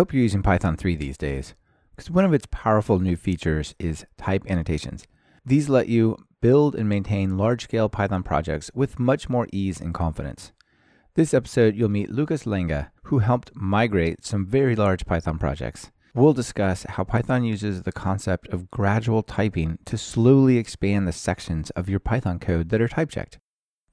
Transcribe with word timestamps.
hope 0.00 0.14
you're 0.14 0.22
using 0.22 0.42
Python 0.42 0.78
3 0.78 0.96
these 0.96 1.18
days, 1.18 1.54
because 1.94 2.10
one 2.10 2.24
of 2.24 2.32
its 2.32 2.46
powerful 2.50 2.98
new 2.98 3.18
features 3.18 3.74
is 3.78 4.06
type 4.16 4.42
annotations. 4.48 5.06
These 5.44 5.68
let 5.68 5.88
you 5.88 6.16
build 6.40 6.74
and 6.74 6.88
maintain 6.88 7.36
large 7.36 7.64
scale 7.64 7.90
Python 7.90 8.22
projects 8.22 8.70
with 8.72 8.98
much 8.98 9.28
more 9.28 9.46
ease 9.52 9.78
and 9.78 9.92
confidence. 9.92 10.52
This 11.16 11.34
episode, 11.34 11.76
you'll 11.76 11.90
meet 11.90 12.08
Łukasz 12.08 12.46
Langa, 12.46 12.88
who 13.02 13.18
helped 13.18 13.54
migrate 13.54 14.24
some 14.24 14.46
very 14.46 14.74
large 14.74 15.04
Python 15.04 15.38
projects. 15.38 15.90
We'll 16.14 16.32
discuss 16.32 16.86
how 16.88 17.04
Python 17.04 17.44
uses 17.44 17.82
the 17.82 17.92
concept 17.92 18.48
of 18.48 18.70
gradual 18.70 19.22
typing 19.22 19.80
to 19.84 19.98
slowly 19.98 20.56
expand 20.56 21.06
the 21.06 21.12
sections 21.12 21.68
of 21.72 21.90
your 21.90 22.00
Python 22.00 22.38
code 22.38 22.70
that 22.70 22.80
are 22.80 22.88
type 22.88 23.10
checked. 23.10 23.38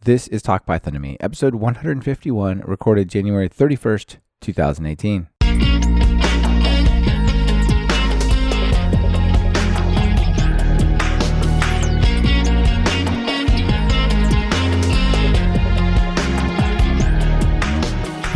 This 0.04 0.30
is 0.30 0.42
Talk 0.42 0.66
Python 0.66 0.94
to 0.94 1.00
Me, 1.00 1.18
episode 1.20 1.56
151, 1.56 2.62
recorded 2.62 3.10
January 3.10 3.50
31st, 3.50 4.20
2018. 4.40 5.28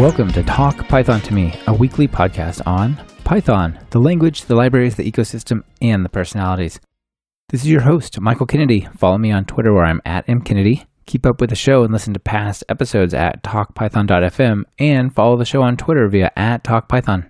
Welcome 0.02 0.34
to 0.34 0.42
Talk 0.42 0.88
Python 0.88 1.22
to 1.22 1.34
Me, 1.36 1.54
a 1.68 1.74
weekly 1.74 2.08
podcast 2.08 2.66
on 2.66 2.96
Python, 3.24 3.78
the 3.92 4.00
language, 4.00 4.46
the 4.46 4.56
libraries, 4.56 4.96
the 4.96 5.10
ecosystem, 5.10 5.64
and 5.80 6.04
the 6.04 6.10
personalities. 6.10 6.80
This 7.50 7.62
is 7.62 7.70
your 7.70 7.82
host, 7.82 8.20
Michael 8.20 8.48
Kennedy. 8.48 8.90
Follow 8.98 9.20
me 9.20 9.30
on 9.30 9.46
Twitter 9.46 9.72
where 9.72 9.86
I'm 9.86 10.02
at 10.04 10.26
mkennedy. 10.26 10.88
Keep 11.06 11.28
up 11.28 11.40
with 11.40 11.52
the 11.52 11.56
show 11.56 11.84
and 11.84 11.94
listen 11.94 12.16
to 12.16 12.20
past 12.20 12.64
episodes 12.68 13.14
at 13.14 13.44
talkpython.fm 13.44 14.64
and 14.80 15.14
follow 15.14 15.38
the 15.38 15.46
show 15.46 15.62
on 15.62 15.78
Twitter 15.78 16.08
via 16.08 16.32
at 16.36 16.64
talkpython. 16.64 17.30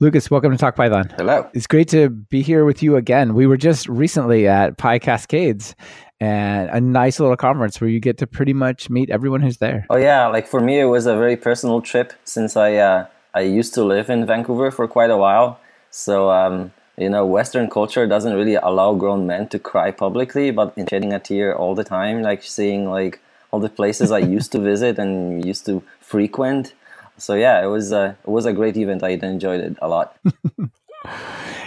Łukasz, 0.00 0.30
welcome 0.30 0.52
to 0.52 0.56
Talk 0.56 0.76
Python. 0.76 1.12
Hello. 1.16 1.50
It's 1.54 1.66
great 1.66 1.88
to 1.88 2.08
be 2.08 2.40
here 2.40 2.64
with 2.64 2.84
you 2.84 2.94
again. 2.94 3.34
We 3.34 3.48
were 3.48 3.56
just 3.56 3.88
recently 3.88 4.46
at 4.46 4.78
PyCascades 4.78 5.74
and 6.20 6.68
a 6.70 6.80
nice 6.80 7.20
little 7.20 7.36
conference 7.36 7.80
where 7.80 7.90
you 7.90 8.00
get 8.00 8.18
to 8.18 8.26
pretty 8.26 8.52
much 8.52 8.90
meet 8.90 9.10
everyone 9.10 9.40
who's 9.40 9.58
there. 9.58 9.86
Oh 9.90 9.96
yeah, 9.96 10.26
like 10.26 10.46
for 10.46 10.60
me 10.60 10.80
it 10.80 10.86
was 10.86 11.06
a 11.06 11.16
very 11.16 11.36
personal 11.36 11.80
trip 11.80 12.12
since 12.24 12.56
I 12.56 12.74
uh, 12.74 13.06
I 13.34 13.40
used 13.40 13.74
to 13.74 13.84
live 13.84 14.10
in 14.10 14.26
Vancouver 14.26 14.70
for 14.70 14.88
quite 14.88 15.10
a 15.10 15.16
while. 15.16 15.60
So 15.90 16.30
um, 16.30 16.72
you 16.96 17.08
know, 17.08 17.24
Western 17.24 17.70
culture 17.70 18.06
doesn't 18.06 18.34
really 18.34 18.56
allow 18.56 18.94
grown 18.94 19.26
men 19.26 19.48
to 19.48 19.58
cry 19.58 19.90
publicly, 19.90 20.50
but 20.50 20.72
in 20.76 20.86
shedding 20.86 21.12
a 21.12 21.20
tear 21.20 21.54
all 21.54 21.74
the 21.74 21.84
time, 21.84 22.22
like 22.22 22.42
seeing 22.42 22.90
like 22.90 23.20
all 23.50 23.60
the 23.60 23.68
places 23.68 24.10
I 24.10 24.18
used 24.18 24.52
to 24.52 24.58
visit 24.58 24.98
and 24.98 25.44
used 25.44 25.66
to 25.66 25.82
frequent. 26.00 26.74
So 27.16 27.34
yeah, 27.34 27.62
it 27.62 27.66
was 27.68 27.92
a 27.92 28.16
it 28.24 28.30
was 28.30 28.46
a 28.46 28.52
great 28.52 28.76
event. 28.76 29.04
I 29.04 29.10
enjoyed 29.10 29.60
it 29.60 29.76
a 29.80 29.88
lot. 29.88 30.16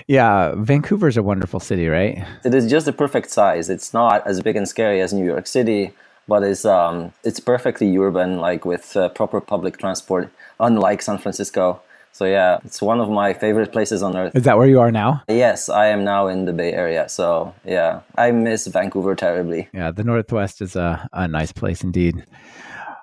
yeah, 0.08 0.54
Vancouver's 0.58 1.18
a 1.18 1.24
wonderful 1.24 1.60
city, 1.60 1.88
right? 1.88 2.26
It 2.44 2.54
is 2.54 2.70
just 2.70 2.86
the 2.86 2.94
perfect 2.94 3.30
size. 3.32 3.70
It's 3.70 3.94
not 3.94 4.26
as 4.28 4.42
big 4.42 4.56
and 4.56 4.68
scary 4.68 5.02
as 5.02 5.14
New 5.14 5.26
York 5.26 5.48
City, 5.48 5.94
but 6.28 6.44
it's 6.44 6.66
um 6.66 7.14
it's 7.24 7.40
perfectly 7.40 7.98
urban, 7.98 8.38
like 8.38 8.66
with 8.66 8.96
uh, 8.96 9.10
proper 9.10 9.42
public 9.42 9.78
transport, 9.78 10.30
unlike 10.60 11.02
San 11.02 11.18
Francisco. 11.18 11.82
So 12.14 12.26
yeah, 12.26 12.60
it's 12.66 12.82
one 12.82 13.00
of 13.00 13.10
my 13.10 13.34
favorite 13.34 13.72
places 13.72 14.04
on 14.04 14.18
earth. 14.18 14.36
Is 14.36 14.44
that 14.44 14.58
where 14.58 14.68
you 14.68 14.82
are 14.82 14.92
now? 14.92 15.24
Yes, 15.30 15.70
I 15.70 15.88
am 15.88 16.04
now 16.04 16.28
in 16.28 16.46
the 16.46 16.54
Bay 16.54 16.74
Area. 16.74 17.08
So 17.08 17.54
yeah, 17.66 18.02
I 18.18 18.32
miss 18.32 18.68
Vancouver 18.68 19.16
terribly. 19.16 19.70
Yeah, 19.74 19.92
the 19.92 20.04
Northwest 20.04 20.62
is 20.62 20.76
a, 20.76 21.08
a 21.14 21.28
nice 21.28 21.54
place 21.54 21.84
indeed. 21.84 22.26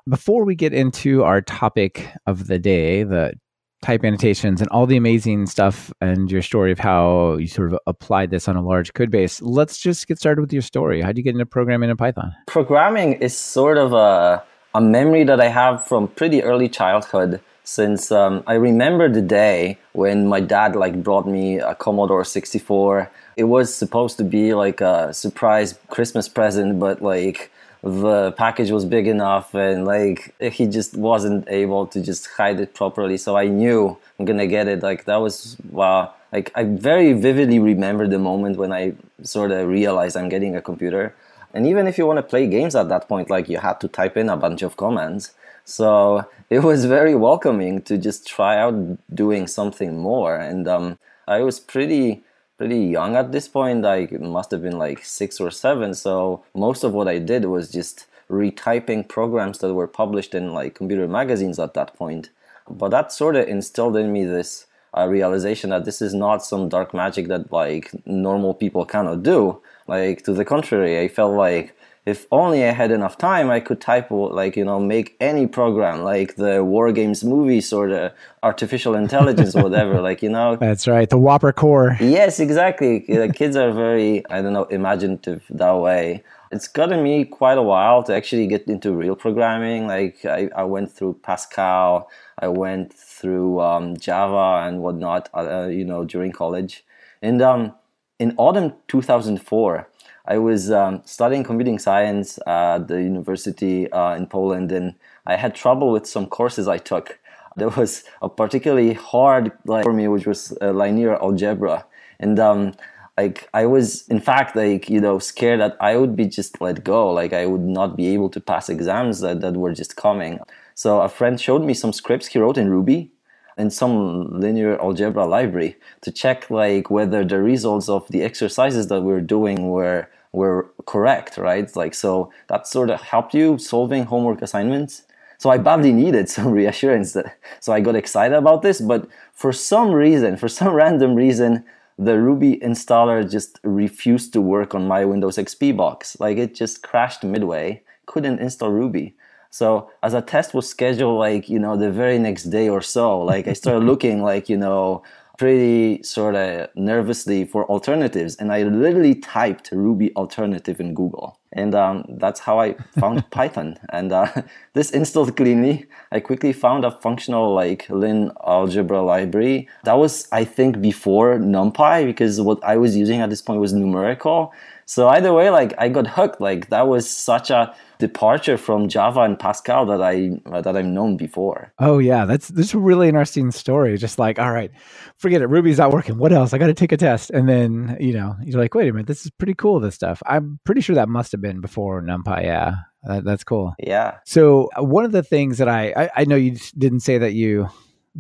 Before 0.07 0.45
we 0.45 0.55
get 0.55 0.73
into 0.73 1.23
our 1.25 1.41
topic 1.41 2.09
of 2.27 2.47
the 2.47 2.59
day, 2.59 3.03
the 3.03 3.35
type 3.83 4.05
annotations 4.05 4.61
and 4.61 4.69
all 4.71 4.87
the 4.87 4.97
amazing 4.97 5.47
stuff 5.47 5.93
and 6.01 6.31
your 6.31 6.43
story 6.43 6.73
of 6.73 6.79
how 6.79 7.37
you 7.37 7.47
sort 7.47 7.73
of 7.73 7.79
applied 7.87 8.31
this 8.31 8.49
on 8.49 8.57
a 8.57 8.63
large 8.63 8.93
code 8.95 9.11
base, 9.11 9.41
let's 9.41 9.79
just 9.79 10.09
get 10.09 10.19
started 10.19 10.41
with 10.41 10.53
your 10.53 10.63
story. 10.63 11.01
How 11.01 11.09
did 11.09 11.19
you 11.19 11.25
get 11.25 11.35
into 11.35 11.47
programming 11.47 11.91
in 11.91 11.97
Python? 11.97 12.35
Programming 12.47 13.15
is 13.15 13.37
sort 13.37 13.79
of 13.79 13.93
a, 13.93 14.43
a 14.75 14.81
memory 14.81 15.25
that 15.25 15.41
I 15.41 15.49
have 15.49 15.85
from 15.87 16.09
pretty 16.09 16.43
early 16.43 16.69
childhood 16.69 17.41
since 17.69 18.11
um, 18.11 18.43
I 18.47 18.55
remember 18.55 19.11
the 19.11 19.21
day 19.21 19.77
when 19.93 20.27
my 20.27 20.41
dad 20.41 20.75
like 20.75 21.03
brought 21.03 21.29
me 21.29 21.59
a 21.59 21.75
Commodore 21.75 22.25
64. 22.25 23.11
It 23.37 23.45
was 23.45 23.73
supposed 23.73 24.17
to 24.17 24.25
be 24.25 24.55
like 24.55 24.81
a 24.81 25.13
surprise 25.13 25.79
Christmas 25.89 26.31
present, 26.31 26.81
but 26.81 27.03
like 27.03 27.53
the 27.83 28.33
package 28.33 28.71
was 28.71 28.85
big 28.85 29.07
enough 29.07 29.55
and 29.55 29.85
like 29.85 30.35
he 30.41 30.67
just 30.67 30.97
wasn't 30.97 31.49
able 31.49 31.87
to 31.87 32.01
just 32.01 32.27
hide 32.37 32.61
it 32.61 32.75
properly. 32.75 33.17
So 33.17 33.37
I 33.37 33.47
knew 33.47 33.97
I'm 34.19 34.25
gonna 34.25 34.47
get 34.47 34.67
it. 34.69 34.83
Like 34.83 35.05
that 35.05 35.17
was 35.17 35.57
wow. 35.71 36.13
Like 36.33 36.51
I 36.55 36.65
very 36.65 37.13
vividly 37.13 37.59
remember 37.59 38.07
the 38.07 38.19
moment 38.19 38.57
when 38.57 38.73
I 38.73 38.95
sort 39.23 39.53
of 39.53 39.69
realized 39.69 40.17
I'm 40.17 40.29
getting 40.29 40.57
a 40.57 40.63
computer. 40.63 41.15
And 41.55 41.67
even 41.67 41.87
if 41.87 41.97
you 41.97 42.07
want 42.07 42.19
to 42.19 42.23
play 42.23 42.47
games 42.47 42.75
at 42.75 42.89
that 42.89 43.09
point, 43.09 43.31
like 43.31 43.49
you 43.49 43.59
had 43.59 43.81
to 43.81 43.89
type 43.89 44.17
in 44.17 44.29
a 44.29 44.37
bunch 44.37 44.63
of 44.63 44.77
commands. 44.77 45.33
So 45.65 46.27
it 46.51 46.61
was 46.61 46.85
very 46.85 47.15
welcoming 47.15 47.83
to 47.83 47.97
just 47.97 48.27
try 48.27 48.59
out 48.59 48.99
doing 49.15 49.47
something 49.47 49.99
more. 49.99 50.37
And 50.37 50.67
um, 50.69 50.99
I 51.27 51.43
was 51.43 51.61
pretty 51.61 52.23
pretty 52.59 52.81
young 52.81 53.17
at 53.17 53.33
this 53.33 53.49
point. 53.49 53.87
I 53.87 54.09
must 54.11 54.51
have 54.51 54.63
been 54.63 54.79
like 54.79 55.05
six 55.05 55.41
or 55.41 55.51
seven. 55.51 55.95
So 55.95 56.45
most 56.55 56.85
of 56.85 56.93
what 56.93 57.09
I 57.09 57.19
did 57.19 57.47
was 57.47 57.71
just 57.71 58.07
retyping 58.29 59.09
programs 59.09 59.59
that 59.61 59.73
were 59.73 59.87
published 59.87 60.35
in 60.35 60.53
like 60.53 60.75
computer 60.75 61.09
magazines 61.09 61.59
at 61.59 61.75
that 61.75 61.95
point. 61.95 62.29
But 62.69 62.91
that 62.91 63.13
sort 63.13 63.37
of 63.37 63.49
instilled 63.49 63.97
in 63.97 64.13
me 64.13 64.25
this 64.25 64.67
uh, 64.97 65.07
realization 65.07 65.71
that 65.71 65.85
this 65.85 66.03
is 66.03 66.13
not 66.13 66.45
some 66.45 66.69
dark 66.69 66.93
magic 66.93 67.29
that 67.29 67.53
like 67.53 67.91
normal 68.05 68.53
people 68.53 68.85
cannot 68.85 69.23
do. 69.23 69.63
Like 69.87 70.25
to 70.25 70.33
the 70.35 70.45
contrary, 70.45 71.01
I 71.01 71.09
felt 71.09 71.35
like 71.35 71.75
if 72.09 72.27
only 72.33 72.65
I 72.65 72.73
had 72.73 72.91
enough 72.91 73.19
time, 73.19 73.51
I 73.51 73.61
could 73.61 73.81
type 73.81 74.11
like 74.11 74.57
you 74.57 74.65
know 74.65 74.81
make 74.81 75.17
any 75.21 75.47
program 75.47 76.03
like 76.03 76.37
the 76.37 76.65
War 76.65 76.91
Games 76.91 77.23
movie 77.23 77.61
sort 77.61 77.91
of 77.93 78.13
artificial 78.43 78.95
intelligence 78.95 79.55
or 79.55 79.63
whatever. 79.69 80.01
Like 80.01 80.23
you 80.23 80.31
know. 80.31 80.57
That's 80.57 80.89
right, 80.89 81.09
the 81.09 81.19
WOPR 81.19 81.55
core. 81.55 81.97
Yes, 82.01 82.41
exactly. 82.41 83.01
the 83.01 83.31
kids 83.33 83.57
are 83.57 83.73
very 83.73 84.25
I 84.31 84.41
don't 84.41 84.55
know 84.55 84.65
imaginative 84.65 85.45
that 85.51 85.77
way. 85.77 86.25
It's 86.51 86.67
gotten 86.67 87.03
me 87.03 87.27
quite 87.27 87.59
a 87.59 87.63
while 87.63 88.03
to 88.05 88.15
actually 88.15 88.47
get 88.47 88.67
into 88.67 88.93
real 88.93 89.15
programming. 89.15 89.87
Like 89.87 90.25
I, 90.25 90.49
I 90.57 90.65
went 90.65 90.91
through 90.91 91.21
Pascal, 91.23 92.09
I 92.39 92.49
went 92.49 92.95
through 92.95 93.61
um, 93.61 93.99
Java 93.99 94.67
and 94.67 94.81
whatnot. 94.81 95.29
Uh, 95.35 95.67
you 95.67 95.85
know 95.85 96.05
during 96.05 96.33
college, 96.33 96.85
and 97.21 97.43
um, 97.43 97.75
in 98.19 98.35
autumn 98.39 98.73
2004 98.89 99.89
I 100.29 100.37
was 100.37 100.71
um, 100.71 101.01
studying 101.07 101.43
computing 101.43 101.79
science 101.79 102.39
at 102.47 102.87
the 102.87 103.03
university 103.03 103.91
uh, 103.91 104.15
in 104.15 104.27
Poland, 104.27 104.71
and 104.71 104.95
I 105.27 105.37
had 105.37 105.55
trouble 105.55 105.91
with 105.91 106.07
some 106.07 106.27
courses 106.27 106.69
I 106.69 106.77
took. 106.77 107.19
There 107.57 107.71
was 107.71 108.05
a 108.21 108.29
particularly 108.29 108.93
hard 108.93 109.53
like, 109.65 109.85
for 109.85 109.95
me, 109.95 110.07
which 110.07 110.27
was 110.27 110.57
uh, 110.61 110.71
linear 110.73 111.17
algebra, 111.17 111.87
and 112.21 112.39
um, 112.39 112.75
like 113.17 113.49
I 113.55 113.65
was 113.65 114.07
in 114.09 114.21
fact 114.21 114.55
like 114.55 114.91
you 114.91 115.01
know 115.01 115.19
scared 115.19 115.61
that 115.61 115.79
I 115.81 115.97
would 115.97 116.15
be 116.15 116.27
just 116.27 116.61
let 116.61 116.85
go, 116.85 117.11
like 117.11 117.33
I 117.33 117.47
would 117.47 117.63
not 117.63 117.97
be 117.97 118.09
able 118.09 118.29
to 118.31 118.41
pass 118.41 118.69
exams 118.69 119.21
that, 119.21 119.41
that 119.41 119.55
were 119.55 119.73
just 119.73 119.97
coming. 119.97 120.41
So 120.75 121.01
a 121.01 121.09
friend 121.09 121.41
showed 121.41 121.65
me 121.65 121.73
some 121.73 121.95
scripts 121.95 122.27
he 122.27 122.39
wrote 122.39 122.59
in 122.59 122.69
Ruby, 122.69 123.11
in 123.57 123.71
some 123.71 124.39
linear 124.41 124.81
algebra 124.81 125.27
library 125.27 125.77
to 126.03 126.13
check 126.13 126.49
like 126.51 126.91
whether 126.91 127.25
the 127.25 127.41
results 127.43 127.89
of 127.89 128.07
the 128.09 128.23
exercises 128.23 128.87
that 128.89 129.01
we 129.01 129.13
we're 129.13 129.21
doing 129.21 129.69
were 129.69 130.09
were 130.39 130.71
correct, 130.87 131.33
right? 131.37 131.69
Like, 131.83 131.95
so 131.95 132.33
that 132.51 132.67
sort 132.67 132.91
of 132.91 133.01
helped 133.13 133.35
you 133.35 133.59
solving 133.59 134.05
homework 134.05 134.41
assignments. 134.43 135.03
So 135.39 135.51
I 135.51 135.59
badly 135.59 135.93
needed 135.93 136.29
some 136.37 136.49
reassurance 136.61 137.13
that, 137.13 137.27
so 137.61 137.73
I 137.73 137.81
got 137.81 137.97
excited 137.97 138.37
about 138.37 138.63
this, 138.63 138.81
but 138.81 139.09
for 139.33 139.53
some 139.53 139.91
reason, 139.93 140.37
for 140.37 140.49
some 140.49 140.73
random 140.85 141.15
reason, 141.15 141.65
the 141.99 142.17
Ruby 142.27 142.53
installer 142.71 143.29
just 143.29 143.59
refused 143.65 144.33
to 144.33 144.41
work 144.41 144.75
on 144.75 144.87
my 144.87 145.05
Windows 145.05 145.37
XP 145.37 145.77
box. 145.77 146.17
Like 146.21 146.39
it 146.39 146.55
just 146.55 146.83
crashed 146.83 147.25
midway, 147.25 147.83
couldn't 148.07 148.39
install 148.39 148.71
Ruby. 148.71 149.17
So 149.51 149.91
as 150.03 150.15
a 150.15 150.23
test 150.23 150.55
was 150.55 150.69
scheduled 150.69 151.19
like, 151.19 151.49
you 151.49 151.59
know, 151.59 151.77
the 151.77 151.91
very 151.91 152.19
next 152.19 152.45
day 152.45 152.69
or 152.69 152.83
so, 152.83 153.21
like 153.21 153.49
I 153.49 153.55
started 153.55 153.85
looking 153.85 154.23
like, 154.23 154.49
you 154.49 154.57
know, 154.57 155.03
pretty 155.39 156.03
sort 156.03 156.35
of 156.35 156.69
nervously 156.75 157.45
for 157.45 157.65
alternatives 157.71 158.35
and 158.37 158.53
i 158.53 158.63
literally 158.65 159.15
typed 159.15 159.71
ruby 159.73 160.15
alternative 160.17 160.81
in 160.81 160.95
google. 160.95 161.39
And 161.53 161.75
um, 161.75 162.05
that's 162.21 162.41
how 162.41 162.61
i 162.61 162.75
found 163.01 163.29
python. 163.37 163.79
And 163.91 164.13
uh, 164.13 164.31
this 164.75 164.91
installed 164.91 165.35
cleanly 165.37 165.87
i 166.13 166.21
quickly 166.21 166.53
found 166.53 166.85
a 166.85 166.91
functional 166.91 167.55
like 167.55 167.89
lin 167.89 168.33
algebra 168.47 169.01
library. 169.01 169.69
That 169.85 169.95
was 169.95 170.29
i 170.33 170.45
think 170.45 170.83
before 170.83 171.39
numpy 171.39 172.05
because 172.05 172.41
what 172.41 172.63
i 172.65 172.77
was 172.77 172.97
using 172.97 173.21
at 173.21 173.31
this 173.31 173.41
point 173.41 173.61
was 173.61 173.73
numerical 173.73 174.53
So 174.89 175.07
either 175.09 175.35
way, 175.35 175.51
like 175.51 175.75
I 175.77 175.91
got 175.91 176.07
hooked. 176.07 176.41
Like 176.41 176.71
that 176.71 176.89
was 176.89 177.09
such 177.09 177.51
a 177.51 177.75
departure 177.99 178.57
from 178.57 178.89
Java 178.89 179.21
and 179.21 179.39
Pascal 179.39 179.85
that 179.85 180.01
I 180.01 180.31
uh, 180.51 180.63
that 180.63 180.79
I've 180.79 180.87
known 180.87 181.19
before. 181.19 181.75
Oh 181.79 181.99
yeah, 181.99 182.25
that's 182.25 182.49
this 182.49 182.73
a 182.73 182.79
really 182.79 183.07
interesting 183.07 183.51
story. 183.51 183.99
Just 183.99 184.19
like, 184.19 184.39
all 184.39 184.51
right, 184.51 184.71
forget 185.19 185.43
it, 185.43 185.49
Ruby's 185.49 185.77
not 185.77 185.93
working. 185.93 186.17
What 186.17 186.33
else? 186.33 186.55
I 186.55 186.59
got 186.59 186.69
to 186.69 186.75
take 186.75 186.93
a 186.93 186.97
test, 186.97 187.29
and 187.29 187.47
then 187.47 187.99
you 188.01 188.15
know 188.15 188.35
you're 188.43 188.59
like, 188.59 188.75
wait 188.75 188.89
a 188.89 188.93
minute, 188.93 189.07
this 189.07 189.27
is 189.27 189.31
pretty 189.31 189.53
cool. 189.55 189.79
This 189.79 189.95
stuff. 189.95 190.23
I'm 190.25 190.59
pretty 190.65 190.81
sure 190.81 190.97
that 190.97 191.11
must 191.11 191.33
have 191.33 191.43
been 191.43 191.61
before 191.61 192.01
NumPy. 192.01 192.45
Yeah, 192.45 192.77
that, 193.03 193.25
that's 193.25 193.45
cool. 193.45 193.75
Yeah. 193.79 194.17
So 194.25 194.71
uh, 194.79 194.83
one 194.83 195.05
of 195.05 195.13
the 195.13 195.23
things 195.23 195.59
that 195.59 195.69
I, 195.69 195.93
I 195.95 196.11
I 196.17 196.25
know 196.25 196.37
you 196.37 196.57
didn't 196.79 197.01
say 197.01 197.19
that 197.19 197.35
you 197.35 197.69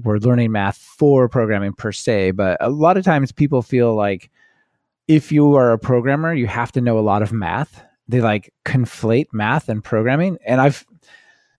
were 0.04 0.20
learning 0.20 0.52
math 0.52 0.76
for 0.76 1.30
programming 1.30 1.72
per 1.72 1.92
se, 1.92 2.32
but 2.32 2.58
a 2.60 2.68
lot 2.68 2.98
of 2.98 3.06
times 3.06 3.32
people 3.32 3.62
feel 3.62 3.96
like 3.96 4.30
if 5.08 5.32
you 5.32 5.54
are 5.56 5.72
a 5.72 5.78
programmer, 5.78 6.34
you 6.34 6.46
have 6.46 6.70
to 6.72 6.82
know 6.82 6.98
a 6.98 7.00
lot 7.00 7.22
of 7.22 7.32
math. 7.32 7.82
They 8.06 8.20
like 8.20 8.52
conflate 8.64 9.28
math 9.32 9.68
and 9.68 9.82
programming. 9.82 10.38
And 10.46 10.60
i've 10.60 10.86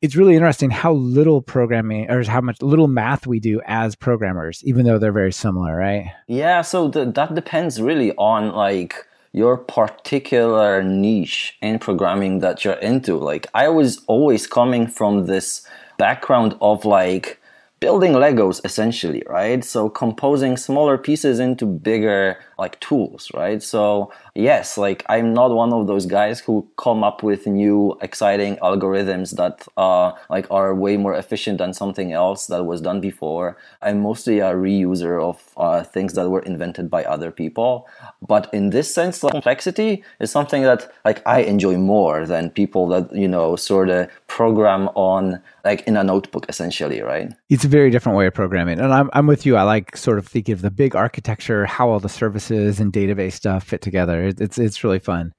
it's 0.02 0.16
really 0.16 0.36
interesting 0.36 0.70
how 0.70 0.94
little 0.94 1.42
programming 1.42 2.10
or 2.10 2.24
how 2.24 2.40
much 2.40 2.62
little 2.62 2.88
math 2.88 3.28
we 3.28 3.42
do 3.42 3.60
as 3.66 3.96
programmers 3.96 4.64
even 4.64 4.86
though 4.86 4.98
they're 4.98 5.12
very 5.12 5.34
similar 5.34 5.76
right? 5.76 6.06
Yeah 6.28 6.62
so 6.62 6.88
that 6.88 7.36
depends 7.36 7.82
really 7.82 8.14
on 8.16 8.54
like 8.54 9.06
your 9.32 9.58
particular 9.58 10.82
niche 10.82 11.56
in 11.62 11.78
programming 11.78 12.40
that 12.40 12.64
you're 12.64 12.76
into. 12.76 13.18
Like 13.18 13.48
i 13.54 13.68
was 13.68 14.04
always 14.08 14.48
coming 14.48 14.88
from 14.88 15.26
this 15.26 15.68
background 15.98 16.56
of 16.62 16.86
like 16.86 17.39
building 17.80 18.14
legos 18.14 18.62
essentially 18.66 19.24
right? 19.28 19.64
So 19.64 19.90
composing 19.90 20.58
smaller 20.58 20.98
pieces 20.98 21.40
into 21.40 21.66
bigger 21.66 22.38
like 22.58 22.80
tools 22.80 23.32
right? 23.34 23.62
So 23.62 24.12
yes, 24.40 24.78
like 24.78 25.04
I'm 25.10 25.34
not 25.34 25.52
one 25.52 25.74
of 25.74 25.88
those 25.88 26.06
guys 26.06 26.40
who 26.40 26.68
come 26.78 27.04
up 27.04 27.22
with 27.24 27.46
new 27.46 27.98
exciting 28.02 28.56
algorithms 28.58 29.36
that 29.36 29.68
uh, 29.78 30.14
like 30.30 30.50
are 30.50 30.74
way 30.74 30.98
more 30.98 31.14
efficient 31.14 31.58
than 31.58 31.74
something 31.74 32.14
else 32.14 32.48
that 32.48 32.64
was 32.66 32.82
done 32.82 33.02
before. 33.02 33.58
I'm 33.82 34.02
mostly 34.02 34.40
a 34.40 34.54
reuser 34.54 35.22
of 35.22 35.38
uh, 35.58 35.84
things 35.84 36.14
that 36.14 36.30
were 36.30 36.42
invented 36.42 36.90
by 36.90 37.04
other 37.04 37.32
people. 37.32 37.88
But 38.26 38.50
in 38.54 38.70
this 38.70 38.94
sense, 38.94 39.24
like, 39.24 39.32
complexity 39.32 40.04
is 40.20 40.32
something 40.32 40.64
that 40.64 40.92
like 41.06 41.22
I 41.26 41.42
enjoy 41.42 41.78
more 41.78 42.26
than 42.26 42.50
people 42.50 42.88
that 42.90 43.14
you 43.14 43.28
know 43.28 43.56
sort 43.56 43.90
of 43.90 44.10
program 44.28 44.90
on 44.96 45.42
like 45.66 45.82
in 45.82 45.98
a 45.98 46.04
notebook 46.04 46.46
essentially, 46.50 47.02
right? 47.02 47.32
It's 47.50 47.66
a 47.66 47.68
very 47.68 47.90
different 47.90 48.18
way 48.18 48.28
of 48.28 48.34
programming, 48.34 48.80
and 48.80 48.94
I'm 48.94 49.10
I'm 49.14 49.28
with 49.28 49.46
you. 49.46 49.56
I 49.58 49.64
like 49.64 49.98
sort 49.98 50.18
of 50.18 50.28
thinking 50.28 50.54
of 50.54 50.62
the 50.62 50.72
big 50.72 50.96
architecture, 50.96 51.66
how 51.66 51.90
all 51.90 52.00
the 52.00 52.10
services 52.10 52.80
and 52.80 52.94
database 52.94 53.34
stuff 53.34 53.64
fit 53.64 53.82
together 53.82 54.29
it's 54.38 54.58
it's 54.58 54.84
really 54.84 55.00
fun. 55.00 55.34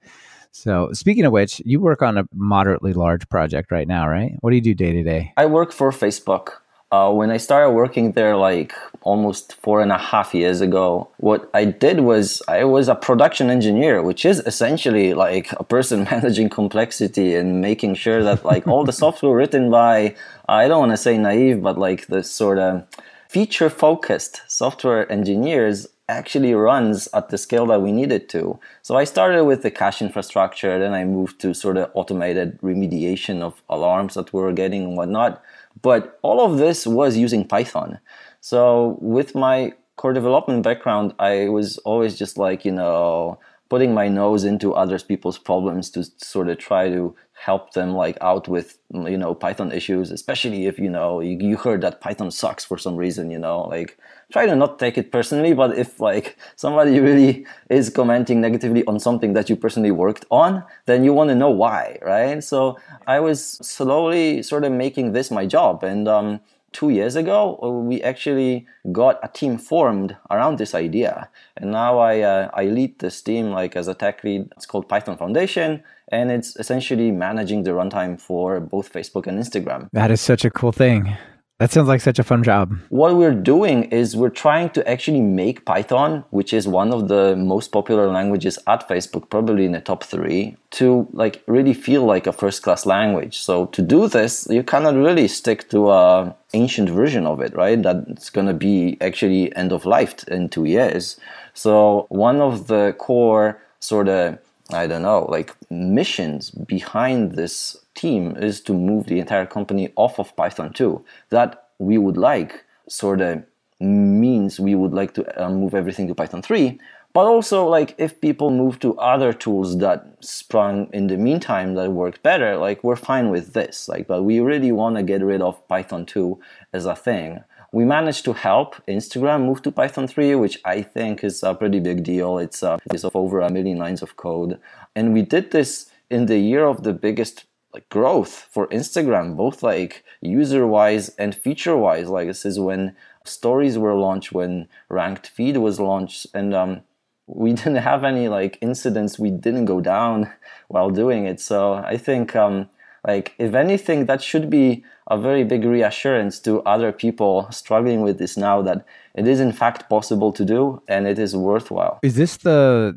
So, 0.52 0.90
speaking 0.92 1.25
of 1.25 1.32
which, 1.32 1.62
you 1.64 1.81
work 1.81 2.02
on 2.02 2.19
a 2.19 2.25
moderately 2.34 2.92
large 2.92 3.28
project 3.28 3.70
right 3.70 3.87
now, 3.87 4.08
right? 4.08 4.32
What 4.40 4.50
do 4.50 4.56
you 4.56 4.62
do 4.62 4.75
day 4.75 4.92
to 4.92 5.02
day? 5.02 5.32
I 5.37 5.46
work 5.46 5.72
for 5.72 5.90
Facebook. 5.92 6.54
Uh, 6.92 7.12
when 7.12 7.31
I 7.31 7.37
started 7.37 7.70
working 7.70 8.12
there, 8.12 8.37
like 8.37 8.75
almost 9.02 9.54
four 9.62 9.81
and 9.81 9.92
a 9.92 9.98
half 9.98 10.34
years 10.34 10.60
ago, 10.60 11.08
what 11.19 11.48
I 11.54 11.64
did 11.64 12.00
was 12.00 12.42
I 12.48 12.64
was 12.64 12.88
a 12.88 12.96
production 12.96 13.48
engineer, 13.48 14.02
which 14.02 14.25
is 14.25 14.40
essentially 14.40 15.14
like 15.14 15.52
a 15.52 15.62
person 15.62 16.02
managing 16.10 16.48
complexity 16.48 17.36
and 17.36 17.60
making 17.60 17.94
sure 17.94 18.25
that 18.25 18.44
like 18.44 18.66
all 18.66 18.82
the 18.84 18.93
software 18.93 19.36
written 19.36 19.70
by 19.70 20.16
I 20.48 20.66
don't 20.66 20.81
want 20.81 20.90
to 20.90 20.96
say 20.96 21.16
naive, 21.16 21.62
but 21.62 21.78
like 21.78 22.08
the 22.08 22.25
sort 22.25 22.58
of 22.58 22.84
feature 23.28 23.70
focused 23.70 24.43
software 24.48 25.10
engineers 25.12 25.86
actually 26.10 26.52
runs 26.54 27.08
at 27.14 27.28
the 27.28 27.38
scale 27.38 27.66
that 27.66 27.82
we 27.82 27.92
need 27.92 28.12
it 28.12 28.28
to. 28.30 28.58
So 28.82 28.96
I 28.96 29.04
started 29.04 29.44
with 29.44 29.62
the 29.62 29.70
cache 29.70 30.02
infrastructure, 30.02 30.78
then 30.78 30.92
I 30.92 31.04
moved 31.04 31.40
to 31.40 31.54
sort 31.54 31.76
of 31.76 31.90
automated 31.94 32.60
remediation 32.60 33.42
of 33.42 33.62
alarms 33.68 34.14
that 34.14 34.32
we 34.32 34.40
were 34.40 34.52
getting 34.52 34.84
and 34.84 34.96
whatnot. 34.96 35.42
But 35.80 36.18
all 36.22 36.40
of 36.44 36.58
this 36.58 36.86
was 36.86 37.16
using 37.16 37.46
Python. 37.46 37.98
So 38.40 38.98
with 39.00 39.34
my 39.34 39.72
core 39.96 40.12
development 40.12 40.62
background, 40.62 41.14
I 41.18 41.48
was 41.48 41.78
always 41.78 42.18
just 42.18 42.36
like, 42.38 42.64
you 42.64 42.72
know, 42.72 43.38
putting 43.68 43.94
my 43.94 44.08
nose 44.08 44.44
into 44.44 44.74
other 44.74 44.98
people's 44.98 45.38
problems 45.38 45.90
to 45.90 46.04
sort 46.16 46.48
of 46.48 46.58
try 46.58 46.88
to 46.88 47.14
help 47.40 47.72
them 47.72 47.94
like 47.94 48.19
out 48.20 48.48
with 48.48 48.78
you 48.92 49.16
know 49.16 49.34
python 49.34 49.72
issues 49.72 50.10
especially 50.10 50.66
if 50.66 50.78
you 50.78 50.90
know 50.90 51.20
you, 51.20 51.38
you 51.40 51.56
heard 51.56 51.81
that 51.81 51.98
python 51.98 52.31
sucks 52.31 52.66
for 52.66 52.76
some 52.76 52.96
reason 52.96 53.31
you 53.31 53.38
know 53.38 53.62
like 53.62 53.98
try 54.31 54.44
to 54.44 54.54
not 54.54 54.78
take 54.78 54.98
it 54.98 55.10
personally 55.10 55.54
but 55.54 55.76
if 55.78 55.98
like 56.00 56.37
somebody 56.56 57.00
really 57.08 57.46
is 57.70 57.88
commenting 57.88 58.42
negatively 58.42 58.84
on 58.84 59.00
something 59.00 59.32
that 59.32 59.48
you 59.48 59.56
personally 59.56 59.90
worked 59.90 60.26
on 60.31 60.62
then 60.84 61.02
you 61.02 61.14
want 61.14 61.28
to 61.31 61.34
know 61.34 61.48
why 61.48 61.98
right 62.02 62.44
so 62.44 62.78
i 63.06 63.19
was 63.19 63.43
slowly 63.62 64.43
sort 64.43 64.62
of 64.62 64.70
making 64.70 65.12
this 65.12 65.31
my 65.31 65.46
job 65.46 65.82
and 65.82 66.06
um, 66.08 66.40
two 66.72 66.90
years 66.90 67.16
ago, 67.16 67.58
uh, 67.62 67.69
we 67.69 68.00
actually 68.02 68.66
got 68.93 69.19
a 69.22 69.28
team 69.28 69.58
formed 69.58 70.16
around 70.31 70.58
this 70.58 70.75
idea. 70.75 71.28
And 71.56 71.72
now 71.72 71.98
I, 71.98 72.20
uh, 72.20 72.50
I 72.54 72.64
lead 72.64 72.98
this 72.98 73.20
team 73.20 73.50
like 73.50 73.76
as 73.76 73.88
a 73.88 73.94
tech 73.94 74.22
lead. 74.25 74.48
It's 74.56 74.66
called 74.66 74.88
Python 74.88 75.16
Foundation. 75.16 75.82
And 76.10 76.30
it's 76.30 76.56
essentially 76.56 77.10
managing 77.10 77.62
the 77.62 77.70
runtime 77.70 78.20
for 78.20 78.60
both 78.60 78.92
Facebook 78.92 79.26
and 79.26 79.38
Instagram. 79.38 79.88
That 79.92 80.10
is 80.10 80.20
such 80.20 80.44
a 80.44 80.50
cool 80.50 80.72
thing. 80.72 81.16
That 81.60 81.70
sounds 81.70 81.88
like 81.88 82.00
such 82.00 82.18
a 82.18 82.22
fun 82.24 82.42
job. 82.42 82.74
What 82.88 83.16
we're 83.16 83.34
doing 83.34 83.84
is 83.92 84.16
we're 84.16 84.30
trying 84.30 84.70
to 84.70 84.88
actually 84.88 85.20
make 85.20 85.66
Python, 85.66 86.24
which 86.30 86.54
is 86.54 86.66
one 86.66 86.90
of 86.90 87.08
the 87.08 87.36
most 87.36 87.70
popular 87.70 88.06
languages 88.06 88.58
at 88.66 88.88
Facebook, 88.88 89.28
probably 89.28 89.66
in 89.66 89.72
the 89.72 89.80
top 89.82 90.02
three, 90.02 90.56
to 90.70 91.06
like 91.12 91.42
really 91.46 91.74
feel 91.74 92.06
like 92.06 92.26
a 92.26 92.32
first 92.32 92.62
class 92.62 92.86
language. 92.86 93.38
So 93.40 93.66
to 93.66 93.82
do 93.82 94.08
this, 94.08 94.46
you 94.48 94.62
cannot 94.62 94.94
really 94.94 95.28
stick 95.28 95.68
to 95.68 95.90
a 95.90 96.34
ancient 96.54 96.88
version 96.88 97.26
of 97.26 97.40
it, 97.42 97.54
right? 97.54 97.80
That's 97.82 98.30
gonna 98.30 98.54
be 98.54 98.96
actually 99.02 99.54
end 99.54 99.70
of 99.70 99.84
life 99.84 100.26
in 100.28 100.48
two 100.48 100.64
years. 100.64 101.20
So 101.52 102.06
one 102.08 102.40
of 102.40 102.68
the 102.68 102.94
core 102.96 103.60
sort 103.80 104.08
of 104.08 104.38
I 104.72 104.87
don't 104.87 105.02
know, 105.02 105.26
like 105.28 105.56
missions 105.70 106.50
behind 106.50 107.32
this 107.32 107.76
team 107.94 108.37
is 108.37 108.61
to 108.62 108.72
move 108.72 109.06
the 109.06 109.19
entire 109.19 109.46
company 109.46 109.93
off 109.96 110.19
of 110.19 110.34
Python 110.37 110.72
2. 110.72 111.05
That 111.31 111.69
we 111.78 111.99
would 111.99 112.17
like 112.17 112.64
sort 112.88 113.20
of 113.20 113.44
means 113.81 114.61
we 114.61 114.75
would 114.75 114.93
like 114.93 115.14
to 115.14 115.43
uh, 115.43 115.49
move 115.50 115.75
everything 115.75 116.06
to 116.08 116.14
Python 116.14 116.43
3. 116.43 116.78
But 117.12 117.26
also, 117.26 117.67
like, 117.67 117.96
if 117.99 118.20
people 118.20 118.50
move 118.50 118.78
to 118.81 118.96
other 118.99 119.32
tools 119.32 119.78
that 119.78 120.06
sprung 120.20 120.88
in 120.93 121.08
the 121.08 121.17
meantime 121.17 121.75
that 121.75 121.90
work 121.90 122.22
better, 122.22 122.56
like, 122.56 122.84
we're 122.84 122.94
fine 122.94 123.31
with 123.31 123.52
this. 123.52 123.88
Like, 123.88 124.06
but 124.06 124.22
we 124.22 124.38
really 124.38 124.70
want 124.70 124.94
to 124.96 125.02
get 125.02 125.20
rid 125.20 125.43
of 125.43 125.67
Python 125.67 126.06
2 126.06 126.38
as 126.72 126.87
a 126.87 126.94
thing. 126.94 127.43
We 127.72 127.84
managed 127.84 128.25
to 128.25 128.32
help 128.32 128.75
Instagram 128.87 129.46
move 129.46 129.62
to 129.62 129.70
Python 129.70 130.08
3, 130.08 130.34
which 130.34 130.58
I 130.64 130.82
think 130.82 131.22
is 131.22 131.43
a 131.43 131.55
pretty 131.55 131.81
big 131.81 132.03
deal. 132.03 132.39
It's, 132.39 132.62
uh, 132.62 132.79
it's 132.93 133.05
of 133.05 133.15
over 133.15 133.41
a 133.41 133.50
million 133.50 133.79
lines 133.79 134.03
of 134.03 134.17
code. 134.17 134.58
And 134.96 135.12
we 135.12 135.22
did 135.22 135.53
this 135.53 135.91
in 136.10 136.27
the 136.27 136.39
year 136.39 136.67
of 136.67 136.82
the 136.82 136.93
biggest 136.93 137.44
like 137.72 137.89
growth 137.89 138.48
for 138.50 138.67
Instagram, 138.69 139.36
both 139.36 139.62
like 139.62 140.05
user 140.20 140.67
wise 140.67 141.10
and 141.10 141.34
feature 141.34 141.77
wise. 141.77 142.08
Like 142.08 142.27
this 142.27 142.44
is 142.44 142.58
when 142.58 142.96
stories 143.24 143.79
were 143.79 143.94
launched, 143.94 144.32
when 144.32 144.69
ranked 144.89 145.29
feed 145.29 145.56
was 145.56 145.79
launched, 145.79 146.27
and 146.34 146.55
um, 146.55 146.81
we 147.27 147.53
didn't 147.60 147.77
have 147.77 148.05
any 148.05 148.29
like 148.29 148.58
incidents. 148.60 149.19
We 149.19 149.31
didn't 149.31 149.67
go 149.67 149.81
down 149.81 150.32
while 150.69 150.91
doing 150.91 151.27
it. 151.27 151.41
So 151.41 151.74
I 151.74 151.96
think 151.96 152.34
um, 152.34 152.69
like 153.06 153.34
if 153.38 153.54
anything, 153.54 154.06
that 154.06 154.22
should 154.22 154.50
be 154.50 154.84
a 155.08 155.19
very 155.19 155.44
big 155.44 155.64
reassurance 155.64 156.38
to 156.40 156.60
other 156.62 156.92
people 156.92 157.48
struggling 157.50 158.02
with 158.02 158.19
this 158.19 158.36
now 158.36 158.62
that 158.62 158.84
it 159.14 159.26
is 159.26 159.40
in 159.40 159.52
fact 159.52 159.88
possible 159.88 160.32
to 160.32 160.44
do 160.44 160.82
and 160.88 161.06
it 161.06 161.19
is 161.19 161.36
worthwhile. 161.36 161.98
Is 162.02 162.16
this 162.16 162.36
the 162.38 162.96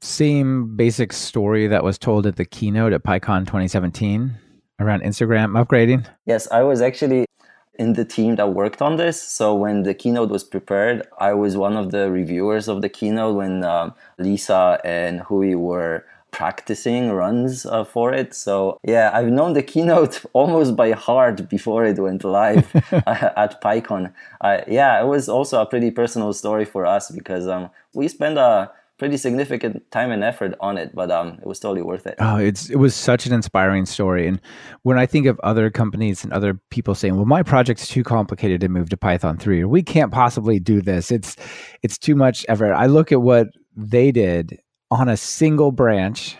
same 0.00 0.76
basic 0.76 1.12
story 1.12 1.66
that 1.66 1.84
was 1.84 1.98
told 1.98 2.26
at 2.26 2.36
the 2.36 2.44
keynote 2.44 2.92
at 2.92 3.02
PyCon 3.02 3.46
2017 3.46 4.36
around 4.78 5.02
Instagram 5.02 5.62
upgrading? 5.62 6.06
Yes, 6.26 6.48
I 6.50 6.62
was 6.62 6.80
actually 6.80 7.26
in 7.78 7.94
the 7.94 8.04
team 8.04 8.36
that 8.36 8.52
worked 8.52 8.82
on 8.82 8.96
this. 8.96 9.20
So 9.20 9.54
when 9.54 9.84
the 9.84 9.94
keynote 9.94 10.28
was 10.28 10.44
prepared, 10.44 11.06
I 11.18 11.32
was 11.32 11.56
one 11.56 11.76
of 11.76 11.90
the 11.90 12.10
reviewers 12.10 12.68
of 12.68 12.82
the 12.82 12.88
keynote 12.88 13.36
when 13.36 13.64
um, 13.64 13.94
Lisa 14.18 14.80
and 14.84 15.20
Hui 15.20 15.54
were 15.54 16.04
practicing 16.30 17.10
runs 17.10 17.66
uh, 17.66 17.84
for 17.84 18.12
it. 18.12 18.34
So 18.34 18.78
yeah, 18.84 19.10
I've 19.12 19.28
known 19.28 19.52
the 19.54 19.62
keynote 19.62 20.24
almost 20.32 20.76
by 20.76 20.92
heart 20.92 21.48
before 21.48 21.84
it 21.84 21.98
went 21.98 22.24
live 22.24 22.74
at 23.06 23.60
PyCon. 23.62 24.12
Uh, 24.40 24.60
yeah, 24.68 25.00
it 25.00 25.06
was 25.06 25.28
also 25.28 25.60
a 25.60 25.66
pretty 25.66 25.90
personal 25.90 26.32
story 26.32 26.64
for 26.64 26.86
us 26.86 27.10
because 27.10 27.46
um, 27.46 27.70
we 27.94 28.08
spent 28.08 28.38
a 28.38 28.70
pretty 29.00 29.16
significant 29.16 29.90
time 29.90 30.10
and 30.10 30.22
effort 30.22 30.54
on 30.60 30.76
it, 30.76 30.94
but 30.94 31.10
um, 31.10 31.38
it 31.40 31.46
was 31.46 31.58
totally 31.58 31.80
worth 31.80 32.06
it. 32.06 32.16
Oh, 32.18 32.36
it's 32.36 32.68
it 32.68 32.76
was 32.76 32.94
such 32.94 33.26
an 33.26 33.32
inspiring 33.32 33.86
story. 33.86 34.28
And 34.28 34.38
when 34.82 34.98
I 34.98 35.06
think 35.06 35.26
of 35.26 35.40
other 35.40 35.70
companies 35.70 36.22
and 36.22 36.32
other 36.32 36.60
people 36.70 36.94
saying, 36.94 37.16
"Well, 37.16 37.24
my 37.24 37.42
project's 37.42 37.88
too 37.88 38.04
complicated 38.04 38.60
to 38.60 38.68
move 38.68 38.90
to 38.90 38.96
Python 38.96 39.38
three, 39.38 39.62
or 39.62 39.68
we 39.68 39.82
can't 39.82 40.12
possibly 40.12 40.60
do 40.60 40.82
this. 40.82 41.10
It's 41.10 41.34
it's 41.82 41.96
too 41.98 42.14
much 42.14 42.44
effort." 42.48 42.74
I 42.74 42.86
look 42.86 43.10
at 43.10 43.22
what 43.22 43.48
they 43.74 44.12
did 44.12 44.60
on 44.90 45.08
a 45.08 45.16
single 45.16 45.72
branch 45.72 46.36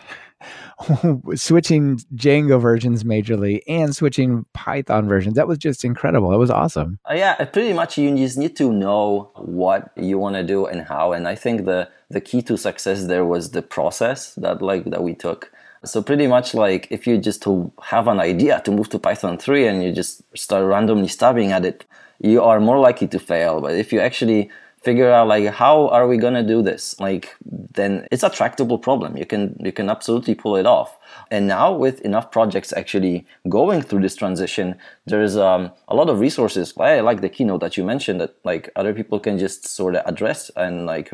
switching 1.35 1.97
Django 2.15 2.61
versions 2.61 3.03
majorly 3.03 3.61
and 3.67 3.95
switching 3.95 4.45
Python 4.53 5.07
versions. 5.07 5.35
That 5.35 5.47
was 5.47 5.57
just 5.57 5.83
incredible. 5.85 6.29
That 6.29 6.39
was 6.39 6.51
awesome. 6.51 6.99
Uh, 7.09 7.13
yeah, 7.13 7.43
pretty 7.45 7.73
much 7.73 7.97
you 7.97 8.15
just 8.15 8.37
need 8.37 8.55
to 8.57 8.71
know 8.71 9.31
what 9.35 9.91
you 9.95 10.17
want 10.17 10.35
to 10.35 10.43
do 10.43 10.65
and 10.65 10.81
how. 10.81 11.13
And 11.13 11.27
I 11.27 11.35
think 11.35 11.65
the 11.65 11.89
the 12.09 12.21
key 12.21 12.41
to 12.41 12.57
success 12.57 13.05
there 13.05 13.25
was 13.25 13.51
the 13.51 13.61
process 13.61 14.35
that 14.35 14.61
like 14.61 14.85
that 14.85 15.03
we 15.03 15.13
took. 15.13 15.51
So 15.83 16.01
pretty 16.01 16.27
much 16.27 16.53
like 16.53 16.87
if 16.91 17.07
you 17.07 17.17
just 17.17 17.41
to 17.43 17.71
have 17.81 18.07
an 18.07 18.19
idea 18.19 18.61
to 18.65 18.71
move 18.71 18.89
to 18.89 18.99
Python 18.99 19.37
3 19.37 19.67
and 19.67 19.83
you 19.83 19.91
just 19.91 20.21
start 20.37 20.65
randomly 20.65 21.07
stabbing 21.07 21.51
at 21.51 21.65
it, 21.65 21.85
you 22.19 22.43
are 22.43 22.59
more 22.59 22.77
likely 22.77 23.07
to 23.07 23.19
fail. 23.19 23.61
But 23.61 23.73
if 23.73 23.91
you 23.91 23.99
actually 23.99 24.51
figure 24.81 25.11
out 25.11 25.27
like 25.27 25.45
how 25.47 25.87
are 25.89 26.07
we 26.07 26.17
going 26.17 26.33
to 26.33 26.43
do 26.43 26.61
this? 26.61 26.99
Like 26.99 27.35
then 27.41 28.07
it's 28.11 28.23
a 28.23 28.29
tractable 28.29 28.79
problem. 28.79 29.17
You 29.17 29.25
can 29.25 29.55
you 29.59 29.71
can 29.71 29.89
absolutely 29.89 30.35
pull 30.35 30.55
it 30.55 30.65
off. 30.65 30.97
And 31.29 31.47
now 31.47 31.73
with 31.73 32.01
enough 32.01 32.31
projects 32.31 32.73
actually 32.73 33.25
going 33.47 33.81
through 33.81 34.01
this 34.01 34.15
transition 34.15 34.75
there's 35.05 35.35
um, 35.35 35.71
a 35.87 35.95
lot 35.95 36.09
of 36.09 36.19
resources. 36.19 36.73
I 36.77 36.99
like 37.01 37.21
the 37.21 37.29
keynote 37.29 37.61
that 37.61 37.77
you 37.77 37.83
mentioned 37.83 38.21
that 38.21 38.35
like 38.43 38.69
other 38.75 38.93
people 38.93 39.19
can 39.19 39.37
just 39.37 39.67
sort 39.67 39.95
of 39.95 40.03
address 40.05 40.49
and 40.55 40.85
like 40.85 41.09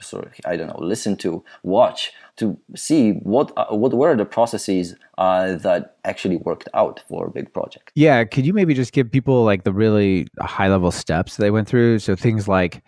sort 0.00 0.26
of 0.26 0.32
i 0.44 0.56
don't 0.56 0.68
know 0.68 0.78
listen 0.78 1.16
to 1.16 1.44
watch 1.62 2.12
to 2.38 2.56
see 2.74 3.12
what 3.34 3.52
uh, 3.56 3.66
what 3.70 3.92
were 3.92 4.16
the 4.16 4.24
processes 4.24 4.94
uh, 5.18 5.56
that 5.56 5.96
actually 6.04 6.36
worked 6.36 6.68
out 6.72 7.02
for 7.08 7.26
a 7.26 7.30
big 7.30 7.52
project. 7.52 7.90
Yeah, 7.94 8.24
could 8.24 8.46
you 8.46 8.52
maybe 8.52 8.74
just 8.74 8.92
give 8.92 9.10
people 9.10 9.44
like 9.44 9.64
the 9.64 9.72
really 9.72 10.28
high 10.40 10.68
level 10.68 10.90
steps 10.90 11.36
they 11.36 11.50
went 11.50 11.68
through? 11.68 11.98
So 11.98 12.14
things 12.14 12.48
like 12.48 12.82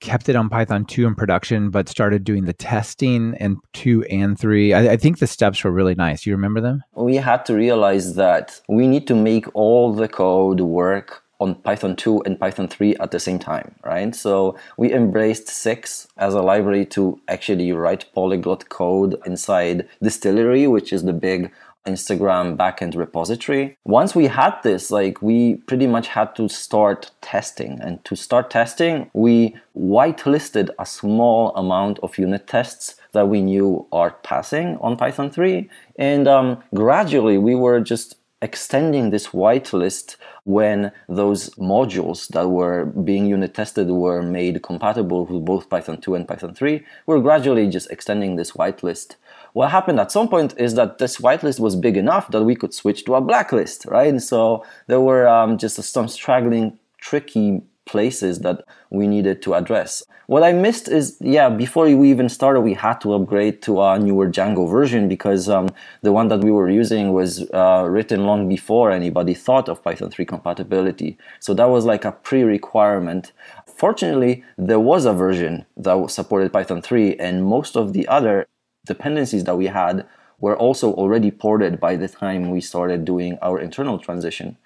kept 0.00 0.28
it 0.28 0.36
on 0.36 0.48
Python 0.48 0.84
2 0.84 1.06
in 1.06 1.14
production, 1.14 1.70
but 1.70 1.88
started 1.88 2.24
doing 2.24 2.44
the 2.44 2.52
testing 2.52 3.34
in 3.40 3.58
2 3.72 4.04
and 4.04 4.38
3. 4.38 4.72
I, 4.72 4.92
I, 4.92 4.96
think 4.96 5.18
the 5.18 5.26
steps 5.26 5.64
were 5.64 5.70
really 5.70 5.94
nice. 5.94 6.26
You 6.26 6.32
remember 6.32 6.60
them? 6.60 6.82
We 6.94 7.16
had 7.16 7.44
to 7.46 7.54
realize 7.54 8.14
that 8.14 8.60
we 8.68 8.86
need 8.86 9.06
to 9.08 9.14
make 9.14 9.46
all 9.54 9.92
the 9.92 10.08
code 10.08 10.60
work 10.60 11.24
on 11.40 11.54
Python 11.54 11.94
2 11.94 12.22
and 12.22 12.38
Python 12.38 12.66
3 12.68 12.96
at 12.96 13.12
the 13.12 13.20
same 13.20 13.38
time, 13.38 13.74
right? 13.84 14.14
So 14.14 14.56
we 14.76 14.92
embraced 14.92 15.48
six 15.48 16.08
as 16.16 16.34
a 16.34 16.42
library 16.42 16.84
to 16.86 17.20
actually 17.28 17.70
write 17.72 18.06
polyglot 18.12 18.68
code 18.68 19.16
inside 19.24 19.88
Distillery, 20.02 20.66
which 20.66 20.92
is 20.92 21.04
the 21.04 21.12
big 21.12 21.52
Instagram 21.86 22.56
backend 22.56 22.96
repository. 22.96 23.76
Once 23.84 24.14
we 24.14 24.26
had 24.26 24.54
this, 24.62 24.90
like 24.90 25.22
we 25.22 25.56
pretty 25.66 25.86
much 25.86 26.08
had 26.08 26.34
to 26.36 26.48
start 26.48 27.10
testing. 27.20 27.78
And 27.80 28.04
to 28.04 28.16
start 28.16 28.50
testing, 28.50 29.10
we 29.14 29.56
whitelisted 29.76 30.70
a 30.78 30.86
small 30.86 31.54
amount 31.56 31.98
of 32.00 32.18
unit 32.18 32.46
tests 32.46 32.96
that 33.12 33.28
we 33.28 33.40
knew 33.40 33.86
are 33.92 34.10
passing 34.22 34.76
on 34.80 34.96
Python 34.96 35.30
3. 35.30 35.68
And 35.98 36.28
um, 36.28 36.62
gradually 36.74 37.38
we 37.38 37.54
were 37.54 37.80
just 37.80 38.16
extending 38.40 39.10
this 39.10 39.28
whitelist 39.28 40.16
when 40.44 40.92
those 41.08 41.50
modules 41.56 42.28
that 42.28 42.48
were 42.48 42.86
being 42.86 43.26
unit 43.26 43.52
tested 43.52 43.88
were 43.88 44.22
made 44.22 44.62
compatible 44.62 45.26
with 45.26 45.44
both 45.44 45.68
Python 45.68 46.00
2 46.00 46.14
and 46.14 46.28
Python 46.28 46.54
3. 46.54 46.84
We're 47.06 47.20
gradually 47.20 47.68
just 47.68 47.90
extending 47.90 48.36
this 48.36 48.52
whitelist 48.52 49.16
what 49.58 49.72
happened 49.72 49.98
at 49.98 50.12
some 50.12 50.28
point 50.28 50.54
is 50.56 50.74
that 50.74 50.98
this 50.98 51.16
whitelist 51.16 51.58
was 51.58 51.74
big 51.74 51.96
enough 51.96 52.30
that 52.30 52.44
we 52.44 52.54
could 52.54 52.72
switch 52.72 53.04
to 53.04 53.16
a 53.16 53.20
blacklist, 53.20 53.86
right? 53.86 54.06
And 54.08 54.22
so 54.22 54.64
there 54.86 55.00
were 55.00 55.26
um, 55.26 55.58
just 55.58 55.82
some 55.82 56.06
straggling, 56.06 56.78
tricky 56.98 57.62
places 57.84 58.38
that 58.46 58.64
we 58.90 59.08
needed 59.08 59.42
to 59.42 59.54
address. 59.54 60.04
What 60.26 60.44
I 60.44 60.52
missed 60.52 60.86
is, 60.86 61.16
yeah, 61.20 61.48
before 61.48 61.86
we 61.86 62.08
even 62.08 62.28
started, 62.28 62.60
we 62.60 62.74
had 62.74 63.00
to 63.00 63.14
upgrade 63.14 63.60
to 63.62 63.82
a 63.82 63.98
newer 63.98 64.28
Django 64.28 64.70
version 64.70 65.08
because 65.08 65.48
um, 65.48 65.70
the 66.02 66.12
one 66.12 66.28
that 66.28 66.44
we 66.44 66.52
were 66.52 66.70
using 66.70 67.12
was 67.12 67.50
uh, 67.50 67.84
written 67.88 68.26
long 68.26 68.48
before 68.48 68.92
anybody 68.92 69.34
thought 69.34 69.68
of 69.68 69.82
Python 69.82 70.10
3 70.10 70.24
compatibility. 70.24 71.18
So 71.40 71.52
that 71.54 71.68
was 71.68 71.84
like 71.84 72.04
a 72.04 72.12
pre-requirement. 72.12 73.32
Fortunately, 73.66 74.44
there 74.56 74.78
was 74.78 75.04
a 75.04 75.12
version 75.12 75.66
that 75.76 76.10
supported 76.12 76.52
Python 76.52 76.80
3 76.80 77.16
and 77.16 77.44
most 77.44 77.74
of 77.74 77.92
the 77.92 78.06
other 78.06 78.46
dependencies 78.88 79.44
that 79.44 79.56
we 79.56 79.66
had 79.66 80.04
were 80.40 80.56
also 80.56 80.92
already 80.94 81.30
ported 81.30 81.78
by 81.78 81.94
the 81.96 82.08
time 82.08 82.50
we 82.50 82.60
started 82.60 83.04
doing 83.04 83.38
our 83.42 83.60
internal 83.60 83.98
transition. 83.98 84.56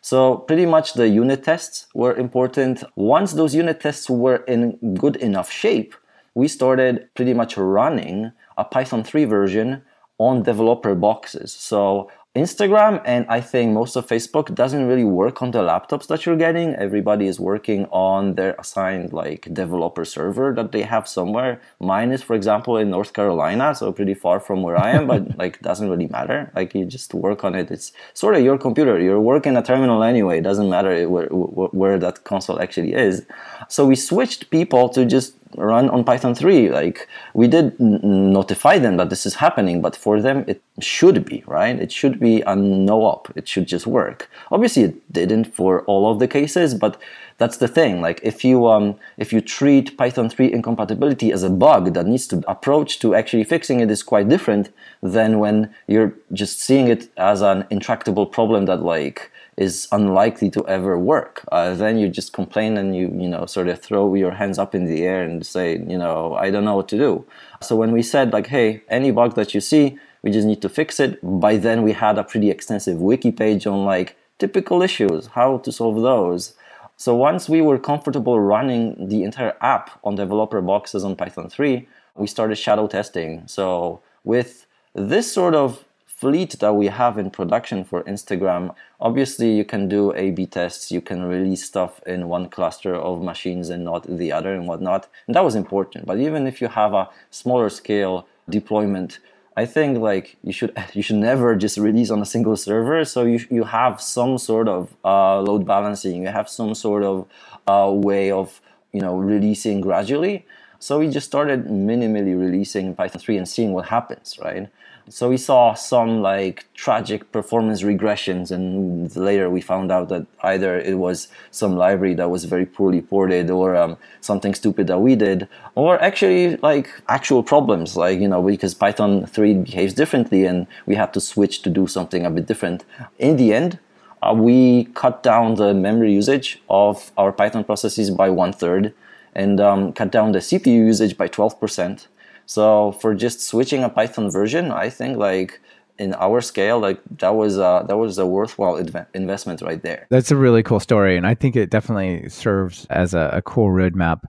So 0.00 0.36
pretty 0.36 0.66
much 0.66 0.94
the 0.94 1.08
unit 1.08 1.44
tests 1.44 1.86
were 1.94 2.14
important. 2.14 2.84
Once 2.94 3.32
those 3.32 3.54
unit 3.54 3.80
tests 3.80 4.08
were 4.08 4.36
in 4.48 4.94
good 4.94 5.16
enough 5.16 5.50
shape, 5.50 5.94
we 6.34 6.48
started 6.48 7.08
pretty 7.14 7.34
much 7.34 7.56
running 7.56 8.32
a 8.56 8.64
Python 8.64 9.04
3 9.04 9.24
version 9.24 9.82
on 10.18 10.42
developer 10.42 10.94
boxes. 10.94 11.52
So 11.52 12.10
Instagram 12.36 13.02
and 13.04 13.26
I 13.28 13.40
think 13.40 13.72
most 13.72 13.96
of 13.96 14.06
Facebook 14.06 14.54
doesn't 14.54 14.86
really 14.86 15.02
work 15.02 15.42
on 15.42 15.50
the 15.50 15.62
laptops 15.62 16.06
that 16.06 16.24
you're 16.24 16.36
getting. 16.36 16.76
Everybody 16.76 17.26
is 17.26 17.40
working 17.40 17.86
on 17.86 18.36
their 18.36 18.54
assigned 18.56 19.12
like 19.12 19.52
developer 19.52 20.04
server 20.04 20.54
that 20.54 20.70
they 20.70 20.82
have 20.82 21.08
somewhere. 21.08 21.60
Mine 21.80 22.12
is, 22.12 22.22
for 22.22 22.36
example, 22.36 22.76
in 22.76 22.88
North 22.88 23.14
Carolina, 23.14 23.74
so 23.74 23.90
pretty 23.90 24.14
far 24.14 24.38
from 24.38 24.62
where 24.62 24.76
I 24.76 24.90
am, 24.90 25.08
but 25.08 25.36
like 25.38 25.60
doesn't 25.68 25.90
really 25.90 26.06
matter. 26.06 26.52
Like 26.54 26.72
you 26.72 26.84
just 26.84 27.12
work 27.14 27.42
on 27.42 27.56
it. 27.56 27.68
It's 27.68 27.92
sort 28.14 28.36
of 28.36 28.44
your 28.44 28.58
computer. 28.58 29.00
You're 29.00 29.20
working 29.20 29.56
a 29.56 29.62
terminal 29.62 30.04
anyway. 30.04 30.38
It 30.38 30.44
doesn't 30.44 30.70
matter 30.70 31.08
where, 31.08 31.26
where, 31.26 31.68
where 31.70 31.98
that 31.98 32.22
console 32.22 32.62
actually 32.62 32.94
is. 32.94 33.26
So 33.68 33.86
we 33.86 33.96
switched 33.96 34.50
people 34.50 34.88
to 34.90 35.04
just 35.04 35.34
run 35.56 35.90
on 35.90 36.04
Python 36.04 36.34
3. 36.34 36.70
Like 36.70 37.08
we 37.34 37.48
did 37.48 37.78
notify 37.80 38.78
them 38.78 38.96
that 38.96 39.10
this 39.10 39.26
is 39.26 39.34
happening, 39.34 39.80
but 39.80 39.96
for 39.96 40.20
them 40.20 40.44
it 40.46 40.62
should 40.80 41.24
be, 41.24 41.42
right? 41.46 41.78
It 41.78 41.92
should 41.92 42.20
be 42.20 42.42
a 42.42 42.54
no 42.56 43.02
op. 43.02 43.30
It 43.36 43.48
should 43.48 43.66
just 43.66 43.86
work. 43.86 44.30
Obviously 44.50 44.82
it 44.84 45.12
didn't 45.12 45.54
for 45.54 45.82
all 45.82 46.10
of 46.10 46.18
the 46.18 46.28
cases, 46.28 46.74
but 46.74 47.00
that's 47.38 47.56
the 47.56 47.68
thing. 47.68 48.00
Like 48.00 48.20
if 48.22 48.44
you 48.44 48.68
um, 48.68 48.96
if 49.16 49.32
you 49.32 49.40
treat 49.40 49.96
Python 49.96 50.28
3 50.28 50.52
incompatibility 50.52 51.32
as 51.32 51.42
a 51.42 51.50
bug 51.50 51.94
that 51.94 52.06
needs 52.06 52.26
to 52.28 52.44
approach 52.46 52.98
to 53.00 53.14
actually 53.14 53.44
fixing 53.44 53.80
it 53.80 53.90
is 53.90 54.02
quite 54.02 54.28
different 54.28 54.70
than 55.02 55.38
when 55.38 55.74
you're 55.86 56.14
just 56.32 56.60
seeing 56.60 56.88
it 56.88 57.08
as 57.16 57.40
an 57.40 57.66
intractable 57.70 58.26
problem 58.26 58.66
that 58.66 58.82
like 58.82 59.30
is 59.60 59.86
unlikely 59.92 60.48
to 60.48 60.66
ever 60.66 60.98
work. 60.98 61.44
Uh, 61.52 61.74
then 61.74 61.98
you 61.98 62.08
just 62.08 62.32
complain 62.32 62.78
and 62.78 62.96
you 62.96 63.06
you 63.22 63.28
know 63.28 63.44
sort 63.46 63.68
of 63.68 63.78
throw 63.78 64.14
your 64.14 64.32
hands 64.32 64.58
up 64.58 64.74
in 64.74 64.86
the 64.86 65.02
air 65.02 65.22
and 65.22 65.46
say 65.46 65.66
you 65.92 65.98
know 65.98 66.34
I 66.34 66.50
don't 66.50 66.64
know 66.64 66.76
what 66.76 66.88
to 66.88 66.96
do. 66.96 67.24
So 67.60 67.76
when 67.76 67.92
we 67.92 68.02
said 68.02 68.32
like 68.32 68.48
hey 68.48 68.82
any 68.88 69.10
bug 69.10 69.34
that 69.34 69.54
you 69.54 69.60
see 69.60 69.98
we 70.22 70.30
just 70.30 70.46
need 70.46 70.62
to 70.62 70.68
fix 70.68 70.98
it. 70.98 71.18
By 71.22 71.56
then 71.56 71.82
we 71.82 71.92
had 71.92 72.18
a 72.18 72.24
pretty 72.24 72.50
extensive 72.50 72.98
wiki 73.00 73.32
page 73.32 73.66
on 73.66 73.84
like 73.84 74.16
typical 74.38 74.82
issues, 74.82 75.26
how 75.38 75.58
to 75.58 75.70
solve 75.70 76.00
those. 76.02 76.54
So 76.96 77.14
once 77.14 77.48
we 77.48 77.60
were 77.62 77.78
comfortable 77.78 78.38
running 78.40 79.08
the 79.08 79.22
entire 79.24 79.56
app 79.62 79.98
on 80.04 80.16
developer 80.16 80.60
boxes 80.60 81.04
on 81.04 81.16
Python 81.16 81.48
3, 81.48 81.88
we 82.16 82.26
started 82.26 82.56
shadow 82.56 82.86
testing. 82.86 83.42
So 83.46 84.02
with 84.24 84.66
this 84.94 85.32
sort 85.32 85.54
of 85.54 85.84
fleet 86.20 86.58
that 86.60 86.74
we 86.74 86.88
have 86.88 87.16
in 87.16 87.30
production 87.30 87.82
for 87.82 88.02
Instagram, 88.02 88.74
obviously 89.00 89.56
you 89.56 89.64
can 89.64 89.88
do 89.88 90.12
A-B 90.14 90.46
tests, 90.46 90.92
you 90.92 91.00
can 91.00 91.24
release 91.24 91.64
stuff 91.64 92.02
in 92.06 92.28
one 92.28 92.50
cluster 92.50 92.94
of 92.94 93.22
machines 93.22 93.70
and 93.70 93.84
not 93.84 94.02
the 94.06 94.30
other 94.30 94.52
and 94.52 94.68
whatnot. 94.68 95.08
And 95.26 95.34
that 95.34 95.44
was 95.44 95.54
important. 95.54 96.04
But 96.04 96.18
even 96.18 96.46
if 96.46 96.60
you 96.60 96.68
have 96.68 96.92
a 96.92 97.08
smaller 97.30 97.70
scale 97.70 98.26
deployment, 98.50 99.18
I 99.56 99.64
think 99.64 99.98
like 99.98 100.36
you 100.42 100.52
should 100.52 100.72
you 100.92 101.02
should 101.02 101.16
never 101.16 101.56
just 101.56 101.78
release 101.78 102.10
on 102.10 102.20
a 102.20 102.26
single 102.34 102.56
server. 102.56 103.04
So 103.04 103.24
you 103.24 103.40
you 103.50 103.64
have 103.64 104.00
some 104.00 104.36
sort 104.36 104.68
of 104.68 104.94
uh, 105.04 105.40
load 105.40 105.66
balancing. 105.66 106.22
You 106.22 106.28
have 106.28 106.48
some 106.48 106.74
sort 106.74 107.02
of 107.02 107.26
uh, 107.66 107.90
way 108.08 108.30
of 108.30 108.60
you 108.92 109.00
know 109.00 109.16
releasing 109.16 109.80
gradually. 109.80 110.46
So 110.78 110.98
we 110.98 111.08
just 111.08 111.26
started 111.26 111.66
minimally 111.66 112.34
releasing 112.46 112.94
Python 112.94 113.20
3 113.20 113.36
and 113.36 113.46
seeing 113.46 113.72
what 113.74 113.84
happens, 113.88 114.38
right? 114.42 114.66
So 115.10 115.28
we 115.28 115.38
saw 115.38 115.74
some 115.74 116.22
like 116.22 116.66
tragic 116.74 117.32
performance 117.32 117.82
regressions, 117.82 118.52
and 118.52 119.14
later 119.16 119.50
we 119.50 119.60
found 119.60 119.90
out 119.90 120.08
that 120.10 120.24
either 120.44 120.78
it 120.78 120.98
was 120.98 121.26
some 121.50 121.74
library 121.74 122.14
that 122.14 122.30
was 122.30 122.44
very 122.44 122.64
poorly 122.64 123.02
ported, 123.02 123.50
or 123.50 123.74
um, 123.74 123.96
something 124.20 124.54
stupid 124.54 124.86
that 124.86 125.00
we 125.00 125.16
did, 125.16 125.48
or 125.74 126.00
actually 126.00 126.58
like 126.58 126.88
actual 127.08 127.42
problems, 127.42 127.96
like 127.96 128.20
you 128.20 128.28
know 128.28 128.40
because 128.40 128.72
Python 128.72 129.26
3 129.26 129.54
behaves 129.54 129.94
differently, 129.94 130.44
and 130.46 130.68
we 130.86 130.94
had 130.94 131.12
to 131.14 131.20
switch 131.20 131.62
to 131.62 131.70
do 131.70 131.88
something 131.88 132.24
a 132.24 132.30
bit 132.30 132.46
different. 132.46 132.84
In 133.18 133.36
the 133.36 133.52
end, 133.52 133.80
uh, 134.22 134.32
we 134.32 134.84
cut 134.94 135.24
down 135.24 135.56
the 135.56 135.74
memory 135.74 136.12
usage 136.14 136.62
of 136.70 137.10
our 137.16 137.32
Python 137.32 137.64
processes 137.64 138.12
by 138.12 138.30
one 138.30 138.52
third, 138.52 138.94
and 139.34 139.60
um, 139.60 139.92
cut 139.92 140.12
down 140.12 140.30
the 140.30 140.38
CPU 140.38 140.86
usage 140.86 141.16
by 141.16 141.26
twelve 141.26 141.58
percent 141.58 142.06
so 142.50 142.90
for 142.90 143.14
just 143.14 143.40
switching 143.40 143.84
a 143.84 143.88
Python 143.88 144.28
version, 144.28 144.72
I 144.72 144.90
think 144.90 145.18
like 145.18 145.60
in 146.00 146.14
our 146.14 146.40
scale, 146.40 146.80
like 146.80 147.00
that 147.18 147.36
was 147.36 147.58
a, 147.58 147.84
that 147.86 147.96
was 147.96 148.18
a 148.18 148.26
worthwhile 148.26 148.76
adv- 148.76 149.06
investment 149.14 149.62
right 149.62 149.80
there. 149.80 150.08
That's 150.10 150.32
a 150.32 150.36
really 150.36 150.64
cool 150.64 150.80
story, 150.80 151.16
and 151.16 151.28
I 151.28 151.34
think 151.34 151.54
it 151.54 151.70
definitely 151.70 152.28
serves 152.28 152.88
as 152.90 153.14
a, 153.14 153.30
a 153.34 153.42
cool 153.42 153.68
roadmap 153.68 154.24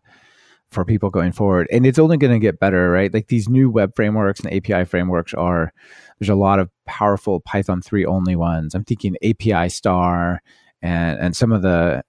for 0.70 0.86
people 0.86 1.10
going 1.10 1.32
forward. 1.32 1.68
And 1.72 1.84
it's 1.84 1.98
only 1.98 2.16
going 2.18 2.32
to 2.32 2.38
get 2.38 2.60
better, 2.60 2.92
right? 2.92 3.12
Like 3.12 3.30
these 3.30 3.50
new 3.50 3.72
web 3.72 3.96
frameworks 3.96 4.40
and 4.42 4.54
API 4.54 4.86
frameworks 4.86 5.34
are, 5.34 5.74
there's 6.20 6.30
a 6.30 6.36
lot 6.36 6.60
of 6.60 6.70
powerful 6.86 7.40
Python 7.40 7.82
3 7.82 8.06
only 8.06 8.36
ones. 8.36 8.76
I'm 8.76 8.84
thinking 8.84 9.16
API 9.24 9.70
Star 9.70 10.44
and, 10.84 11.20
and 11.20 11.36
some 11.36 11.52
of 11.52 11.64
the 11.64 12.04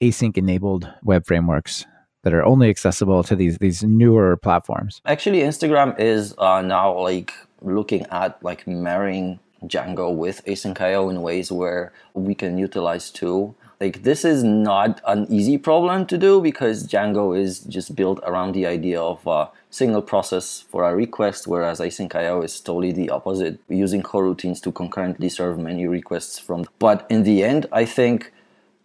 async 0.00 0.38
enabled 0.38 0.88
web 1.02 1.26
frameworks 1.26 1.86
that 2.26 2.34
are 2.34 2.44
only 2.44 2.68
accessible 2.68 3.22
to 3.22 3.36
these 3.36 3.56
these 3.58 3.84
newer 3.84 4.36
platforms. 4.36 5.00
Actually, 5.06 5.42
Instagram 5.42 5.96
is 5.96 6.34
uh, 6.38 6.60
now 6.60 6.98
like 6.98 7.32
looking 7.62 8.04
at 8.06 8.42
like 8.42 8.66
marrying 8.66 9.38
Django 9.64 10.12
with 10.12 10.44
asyncio 10.44 11.08
in 11.08 11.22
ways 11.22 11.52
where 11.52 11.92
we 12.14 12.34
can 12.34 12.58
utilize 12.58 13.12
two. 13.12 13.54
Like 13.80 14.02
this 14.02 14.24
is 14.24 14.42
not 14.42 15.00
an 15.06 15.28
easy 15.30 15.56
problem 15.56 16.04
to 16.06 16.18
do 16.18 16.40
because 16.40 16.88
Django 16.88 17.38
is 17.38 17.60
just 17.60 17.94
built 17.94 18.18
around 18.24 18.54
the 18.54 18.66
idea 18.66 19.00
of 19.00 19.24
a 19.28 19.48
single 19.70 20.02
process 20.02 20.64
for 20.70 20.82
a 20.82 20.96
request, 20.96 21.46
whereas 21.46 21.78
asyncio 21.78 22.42
is 22.42 22.58
totally 22.58 22.90
the 22.90 23.08
opposite, 23.10 23.60
using 23.68 24.02
coroutines 24.02 24.60
to 24.62 24.72
concurrently 24.72 25.28
serve 25.28 25.60
many 25.60 25.86
requests 25.86 26.40
from. 26.40 26.64
But 26.80 27.06
in 27.08 27.22
the 27.22 27.44
end, 27.44 27.66
I 27.70 27.84
think 27.84 28.32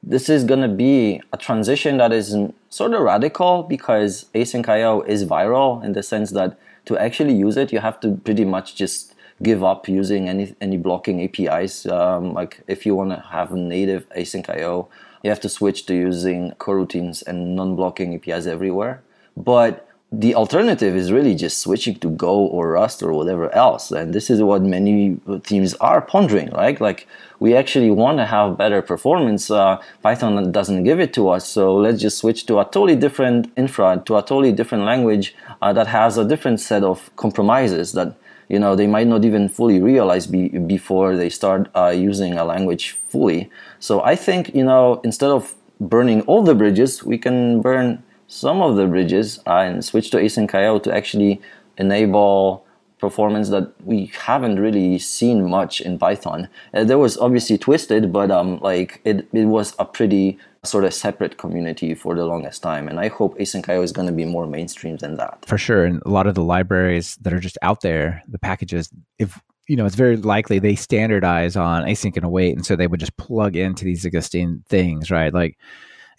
this 0.04 0.30
is 0.30 0.44
going 0.44 0.62
to 0.62 0.68
be 0.68 1.22
a 1.32 1.38
transition 1.38 1.98
that 1.98 2.12
is 2.12 2.36
sort 2.70 2.94
of 2.94 3.02
radical 3.02 3.64
because 3.64 4.26
asyncio 4.34 5.08
is 5.08 5.26
viral 5.26 5.84
in 5.84 5.94
the 5.94 6.02
sense 6.02 6.32
that 6.32 6.58
to 6.86 6.98
actually 6.98 7.34
use 7.34 7.58
it, 7.58 7.72
you 7.72 7.80
have 7.80 8.00
to 8.00 8.18
pretty 8.24 8.46
much 8.46 8.76
just 8.76 9.14
give 9.44 9.64
up 9.64 9.88
using 9.88 10.28
any 10.30 10.56
any 10.62 10.78
blocking 10.78 11.22
APIs. 11.22 11.86
Um, 11.86 12.34
like 12.34 12.62
if 12.68 12.86
you 12.86 12.96
want 12.96 13.12
to 13.12 13.20
have 13.32 13.52
native 13.52 14.10
asyncio, 14.10 14.88
you 15.24 15.30
have 15.30 15.40
to 15.42 15.50
switch 15.50 15.86
to 15.86 15.94
using 15.94 16.52
coroutines 16.54 17.24
and 17.26 17.56
non-blocking 17.56 18.16
APIs 18.16 18.48
everywhere. 18.48 19.04
But 19.38 19.88
the 20.14 20.36
alternative 20.36 20.94
is 20.94 21.10
really 21.10 21.34
just 21.34 21.60
switching 21.60 21.96
to 21.96 22.10
Go 22.10 22.36
or 22.36 22.72
Rust 22.72 23.02
or 23.02 23.14
whatever 23.14 23.50
else. 23.56 23.92
And 23.92 24.14
this 24.14 24.30
is 24.30 24.42
what 24.42 24.62
many 24.62 25.18
teams 25.44 25.74
are 25.76 26.02
pondering, 26.02 26.50
right? 26.50 26.80
Like 26.82 27.08
we 27.40 27.56
actually 27.56 27.92
want 27.92 28.18
to 28.18 28.26
have 28.26 28.58
better 28.58 28.82
performance. 28.82 29.50
Uh, 29.50 29.82
Python 30.04 30.52
doesn't 30.52 30.84
give 30.84 31.00
it 31.00 31.14
to 31.14 31.30
us, 31.30 31.48
so 31.48 31.74
let's 31.76 32.02
just 32.02 32.18
switch 32.18 32.46
to 32.48 32.60
a 32.60 32.66
totally 32.66 32.98
different 32.98 33.52
infra, 33.56 34.02
to 34.06 34.18
a 34.18 34.22
totally 34.22 34.52
different 34.52 34.84
language 34.84 35.34
uh, 35.62 35.72
that 35.72 35.88
has 35.88 36.18
a 36.18 36.28
different 36.28 36.60
set 36.60 36.84
of 36.84 37.10
compromises 37.16 37.94
that 37.94 38.14
you 38.50 38.60
know 38.60 38.76
they 38.76 38.88
might 38.88 39.08
not 39.08 39.24
even 39.24 39.48
fully 39.48 39.80
realize 39.80 40.28
be, 40.28 40.50
before 40.50 41.16
they 41.16 41.30
start 41.30 41.70
uh, 41.74 41.88
using 41.88 42.34
a 42.34 42.44
language 42.44 42.98
fully. 43.08 43.50
So 43.80 44.04
I 44.04 44.18
think 44.18 44.54
you 44.54 44.66
know 44.66 45.00
instead 45.06 45.32
of 45.32 45.56
burning 45.80 46.22
all 46.24 46.44
the 46.44 46.54
bridges, 46.54 47.02
we 47.02 47.18
can 47.18 47.62
burn 47.62 48.04
some 48.32 48.62
of 48.62 48.78
the 48.78 48.88
bridges 48.88 49.40
uh, 49.46 49.58
and 49.58 49.84
switch 49.84 50.10
to 50.10 50.18
asyncio 50.18 50.82
to 50.82 50.96
actually 50.96 51.42
enable 51.78 52.66
performance 52.98 53.50
that 53.50 53.74
we 53.84 54.10
haven't 54.18 54.58
really 54.58 54.98
seen 55.00 55.50
much 55.50 55.82
in 55.82 56.00
Python. 56.00 56.48
Uh, 56.74 56.86
there 56.86 56.98
was 56.98 57.18
obviously 57.18 57.58
Twisted, 57.58 58.14
but 58.14 58.32
um, 58.32 58.58
like 58.62 59.02
it, 59.04 59.28
it 59.34 59.46
was 59.46 59.76
a 59.80 59.86
pretty 59.86 60.38
sort 60.64 60.86
of 60.86 60.94
separate 60.94 61.38
community 61.38 61.94
for 61.94 62.16
the 62.16 62.24
longest 62.24 62.64
time. 62.64 62.88
And 62.88 63.00
I 63.02 63.10
hope 63.10 63.38
asyncio 63.38 63.84
is 63.84 63.92
going 63.92 64.08
to 64.08 64.14
be 64.14 64.24
more 64.24 64.48
mainstream 64.48 64.96
than 64.98 65.18
that. 65.18 65.44
For 65.46 65.58
sure. 65.58 65.84
And 65.84 66.02
a 66.06 66.10
lot 66.10 66.28
of 66.28 66.36
the 66.36 66.44
libraries 66.44 67.18
that 67.22 67.34
are 67.34 67.40
just 67.40 67.58
out 67.62 67.82
there, 67.82 68.24
the 68.30 68.40
packages, 68.40 68.90
if 69.20 69.42
you 69.68 69.76
know, 69.76 69.86
it's 69.86 69.96
very 69.96 70.16
likely 70.16 70.60
they 70.60 70.76
standardize 70.76 71.56
on 71.56 71.84
async 71.84 72.16
and 72.16 72.26
await. 72.26 72.56
And 72.56 72.66
so 72.66 72.76
they 72.76 72.88
would 72.88 73.00
just 73.00 73.18
plug 73.18 73.56
into 73.58 73.84
these 73.84 74.06
existing 74.06 74.64
things, 74.70 75.12
right? 75.12 75.34
Like 75.34 75.58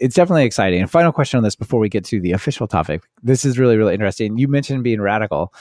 it's 0.03 0.15
definitely 0.15 0.45
exciting. 0.45 0.81
And 0.81 0.91
final 0.91 1.13
question 1.13 1.39
on 1.39 1.45
this 1.45 1.57
before 1.57 1.81
we 1.81 1.89
get 1.89 2.05
to 2.07 2.21
the 2.21 2.33
official 2.33 2.67
topic. 2.67 3.03
This 3.23 3.45
is 3.45 3.59
really, 3.59 3.77
really 3.77 3.95
interesting. 3.95 4.37
You 4.37 4.49
mentioned 4.49 4.85
being 4.85 5.01
radical. 5.01 5.55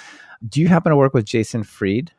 Do 0.48 0.60
you 0.60 0.68
happen 0.68 0.90
to 0.90 0.98
work 0.98 1.14
with 1.14 1.26
Jason 1.26 1.64
Fried? 1.64 2.12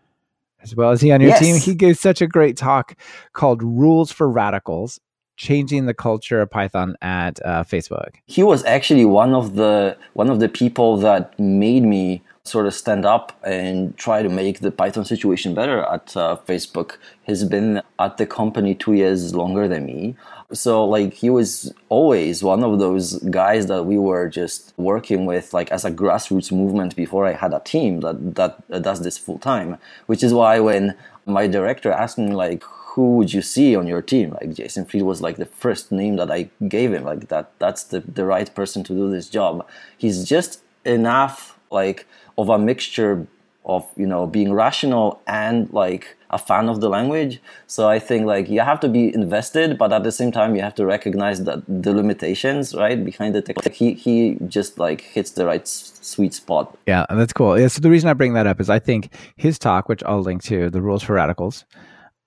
as 0.62 0.76
well. 0.76 0.92
Is 0.92 1.00
he 1.00 1.10
on 1.10 1.20
your 1.20 1.30
yes. 1.30 1.40
team? 1.40 1.56
He 1.56 1.74
gave 1.74 1.98
such 1.98 2.22
a 2.22 2.26
great 2.26 2.56
talk 2.56 2.94
called 3.32 3.62
Rules 3.62 4.12
for 4.12 4.28
Radicals 4.28 5.00
changing 5.36 5.86
the 5.86 5.94
culture 5.94 6.40
of 6.40 6.50
Python 6.50 6.96
at 7.02 7.44
uh, 7.44 7.64
Facebook? 7.64 8.14
He 8.26 8.42
was 8.42 8.64
actually 8.64 9.04
one 9.04 9.34
of 9.34 9.54
the 9.56 9.96
one 10.12 10.30
of 10.30 10.40
the 10.40 10.48
people 10.48 10.96
that 10.98 11.38
made 11.38 11.82
me 11.82 12.22
sort 12.44 12.66
of 12.66 12.74
stand 12.74 13.04
up 13.04 13.38
and 13.44 13.96
try 13.96 14.22
to 14.22 14.28
make 14.28 14.61
the 14.61 14.70
Python 14.70 15.04
situation 15.04 15.54
better 15.54 15.82
at 15.85 16.16
uh, 16.16 16.37
Facebook. 16.46 16.96
He's 17.22 17.44
been 17.44 17.82
at 18.00 18.16
the 18.16 18.26
company 18.26 18.74
two 18.74 18.94
years 18.94 19.35
longer 19.35 19.68
than 19.68 19.87
me. 19.87 20.16
So 20.52 20.84
like 20.84 21.14
he 21.14 21.30
was 21.30 21.72
always 21.88 22.42
one 22.42 22.62
of 22.62 22.78
those 22.78 23.18
guys 23.24 23.66
that 23.66 23.84
we 23.84 23.98
were 23.98 24.28
just 24.28 24.74
working 24.76 25.24
with 25.26 25.54
like 25.54 25.70
as 25.70 25.84
a 25.84 25.90
grassroots 25.90 26.52
movement 26.52 26.94
before 26.94 27.26
I 27.26 27.32
had 27.32 27.54
a 27.54 27.60
team 27.60 28.00
that 28.00 28.34
that, 28.34 28.82
does 28.82 29.02
this 29.02 29.18
full 29.18 29.38
time. 29.38 29.78
Which 30.06 30.22
is 30.22 30.34
why 30.34 30.60
when 30.60 30.94
my 31.26 31.46
director 31.46 31.90
asked 31.90 32.18
me 32.18 32.32
like 32.32 32.62
who 32.92 33.16
would 33.16 33.32
you 33.32 33.40
see 33.40 33.74
on 33.74 33.86
your 33.86 34.02
team? 34.02 34.36
Like 34.40 34.52
Jason 34.52 34.84
Fried 34.84 35.02
was 35.02 35.22
like 35.22 35.36
the 35.36 35.46
first 35.46 35.90
name 35.90 36.16
that 36.16 36.30
I 36.30 36.50
gave 36.68 36.92
him. 36.92 37.04
Like 37.04 37.28
that, 37.28 37.50
that's 37.58 37.84
the, 37.84 38.00
the 38.00 38.26
right 38.26 38.54
person 38.54 38.84
to 38.84 38.92
do 38.92 39.10
this 39.10 39.30
job. 39.30 39.66
He's 39.96 40.28
just 40.28 40.60
enough 40.84 41.58
like 41.70 42.06
of 42.36 42.50
a 42.50 42.58
mixture 42.58 43.26
of 43.64 43.87
you 43.96 44.07
know 44.07 44.27
being 44.27 44.53
rational 44.53 45.20
and 45.27 45.72
like 45.72 46.16
a 46.31 46.38
fan 46.38 46.68
of 46.68 46.81
the 46.81 46.88
language. 46.88 47.40
So 47.66 47.88
I 47.88 47.98
think 47.98 48.27
like 48.27 48.48
you 48.48 48.61
have 48.61 48.81
to 48.81 48.88
be 48.88 49.14
invested, 49.14 49.79
but 49.79 49.92
at 49.92 50.03
the 50.03 50.12
same 50.12 50.33
time 50.33 50.57
you 50.57 50.62
have 50.62 50.75
to 50.77 50.87
recognize 50.87 51.44
that 51.44 51.62
the 51.68 51.92
limitations 51.92 52.75
right 52.75 53.03
behind 53.05 53.35
the 53.35 53.42
tech. 53.42 53.72
He 53.72 53.94
he 53.94 54.37
just 54.48 54.79
like 54.79 55.03
hits 55.03 55.33
the 55.33 55.46
right 55.46 55.66
sweet 55.66 56.35
spot. 56.35 56.77
Yeah, 56.87 57.07
that's 57.11 57.33
cool. 57.33 57.59
Yeah, 57.59 57.68
so 57.68 57.81
the 57.81 57.90
reason 57.90 58.09
I 58.09 58.14
bring 58.14 58.35
that 58.35 58.46
up 58.46 58.61
is 58.61 58.70
I 58.70 58.79
think 58.79 59.14
his 59.37 59.59
talk, 59.59 59.88
which 59.88 60.03
I'll 60.05 60.22
link 60.22 60.42
to, 60.44 60.70
the 60.70 60.83
rules 60.83 61.03
for 61.03 61.14
radicals 61.14 61.64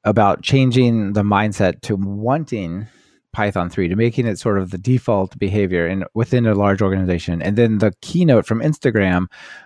about 0.03 0.43
changing 0.43 1.13
the 1.13 1.23
mindset 1.23 1.81
to 1.81 1.95
wanting 1.95 2.87
Python 3.33 3.69
3 3.69 3.89
to 3.89 3.95
making 3.97 4.25
it 4.27 4.39
sort 4.39 4.57
of 4.57 4.71
the 4.71 4.77
default 4.77 5.37
behavior 5.37 5.85
in 5.85 6.05
within 6.13 6.45
a 6.45 6.55
large 6.55 6.81
organization. 6.81 7.41
And 7.41 7.57
then 7.57 7.79
the 7.79 7.91
keynote 8.01 8.45
from 8.45 8.61
Instagram 8.61 9.25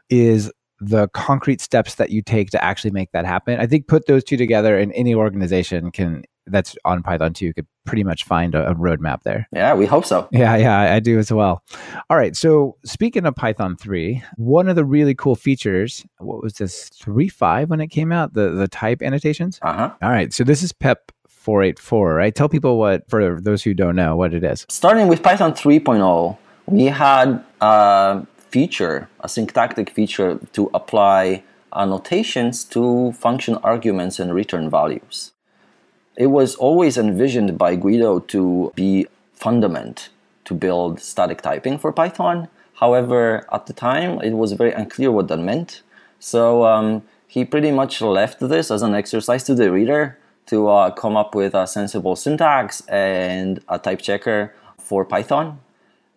is 0.09 0.51
the 0.81 1.07
concrete 1.09 1.61
steps 1.61 1.95
that 1.95 2.09
you 2.09 2.21
take 2.21 2.49
to 2.51 2.63
actually 2.63 2.91
make 2.91 3.11
that 3.11 3.25
happen. 3.25 3.59
I 3.59 3.67
think 3.67 3.87
put 3.87 4.07
those 4.07 4.23
two 4.23 4.37
together 4.37 4.77
and 4.77 4.93
any 4.93 5.13
organization 5.13 5.91
can 5.91 6.23
that's 6.51 6.75
on 6.83 7.03
Python 7.03 7.33
2 7.33 7.53
could 7.53 7.67
pretty 7.85 8.03
much 8.03 8.23
find 8.23 8.55
a, 8.55 8.71
a, 8.71 8.75
roadmap 8.75 9.23
there. 9.23 9.47
Yeah, 9.51 9.75
we 9.75 9.85
hope 9.85 10.05
so. 10.05 10.27
Yeah, 10.31 10.55
yeah, 10.57 10.93
I 10.93 10.99
do 10.99 11.19
as 11.19 11.31
well. 11.31 11.63
All 12.09 12.17
right. 12.17 12.35
So 12.35 12.75
speaking 12.83 13.25
of 13.25 13.35
Python 13.35 13.75
3, 13.75 14.23
one 14.37 14.67
of 14.67 14.75
the 14.75 14.85
really 14.85 15.15
cool 15.15 15.35
features, 15.35 16.05
what 16.17 16.41
was 16.41 16.53
this 16.53 16.89
3.5 16.89 17.67
when 17.67 17.81
it 17.81 17.87
came 17.87 18.11
out? 18.11 18.33
The 18.33 18.49
the 18.49 18.67
type 18.67 19.01
annotations? 19.01 19.59
Uh-huh. 19.61 19.91
All 20.01 20.09
right. 20.09 20.33
So 20.33 20.43
this 20.43 20.63
is 20.63 20.71
PEP 20.71 21.11
484, 21.27 22.15
right? 22.15 22.35
Tell 22.35 22.49
people 22.49 22.77
what, 22.77 23.09
for 23.09 23.39
those 23.39 23.63
who 23.63 23.73
don't 23.73 23.95
know, 23.95 24.15
what 24.15 24.33
it 24.33 24.43
is. 24.43 24.65
Starting 24.69 25.07
with 25.07 25.23
Python 25.23 25.53
3.0, 25.53 26.37
we 26.67 26.85
had 26.85 27.43
a 27.61 28.25
feature, 28.49 29.09
a 29.19 29.29
syntactic 29.29 29.89
feature 29.89 30.39
to 30.53 30.69
apply 30.73 31.43
annotations 31.75 32.63
to 32.65 33.11
function 33.13 33.55
arguments 33.63 34.19
and 34.19 34.33
return 34.33 34.69
values. 34.69 35.31
It 36.15 36.27
was 36.27 36.55
always 36.55 36.97
envisioned 36.97 37.57
by 37.57 37.75
Guido 37.75 38.19
to 38.19 38.73
be 38.75 39.07
fundament 39.33 40.09
to 40.45 40.53
build 40.53 40.99
static 40.99 41.41
typing 41.41 41.77
for 41.77 41.93
Python. 41.93 42.49
However, 42.75 43.47
at 43.51 43.67
the 43.67 43.73
time, 43.73 44.19
it 44.21 44.33
was 44.33 44.53
very 44.53 44.73
unclear 44.73 45.11
what 45.11 45.27
that 45.27 45.37
meant. 45.37 45.81
So 46.19 46.65
um, 46.65 47.03
he 47.27 47.45
pretty 47.45 47.71
much 47.71 48.01
left 48.01 48.39
this 48.39 48.71
as 48.71 48.81
an 48.81 48.95
exercise 48.95 49.43
to 49.43 49.55
the 49.55 49.71
reader 49.71 50.17
to 50.47 50.67
uh, 50.67 50.91
come 50.91 51.15
up 51.15 51.35
with 51.35 51.53
a 51.53 51.67
sensible 51.67 52.15
syntax 52.15 52.81
and 52.87 53.61
a 53.69 53.77
type 53.77 54.01
checker 54.01 54.53
for 54.77 55.05
Python. 55.05 55.59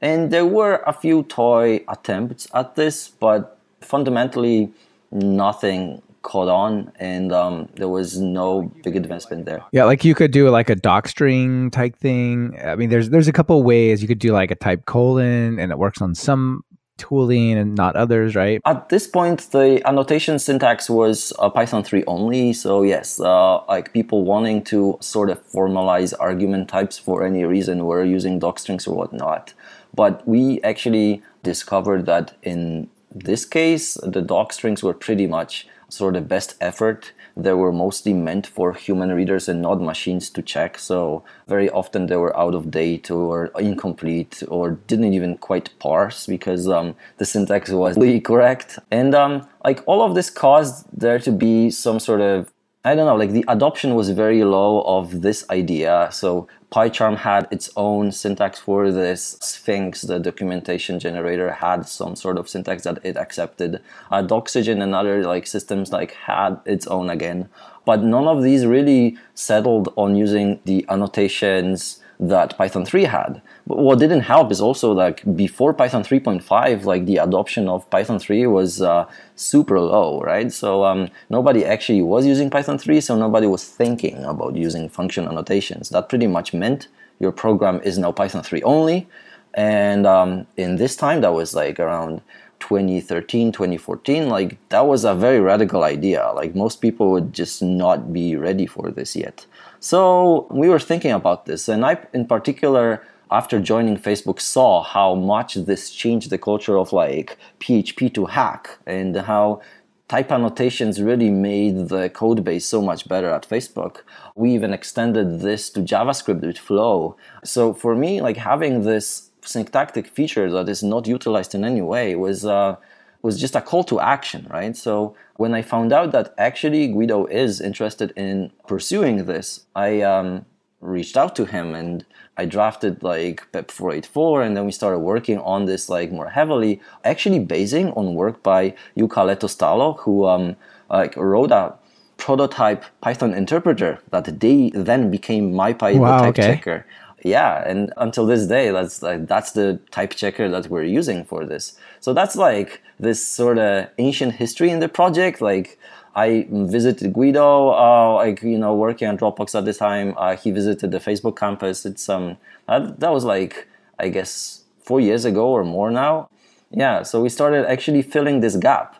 And 0.03 0.33
there 0.33 0.45
were 0.45 0.83
a 0.87 0.93
few 0.93 1.23
toy 1.23 1.85
attempts 1.89 2.49
at 2.53 2.75
this, 2.75 3.09
but 3.09 3.57
fundamentally 3.81 4.73
nothing 5.13 6.03
caught 6.23 6.49
on 6.49 6.91
and 6.99 7.33
um, 7.33 7.69
there 7.75 7.89
was 7.89 8.21
no 8.21 8.73
big 8.85 8.97
advancement 8.97 9.45
there. 9.45 9.63
Yeah 9.73 9.85
like 9.85 10.05
you 10.05 10.15
could 10.15 10.31
do 10.31 10.49
like 10.51 10.71
a 10.71 10.77
docstring 10.77 11.71
type 11.73 11.97
thing. 11.97 12.57
I 12.65 12.77
mean 12.77 12.91
there's 12.91 13.11
there's 13.11 13.29
a 13.29 13.33
couple 13.33 13.63
ways 13.63 14.01
you 14.03 14.09
could 14.09 14.21
do 14.21 14.33
like 14.33 14.51
a 14.51 14.55
type 14.55 14.87
colon 14.87 15.59
and 15.59 15.73
it 15.73 15.79
works 15.79 16.01
on 16.01 16.15
some 16.15 16.65
tooling 16.97 17.59
and 17.59 17.75
not 17.75 17.97
others 17.97 18.37
right? 18.37 18.61
At 18.65 18.89
this 18.89 19.07
point 19.07 19.51
the 19.51 19.83
annotation 19.85 20.39
syntax 20.39 20.89
was 20.89 21.33
uh, 21.41 21.51
python 21.51 21.83
3 21.83 22.05
only. 22.07 22.53
So 22.53 22.83
yes 22.83 23.21
uh, 23.21 23.65
like 23.67 23.93
people 23.93 24.25
wanting 24.25 24.63
to 24.65 24.99
sort 25.01 25.29
of 25.29 25.45
formalize 25.49 26.15
argument 26.21 26.69
types 26.69 26.99
for 26.99 27.27
any 27.27 27.45
reason 27.45 27.85
were 27.85 28.05
using 28.05 28.39
docstrings 28.39 28.87
or 28.87 28.95
whatnot 28.95 29.53
but 29.95 30.27
we 30.27 30.61
actually 30.63 31.23
discovered 31.43 32.07
that 32.07 32.37
in 32.43 32.89
this 33.15 33.45
case 33.45 33.95
the 34.03 34.23
doc 34.23 34.53
strings 34.53 34.83
were 34.83 34.95
pretty 34.95 35.27
much 35.27 35.67
sort 35.89 36.17
of 36.17 36.29
best 36.29 36.55
effort 36.61 37.13
they 37.37 37.53
were 37.53 37.73
mostly 37.73 38.13
meant 38.13 38.47
for 38.47 38.73
human 38.75 39.13
readers 39.13 39.49
and 39.49 39.63
not 39.63 39.81
machines 39.81 40.29
to 40.31 40.43
check. 40.43 40.79
So 40.79 41.25
very 41.49 41.71
often 41.71 42.07
they 42.07 42.17
were 42.17 42.37
out 42.39 42.55
of 42.55 42.71
date 42.71 43.11
or 43.11 43.47
incomplete 43.59 44.43
or 44.49 44.73
didn't 44.87 45.15
even 45.15 45.39
quite 45.39 45.71
parse 45.79 46.27
because 46.27 46.69
um, 46.69 46.95
the 47.19 47.25
syntax 47.25 47.71
was 47.71 47.97
correct. 48.25 48.79
And 48.91 49.15
um, 49.15 49.47
like 49.65 49.83
all 49.87 50.03
of 50.03 50.15
this 50.15 50.31
caused 50.31 50.87
there 50.93 51.19
to 51.21 51.33
be 51.33 51.71
some 51.71 52.01
sort 52.01 52.21
of 52.21 52.51
I 52.85 52.97
don't 52.97 53.07
know, 53.07 53.15
like 53.15 53.31
the 53.31 53.45
adoption 53.47 53.95
was 53.95 54.11
very 54.11 54.43
low 54.43 54.83
of 54.83 55.23
this 55.23 55.49
idea. 55.51 56.09
So 56.11 56.49
PyCharm 56.73 57.19
had 57.19 57.47
its 57.51 57.69
own 57.77 58.13
syntax 58.13 58.59
for 58.59 58.91
this. 58.91 59.37
Sphinx, 59.43 60.03
the 60.03 60.19
documentation 60.19 60.99
generator, 60.99 61.53
had 61.53 61.87
some 61.87 62.17
sort 62.17 62.39
of 62.39 62.49
syntax 62.49 62.85
that 62.85 62.99
it 63.05 63.17
accepted. 63.17 63.83
Uh, 64.11 64.23
Doxygen 64.23 64.83
and 64.83 64.95
other 64.95 65.23
like 65.23 65.47
systems 65.47 65.93
like 65.93 66.13
had 66.13 66.59
its 66.65 66.87
own 66.87 67.11
again. 67.11 67.51
But 67.85 68.03
none 68.03 68.27
of 68.27 68.43
these 68.43 68.65
really 68.65 69.19
settled 69.35 69.93
on 69.97 70.17
using 70.17 70.61
the 70.65 70.87
annotations 70.89 72.02
that 72.21 72.57
Python 72.57 72.85
3 72.85 73.05
had. 73.05 73.43
But 73.67 73.79
what 73.79 73.99
didn't 73.99 74.21
help 74.21 74.53
is 74.53 74.61
also 74.61 74.93
like 74.93 75.23
before 75.37 75.75
Python 75.75 76.03
3.5, 76.03 76.85
like 76.85 77.07
the 77.07 77.17
adoption 77.17 77.69
of 77.69 77.89
Python 77.91 78.19
3 78.19 78.47
was 78.47 78.81
uh, 78.81 79.09
super 79.35 79.81
low, 79.81 80.21
right? 80.21 80.53
So 80.53 80.85
um, 80.85 81.09
nobody 81.31 81.65
actually 81.65 82.03
was 82.03 82.27
using 82.27 82.51
Python 82.51 82.79
3, 82.79 83.01
so 83.01 83.17
nobody 83.17 83.47
was 83.47 83.65
thinking 83.65 84.25
about 84.25 84.57
using 84.57 84.89
function 84.89 85.27
annotations. 85.27 85.91
That 85.91 86.09
pretty 86.09 86.27
much 86.27 86.55
meant 86.55 86.89
your 87.19 87.33
program 87.33 87.81
is 87.83 87.99
now 87.99 88.13
Python 88.13 88.43
3 88.43 88.63
only. 88.63 89.09
And 89.55 90.07
um, 90.07 90.47
in 90.57 90.77
this 90.77 90.97
time, 90.97 91.21
that 91.23 91.33
was 91.33 91.55
like 91.55 91.79
around 91.79 92.23
2013 92.61 93.51
2014 93.51 94.29
like 94.29 94.57
that 94.69 94.87
was 94.87 95.05
a 95.05 95.17
very 95.17 95.41
radical 95.41 95.83
idea 95.83 96.31
like 96.37 96.55
most 96.55 96.81
people 96.81 97.11
would 97.11 97.33
just 97.33 97.61
not 97.61 98.13
be 98.13 98.37
ready 98.37 98.67
for 98.67 98.93
this 98.93 99.17
yet 99.17 99.45
so 99.83 100.47
we 100.49 100.69
were 100.69 100.79
thinking 100.79 101.11
about 101.11 101.47
this, 101.47 101.69
and 101.69 101.85
I, 101.85 101.99
in 102.15 102.27
particular, 102.27 103.03
after 103.33 103.59
joining 103.59 103.97
Facebook, 103.97 104.41
saw 104.41 104.85
how 104.85 105.17
much 105.17 105.55
this 105.55 105.91
changed 105.91 106.31
the 106.31 106.39
culture 106.39 106.79
of 106.79 106.93
like 106.93 107.37
PHP 107.59 108.15
to 108.15 108.27
hack 108.27 108.79
and 108.87 109.17
how 109.17 109.61
type 110.07 110.31
annotations 110.31 111.03
really 111.03 111.31
made 111.31 111.89
the 111.89 112.11
code 112.11 112.45
base 112.45 112.65
so 112.65 112.81
much 112.81 113.09
better 113.09 113.31
at 113.31 113.49
Facebook. 113.49 114.03
We 114.37 114.53
even 114.53 114.73
extended 114.73 115.41
this 115.41 115.69
to 115.71 115.81
JavaScript 115.81 116.43
with 116.43 116.59
Flow. 116.59 117.17
So 117.43 117.75
for 117.75 117.97
me, 117.97 118.21
like 118.21 118.37
having 118.37 118.85
this 118.85 119.31
syntactic 119.41 120.07
feature 120.07 120.49
that 120.53 120.69
is 120.69 120.85
not 120.85 121.09
utilized 121.09 121.57
in 121.57 121.65
any 121.65 121.83
way 121.83 122.15
was 122.15 122.45
uh, 122.45 122.77
was 123.23 123.41
just 123.41 123.57
a 123.57 123.61
call 123.61 123.85
to 123.85 124.01
action, 124.01 124.47
right? 124.51 124.77
So 124.77 125.15
when 125.37 125.55
I 125.55 125.63
found 125.63 125.93
out 125.93 126.13
that 126.13 126.35
actually 126.37 126.89
Guido 126.89 127.27
is 127.27 127.61
interested 127.61 128.13
in 128.17 128.51
pursuing 128.67 129.25
this, 129.27 129.67
I 129.75 130.03
um, 130.03 130.45
reached 130.81 131.17
out 131.17 131.35
to 131.37 131.45
him 131.45 131.75
and 131.75 132.05
I 132.37 132.47
drafted 132.47 133.03
like 133.03 133.47
PEP 133.53 133.71
484 133.71 134.43
and 134.43 134.57
then 134.57 134.65
we 134.65 134.73
started 134.73 134.99
working 134.99 135.39
on 135.39 135.67
this 135.67 135.89
like 135.89 136.11
more 136.11 136.31
heavily, 136.31 136.81
actually 137.05 137.39
basing 137.39 137.93
on 137.93 138.15
work 138.15 138.43
by 138.43 138.75
Jukka 138.97 139.23
Lehtosalo, 139.29 139.99
who 140.01 140.27
um, 140.27 140.57
like 140.91 141.17
wrote 141.17 141.53
a 141.53 141.75
prototype 142.17 142.85
Python 143.01 143.35
interpreter 143.35 143.99
that 144.11 144.41
they 144.41 144.71
then 144.75 145.11
became 145.11 145.53
MyPy 145.53 145.99
wow, 145.99 146.27
okay. 146.29 146.43
checker 146.43 146.87
yeah 147.25 147.63
and 147.69 147.93
until 147.97 148.27
this 148.27 148.47
day 148.47 148.71
that's 148.71 149.03
like 149.03 149.27
that's 149.27 149.53
the 149.53 149.79
type 149.91 150.11
checker 150.15 150.49
that 150.49 150.69
we're 150.69 150.85
using 150.85 151.25
for 151.25 151.45
this. 151.45 151.79
So 152.01 152.13
that's 152.13 152.37
like 152.37 152.83
this 152.99 153.27
sort 153.27 153.59
of 153.59 153.89
ancient 153.99 154.35
history 154.35 154.71
in 154.71 154.81
the 154.81 154.89
project. 154.89 155.41
Like 155.41 155.79
i 156.15 156.47
visited 156.51 157.15
guido 157.15 157.71
uh, 157.71 158.15
like 158.17 158.43
you 158.43 158.59
know 158.59 158.75
working 158.75 159.09
on 159.09 159.17
dropbox 159.17 159.55
at 159.57 159.65
the 159.65 159.73
time. 159.75 160.15
Uh, 160.17 160.37
he 160.37 160.51
visited 160.51 160.91
the 160.91 160.99
facebook 160.99 161.37
campus. 161.37 161.87
It's 161.87 162.09
um 162.09 162.37
that, 162.69 163.01
that 163.01 163.13
was 163.13 163.25
like 163.25 163.69
i 163.99 164.09
guess 164.09 164.65
four 164.83 165.01
years 165.01 165.25
ago 165.25 165.49
or 165.49 165.65
more 165.65 165.91
now. 165.91 166.29
Yeah 166.71 167.03
so 167.03 167.23
we 167.23 167.29
started 167.29 167.67
actually 167.67 168.03
filling 168.03 168.41
this 168.41 168.57
gap. 168.57 168.97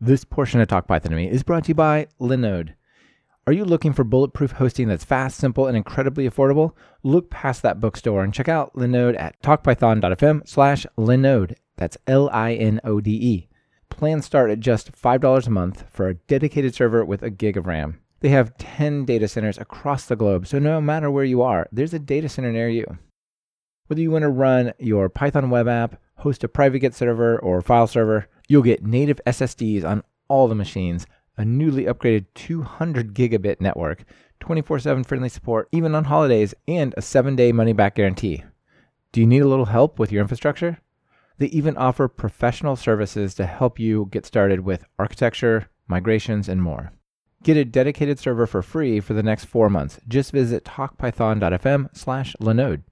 This 0.00 0.24
portion 0.24 0.60
of 0.60 0.68
talk 0.68 0.86
python 0.86 1.10
to 1.10 1.16
me 1.16 1.28
is 1.28 1.42
brought 1.42 1.64
to 1.64 1.68
you 1.68 1.74
by 1.74 2.06
linode 2.20 2.74
are 3.48 3.52
you 3.52 3.64
looking 3.64 3.94
for 3.94 4.04
bulletproof 4.04 4.50
hosting 4.50 4.88
that's 4.88 5.06
fast, 5.06 5.38
simple, 5.38 5.66
and 5.66 5.74
incredibly 5.74 6.28
affordable? 6.28 6.72
Look 7.02 7.30
past 7.30 7.62
that 7.62 7.80
bookstore 7.80 8.22
and 8.22 8.34
check 8.34 8.46
out 8.46 8.74
Linode 8.74 9.18
at 9.18 9.40
talkpython.fm 9.40 10.46
slash 10.46 10.84
Linode. 10.98 11.54
That's 11.78 11.96
L-I-N-O-D-E. 12.06 13.48
Plans 13.88 14.26
start 14.26 14.50
at 14.50 14.60
just 14.60 14.92
$5 14.92 15.46
a 15.46 15.50
month 15.50 15.84
for 15.88 16.08
a 16.08 16.14
dedicated 16.14 16.74
server 16.74 17.02
with 17.06 17.22
a 17.22 17.30
gig 17.30 17.56
of 17.56 17.64
RAM. 17.64 17.98
They 18.20 18.28
have 18.28 18.54
10 18.58 19.06
data 19.06 19.26
centers 19.26 19.56
across 19.56 20.04
the 20.04 20.16
globe, 20.16 20.46
so 20.46 20.58
no 20.58 20.82
matter 20.82 21.10
where 21.10 21.24
you 21.24 21.40
are, 21.40 21.68
there's 21.72 21.94
a 21.94 21.98
data 21.98 22.28
center 22.28 22.52
near 22.52 22.68
you. 22.68 22.98
Whether 23.86 24.02
you 24.02 24.10
want 24.10 24.24
to 24.24 24.28
run 24.28 24.74
your 24.78 25.08
Python 25.08 25.48
web 25.48 25.68
app, 25.68 25.98
host 26.16 26.44
a 26.44 26.48
private 26.48 26.80
Git 26.80 26.94
server, 26.94 27.38
or 27.38 27.62
file 27.62 27.86
server, 27.86 28.28
you'll 28.46 28.60
get 28.60 28.84
native 28.84 29.22
SSDs 29.26 29.86
on 29.86 30.02
all 30.28 30.48
the 30.48 30.54
machines– 30.54 31.06
a 31.38 31.44
newly 31.44 31.84
upgraded 31.84 32.26
200 32.34 33.14
gigabit 33.14 33.60
network, 33.60 34.04
24 34.40 34.80
7 34.80 35.04
friendly 35.04 35.28
support, 35.28 35.68
even 35.72 35.94
on 35.94 36.04
holidays, 36.04 36.52
and 36.66 36.92
a 36.96 37.02
seven 37.02 37.36
day 37.36 37.52
money 37.52 37.72
back 37.72 37.94
guarantee. 37.94 38.44
Do 39.12 39.20
you 39.20 39.26
need 39.26 39.42
a 39.42 39.48
little 39.48 39.66
help 39.66 39.98
with 39.98 40.12
your 40.12 40.20
infrastructure? 40.20 40.80
They 41.38 41.46
even 41.46 41.76
offer 41.76 42.08
professional 42.08 42.76
services 42.76 43.34
to 43.36 43.46
help 43.46 43.78
you 43.78 44.08
get 44.10 44.26
started 44.26 44.60
with 44.60 44.84
architecture, 44.98 45.70
migrations, 45.86 46.48
and 46.48 46.60
more. 46.60 46.92
Get 47.44 47.56
a 47.56 47.64
dedicated 47.64 48.18
server 48.18 48.46
for 48.46 48.60
free 48.60 48.98
for 48.98 49.14
the 49.14 49.22
next 49.22 49.44
four 49.44 49.70
months. 49.70 50.00
Just 50.08 50.32
visit 50.32 50.64
talkpython.fm 50.64 51.96
slash 51.96 52.34
Linode. 52.40 52.82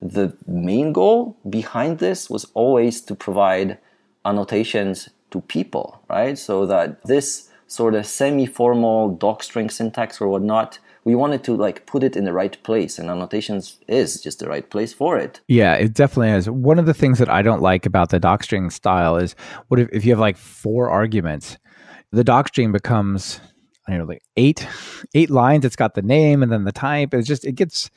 The 0.00 0.36
main 0.46 0.92
goal 0.92 1.38
behind 1.48 1.98
this 1.98 2.30
was 2.30 2.44
always 2.54 3.00
to 3.02 3.16
provide 3.16 3.78
annotations 4.24 5.08
to 5.34 5.40
people, 5.42 6.00
right? 6.08 6.38
So 6.38 6.64
that 6.66 7.04
this 7.04 7.50
sort 7.66 7.94
of 7.94 8.06
semi-formal 8.06 9.16
docstring 9.18 9.70
syntax 9.70 10.20
or 10.20 10.28
whatnot, 10.28 10.78
we 11.04 11.14
wanted 11.14 11.42
to 11.44 11.56
like 11.56 11.86
put 11.86 12.04
it 12.04 12.16
in 12.16 12.24
the 12.24 12.32
right 12.32 12.56
place, 12.62 12.98
and 12.98 13.10
annotations 13.10 13.78
is 13.88 14.22
just 14.22 14.38
the 14.38 14.48
right 14.48 14.70
place 14.70 14.92
for 14.94 15.18
it. 15.18 15.40
Yeah, 15.48 15.74
it 15.74 15.92
definitely 15.92 16.30
is. 16.30 16.48
One 16.48 16.78
of 16.78 16.86
the 16.86 16.94
things 16.94 17.18
that 17.18 17.28
I 17.28 17.42
don't 17.42 17.60
like 17.60 17.84
about 17.84 18.10
the 18.10 18.20
docstring 18.20 18.72
style 18.72 19.16
is 19.16 19.34
what 19.68 19.80
if, 19.80 19.88
if 19.92 20.04
you 20.04 20.12
have 20.12 20.20
like 20.20 20.36
four 20.36 20.88
arguments, 20.88 21.58
the 22.12 22.24
docstring 22.24 22.72
becomes 22.72 23.40
I 23.86 23.90
don't 23.90 24.00
know 24.00 24.06
like 24.06 24.22
eight 24.36 24.66
eight 25.14 25.30
lines. 25.30 25.64
It's 25.64 25.76
got 25.76 25.94
the 25.94 26.02
name 26.02 26.42
and 26.42 26.52
then 26.52 26.64
the 26.64 26.72
type. 26.72 27.12
It's 27.12 27.28
just 27.28 27.44
it 27.44 27.56
gets 27.56 27.90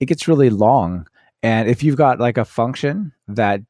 it 0.00 0.06
gets 0.06 0.26
really 0.26 0.50
long. 0.50 1.06
And 1.42 1.68
if 1.68 1.82
you've 1.82 1.96
got 1.96 2.18
like 2.18 2.38
a 2.38 2.44
function 2.46 3.12
that 3.28 3.60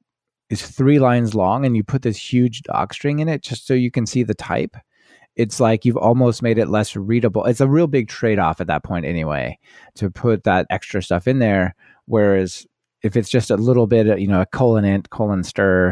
is 0.50 0.62
three 0.62 0.98
lines 0.98 1.34
long 1.34 1.64
and 1.64 1.76
you 1.76 1.82
put 1.82 2.02
this 2.02 2.32
huge 2.32 2.62
docstring 2.62 3.20
in 3.20 3.28
it 3.28 3.42
just 3.42 3.66
so 3.66 3.74
you 3.74 3.90
can 3.90 4.06
see 4.06 4.22
the 4.22 4.34
type, 4.34 4.76
it's 5.36 5.58
like 5.58 5.84
you've 5.84 5.96
almost 5.96 6.42
made 6.42 6.58
it 6.58 6.68
less 6.68 6.94
readable. 6.94 7.44
It's 7.44 7.60
a 7.60 7.68
real 7.68 7.86
big 7.86 8.08
trade 8.08 8.38
off 8.38 8.60
at 8.60 8.68
that 8.68 8.84
point, 8.84 9.04
anyway, 9.04 9.58
to 9.96 10.10
put 10.10 10.44
that 10.44 10.66
extra 10.70 11.02
stuff 11.02 11.26
in 11.26 11.38
there. 11.38 11.74
Whereas 12.06 12.66
if 13.02 13.16
it's 13.16 13.30
just 13.30 13.50
a 13.50 13.56
little 13.56 13.86
bit, 13.86 14.18
you 14.18 14.28
know, 14.28 14.40
a 14.40 14.46
colon 14.46 14.84
int, 14.84 15.10
colon 15.10 15.42
str 15.42 15.90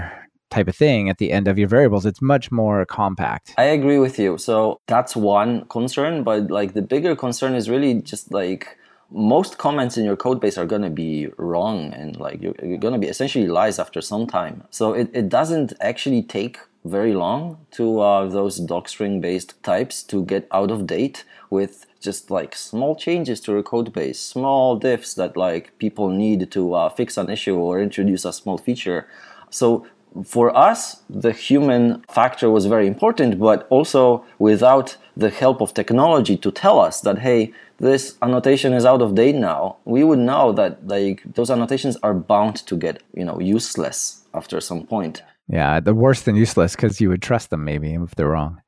type 0.51 0.69
of 0.69 0.77
thing 0.77 1.09
at 1.09 1.17
the 1.17 1.33
end 1.33 1.49
of 1.49 1.59
your 1.59 1.67
variables, 1.67 2.05
it's 2.05 2.21
much 2.21 2.53
more 2.53 2.85
compact. 2.85 3.55
I 3.57 3.65
agree 3.65 3.99
with 3.99 4.19
you. 4.19 4.37
So 4.39 4.81
that's 4.87 5.17
one 5.17 5.65
concern, 5.69 6.25
but 6.25 6.51
like 6.51 6.75
the 6.75 6.83
bigger 6.83 7.17
concern 7.17 7.55
is 7.55 7.71
really 7.71 7.95
just 8.03 8.33
like 8.33 8.77
most 9.13 9.59
comments 9.59 9.97
in 9.97 10.05
your 10.05 10.17
code 10.17 10.41
base 10.41 10.57
are 10.59 10.67
going 10.67 10.83
to 10.83 10.91
be 10.91 11.29
wrong 11.37 11.93
and 11.93 12.17
like 12.17 12.43
you're, 12.43 12.55
you're 12.63 12.79
going 12.79 12.95
to 12.95 12.99
be 12.99 13.09
essentially 13.09 13.47
lies 13.47 13.79
after 13.79 14.01
some 14.01 14.27
time. 14.27 14.65
So 14.71 14.95
it, 14.95 15.11
it 15.13 15.29
doesn't 15.29 15.73
actually 15.81 16.23
take 16.23 16.59
very 16.85 17.15
long 17.15 17.65
to 17.73 18.01
uh, 18.01 18.27
those 18.27 18.61
docstring 18.61 19.21
based 19.21 19.63
types 19.63 20.03
to 20.05 20.25
get 20.25 20.49
out 20.51 20.71
of 20.71 20.87
date 20.87 21.25
with 21.51 21.87
just 22.01 22.31
like 22.31 22.57
small 22.57 22.97
changes 22.97 23.41
to 23.41 23.53
your 23.53 23.63
code 23.63 23.93
base, 23.93 24.19
small 24.19 24.79
diffs 24.81 25.15
that 25.15 25.37
like 25.37 25.77
people 25.79 26.09
need 26.09 26.51
to 26.51 26.75
uh, 26.75 26.89
fix 26.89 27.17
an 27.17 27.31
issue 27.31 27.57
or 27.57 27.81
introduce 27.81 28.25
a 28.25 28.33
small 28.33 28.59
feature. 28.59 29.07
So 29.51 29.87
for 30.25 30.55
us, 30.57 31.03
the 31.09 31.33
human 31.33 32.03
factor 32.11 32.51
was 32.51 32.67
very 32.67 32.87
important, 32.87 33.39
but 33.39 33.67
also 33.71 34.25
without 34.39 34.97
the 35.17 35.31
help 35.31 35.61
of 35.61 35.75
technology 35.75 36.37
to 36.39 36.51
tell 36.51 36.81
us 36.81 37.01
that, 37.03 37.19
hey, 37.19 37.53
this 37.79 38.17
annotation 38.23 38.73
is 38.73 38.85
out 38.85 39.03
of 39.03 39.15
date 39.15 39.35
now, 39.35 39.77
we 39.85 40.05
would 40.05 40.19
know 40.19 40.53
that 40.53 40.87
like 40.87 41.23
those 41.35 41.51
annotations 41.51 41.97
are 42.03 42.15
bound 42.15 42.57
to 42.67 42.77
get, 42.77 43.03
you 43.15 43.25
know, 43.25 43.39
useless 43.41 44.25
after 44.35 44.61
some 44.61 44.87
point. 44.87 45.23
Yeah, 45.49 45.81
the 45.81 45.95
worse 45.95 46.23
than 46.23 46.37
useless 46.37 46.77
because 46.77 47.01
you 47.01 47.09
would 47.09 47.23
trust 47.23 47.51
them 47.51 47.65
maybe 47.65 47.95
if 47.95 48.15
they're 48.15 48.29
wrong. 48.29 48.61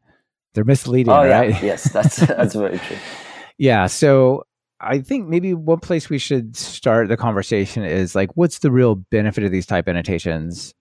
They're 0.55 0.65
misleading, 0.65 1.13
oh, 1.13 1.23
yeah. 1.23 1.41
right? 1.41 1.63
yes, 1.63 1.93
that's 1.93 2.17
that's 2.27 2.55
very 2.55 2.79
true. 2.79 2.97
yeah, 3.59 3.87
so 3.87 4.45
I 4.81 5.01
think 5.01 5.29
maybe 5.29 5.55
one 5.55 5.81
place 5.81 6.11
we 6.11 6.19
should 6.19 6.57
start 6.57 7.09
the 7.09 7.17
conversation 7.17 7.85
is 7.85 8.15
like, 8.15 8.37
what's 8.37 8.59
the 8.59 8.71
real 8.71 8.97
benefit 8.97 9.45
of 9.45 9.51
these 9.51 9.67
type 9.67 9.89
annotations? 9.89 10.75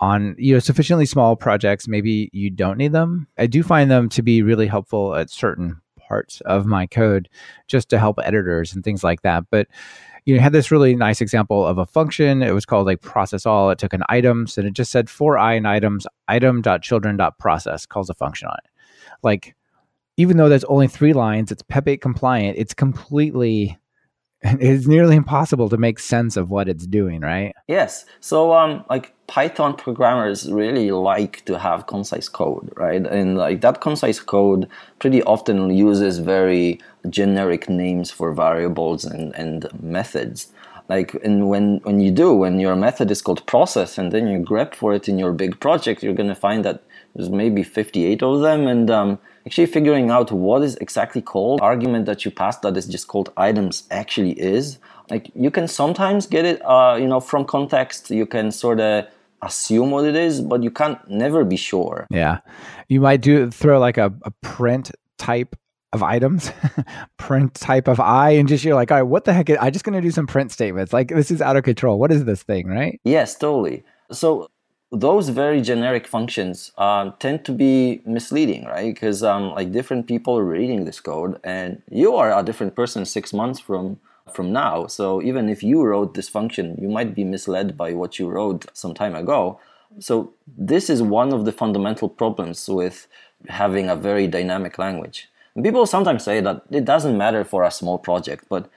On 0.00 0.34
you 0.38 0.52
know 0.52 0.58
sufficiently 0.58 1.06
small 1.06 1.36
projects 1.36 1.88
maybe 1.88 2.28
you 2.32 2.50
don't 2.50 2.76
need 2.76 2.92
them 2.92 3.26
i 3.38 3.46
do 3.46 3.62
find 3.62 3.90
them 3.90 4.08
to 4.08 4.22
be 4.22 4.42
really 4.42 4.66
helpful 4.66 5.14
at 5.14 5.30
certain 5.30 5.80
parts 5.98 6.40
of 6.42 6.66
my 6.66 6.86
code 6.86 7.28
just 7.66 7.88
to 7.88 7.98
help 7.98 8.18
editors 8.22 8.74
and 8.74 8.84
things 8.84 9.02
like 9.02 9.22
that 9.22 9.44
but 9.50 9.66
you 10.26 10.34
know, 10.34 10.42
had 10.42 10.52
this 10.52 10.72
really 10.72 10.94
nice 10.94 11.20
example 11.20 11.64
of 11.64 11.78
a 11.78 11.86
function. 11.86 12.42
It 12.42 12.50
was 12.50 12.66
called 12.66 12.86
like 12.86 13.00
process 13.00 13.46
all. 13.46 13.70
It 13.70 13.78
took 13.78 13.92
an 13.92 14.02
items 14.08 14.58
and 14.58 14.66
it 14.66 14.74
just 14.74 14.90
said 14.90 15.08
for 15.08 15.38
i 15.38 15.54
in 15.54 15.64
items, 15.66 16.06
item.children.process 16.28 17.86
calls 17.86 18.10
a 18.10 18.14
function 18.14 18.48
on 18.48 18.56
it. 18.64 18.70
Like, 19.22 19.54
even 20.16 20.36
though 20.36 20.48
there's 20.48 20.64
only 20.64 20.88
three 20.88 21.12
lines, 21.12 21.52
it's 21.52 21.62
PEP 21.62 21.88
8 21.88 22.00
compliant. 22.00 22.58
It's 22.58 22.74
completely 22.74 23.78
it's 24.60 24.86
nearly 24.86 25.16
impossible 25.16 25.68
to 25.68 25.76
make 25.76 25.98
sense 25.98 26.36
of 26.36 26.50
what 26.50 26.68
it's 26.68 26.86
doing, 26.86 27.20
right? 27.20 27.52
Yes. 27.68 28.04
So 28.20 28.52
um 28.52 28.84
like 28.88 29.12
Python 29.26 29.74
programmers 29.74 30.50
really 30.52 30.90
like 30.92 31.44
to 31.46 31.58
have 31.58 31.86
concise 31.86 32.28
code, 32.28 32.72
right? 32.76 33.04
And 33.04 33.36
like 33.36 33.60
that 33.62 33.80
concise 33.80 34.20
code 34.20 34.68
pretty 34.98 35.22
often 35.24 35.70
uses 35.70 36.18
very 36.18 36.80
generic 37.10 37.68
names 37.68 38.10
for 38.10 38.32
variables 38.32 39.04
and, 39.04 39.34
and 39.34 39.68
methods. 39.82 40.52
Like 40.88 41.14
and 41.24 41.48
when 41.48 41.80
when 41.82 41.98
you 42.00 42.12
do, 42.12 42.32
when 42.32 42.60
your 42.60 42.76
method 42.76 43.10
is 43.10 43.22
called 43.22 43.44
process 43.46 43.98
and 43.98 44.12
then 44.12 44.28
you 44.28 44.38
grep 44.38 44.74
for 44.74 44.94
it 44.94 45.08
in 45.08 45.18
your 45.18 45.32
big 45.32 45.58
project, 45.58 46.02
you're 46.02 46.14
gonna 46.14 46.36
find 46.36 46.64
that 46.64 46.84
there's 47.14 47.30
maybe 47.30 47.62
58 47.62 48.22
of 48.22 48.42
them 48.42 48.68
and 48.68 48.90
um, 48.90 49.18
actually 49.46 49.66
figuring 49.66 50.10
out 50.10 50.32
what 50.32 50.62
is 50.62 50.76
exactly 50.76 51.22
called. 51.22 51.60
Argument 51.60 52.06
that 52.06 52.24
you 52.24 52.30
pass 52.30 52.58
that 52.58 52.76
is 52.76 52.86
just 52.86 53.08
called 53.08 53.32
items 53.36 53.84
actually 53.90 54.32
is. 54.32 54.78
Like 55.08 55.30
you 55.34 55.50
can 55.50 55.68
sometimes 55.68 56.26
get 56.26 56.44
it 56.44 56.60
uh, 56.64 56.96
you 57.00 57.06
know 57.06 57.20
from 57.20 57.44
context. 57.44 58.10
You 58.10 58.26
can 58.26 58.50
sort 58.50 58.80
of 58.80 59.06
assume 59.42 59.90
what 59.90 60.04
it 60.04 60.16
is 60.16 60.40
but 60.40 60.62
you 60.62 60.70
can't 60.70 60.98
never 61.08 61.44
be 61.44 61.56
sure. 61.56 62.06
Yeah. 62.10 62.40
You 62.88 63.00
might 63.00 63.20
do 63.20 63.50
throw 63.50 63.78
like 63.78 63.98
a, 63.98 64.12
a 64.22 64.30
print 64.42 64.90
type 65.18 65.54
of 65.92 66.02
items 66.02 66.50
print 67.16 67.54
type 67.54 67.88
of 67.88 68.00
i 68.00 68.30
and 68.30 68.48
just 68.48 68.64
you're 68.64 68.74
like 68.74 68.90
all 68.90 68.98
right 68.98 69.02
what 69.04 69.24
the 69.24 69.32
heck 69.32 69.48
is, 69.48 69.56
i 69.60 69.70
just 69.70 69.84
going 69.84 69.94
to 69.94 70.00
do 70.00 70.10
some 70.10 70.26
print 70.26 70.50
statements. 70.50 70.92
Like 70.92 71.08
this 71.08 71.30
is 71.30 71.40
out 71.40 71.56
of 71.56 71.62
control. 71.62 71.98
What 71.98 72.12
is 72.12 72.24
this 72.24 72.42
thing 72.42 72.66
right? 72.66 73.00
Yes 73.04 73.36
totally. 73.36 73.84
So 74.10 74.48
those 75.00 75.28
very 75.28 75.60
generic 75.60 76.06
functions 76.06 76.72
um, 76.78 77.14
tend 77.18 77.44
to 77.44 77.52
be 77.52 78.00
misleading, 78.06 78.64
right? 78.64 78.94
Because 78.94 79.22
um, 79.22 79.50
like 79.50 79.72
different 79.72 80.06
people 80.06 80.38
are 80.38 80.44
reading 80.44 80.84
this 80.84 81.00
code, 81.00 81.38
and 81.44 81.82
you 81.90 82.14
are 82.14 82.36
a 82.36 82.42
different 82.42 82.74
person 82.74 83.04
six 83.04 83.32
months 83.32 83.60
from 83.60 83.98
from 84.32 84.52
now. 84.52 84.86
So 84.86 85.22
even 85.22 85.48
if 85.48 85.62
you 85.62 85.82
wrote 85.84 86.14
this 86.14 86.28
function, 86.28 86.76
you 86.80 86.88
might 86.88 87.14
be 87.14 87.24
misled 87.24 87.76
by 87.76 87.92
what 87.92 88.18
you 88.18 88.28
wrote 88.28 88.66
some 88.72 88.92
time 88.92 89.14
ago. 89.14 89.60
So 90.00 90.32
this 90.58 90.90
is 90.90 91.00
one 91.00 91.32
of 91.32 91.44
the 91.44 91.52
fundamental 91.52 92.08
problems 92.08 92.68
with 92.68 93.06
having 93.48 93.88
a 93.88 93.96
very 93.96 94.26
dynamic 94.26 94.78
language. 94.78 95.28
And 95.54 95.64
people 95.64 95.86
sometimes 95.86 96.24
say 96.24 96.40
that 96.40 96.62
it 96.70 96.84
doesn't 96.84 97.16
matter 97.16 97.44
for 97.44 97.62
a 97.62 97.70
small 97.70 97.98
project, 97.98 98.46
but 98.48 98.68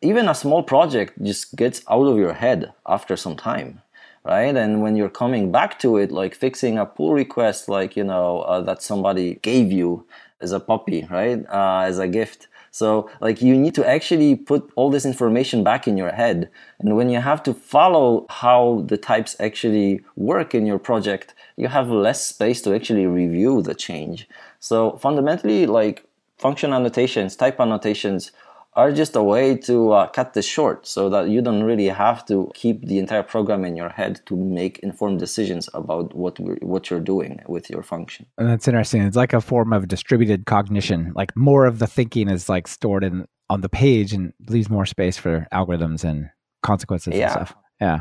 even 0.00 0.26
a 0.26 0.34
small 0.34 0.62
project 0.62 1.22
just 1.22 1.54
gets 1.54 1.82
out 1.90 2.06
of 2.06 2.16
your 2.16 2.34
head 2.34 2.72
after 2.86 3.14
some 3.16 3.36
time 3.36 3.82
right? 4.28 4.54
And 4.54 4.82
when 4.82 4.94
you're 4.94 5.08
coming 5.08 5.50
back 5.50 5.78
to 5.80 5.96
it, 5.96 6.12
like 6.12 6.34
fixing 6.34 6.78
a 6.78 6.84
pull 6.86 7.14
request, 7.14 7.68
like 7.68 7.96
you 7.96 8.04
know 8.04 8.40
uh, 8.40 8.60
that 8.60 8.82
somebody 8.82 9.36
gave 9.42 9.72
you 9.72 10.06
as 10.40 10.52
a 10.52 10.60
puppy, 10.60 11.06
right, 11.10 11.44
uh, 11.48 11.80
as 11.86 11.98
a 11.98 12.06
gift. 12.06 12.46
So 12.70 13.10
like 13.20 13.40
you 13.40 13.56
need 13.56 13.74
to 13.74 13.88
actually 13.88 14.36
put 14.36 14.70
all 14.76 14.90
this 14.90 15.06
information 15.06 15.64
back 15.64 15.88
in 15.88 15.96
your 15.96 16.12
head, 16.12 16.50
and 16.78 16.94
when 16.96 17.08
you 17.08 17.20
have 17.20 17.42
to 17.44 17.54
follow 17.54 18.26
how 18.28 18.84
the 18.86 18.98
types 18.98 19.34
actually 19.40 20.00
work 20.16 20.54
in 20.54 20.66
your 20.66 20.78
project, 20.78 21.34
you 21.56 21.68
have 21.68 21.90
less 21.90 22.24
space 22.26 22.60
to 22.62 22.74
actually 22.74 23.06
review 23.06 23.62
the 23.62 23.74
change. 23.74 24.28
So 24.60 24.98
fundamentally, 24.98 25.66
like 25.66 26.04
function 26.36 26.72
annotations, 26.72 27.34
type 27.34 27.58
annotations 27.60 28.30
are 28.78 28.92
just 28.92 29.16
a 29.16 29.22
way 29.22 29.56
to 29.56 29.90
uh, 29.90 30.06
cut 30.06 30.34
this 30.34 30.46
short 30.46 30.86
so 30.86 31.10
that 31.10 31.28
you 31.28 31.42
don't 31.42 31.64
really 31.64 31.88
have 31.88 32.24
to 32.26 32.48
keep 32.54 32.86
the 32.86 33.00
entire 33.00 33.24
program 33.24 33.64
in 33.64 33.76
your 33.76 33.88
head 33.88 34.20
to 34.26 34.36
make 34.36 34.78
informed 34.78 35.18
decisions 35.18 35.68
about 35.74 36.14
what 36.14 36.38
what 36.62 36.88
you're 36.88 37.06
doing 37.14 37.40
with 37.48 37.68
your 37.68 37.82
function. 37.82 38.24
And 38.38 38.48
that's 38.48 38.68
interesting. 38.68 39.02
It's 39.02 39.16
like 39.16 39.32
a 39.32 39.40
form 39.40 39.72
of 39.72 39.88
distributed 39.88 40.46
cognition. 40.46 41.12
Like 41.16 41.36
more 41.36 41.66
of 41.66 41.80
the 41.80 41.88
thinking 41.88 42.28
is 42.28 42.48
like 42.48 42.68
stored 42.68 43.02
in 43.02 43.26
on 43.50 43.62
the 43.62 43.68
page 43.68 44.12
and 44.12 44.32
leaves 44.48 44.70
more 44.70 44.86
space 44.86 45.18
for 45.18 45.48
algorithms 45.52 46.04
and 46.04 46.30
consequences 46.62 47.14
yeah. 47.14 47.24
and 47.24 47.32
stuff. 47.32 47.54
Yeah. 47.80 48.00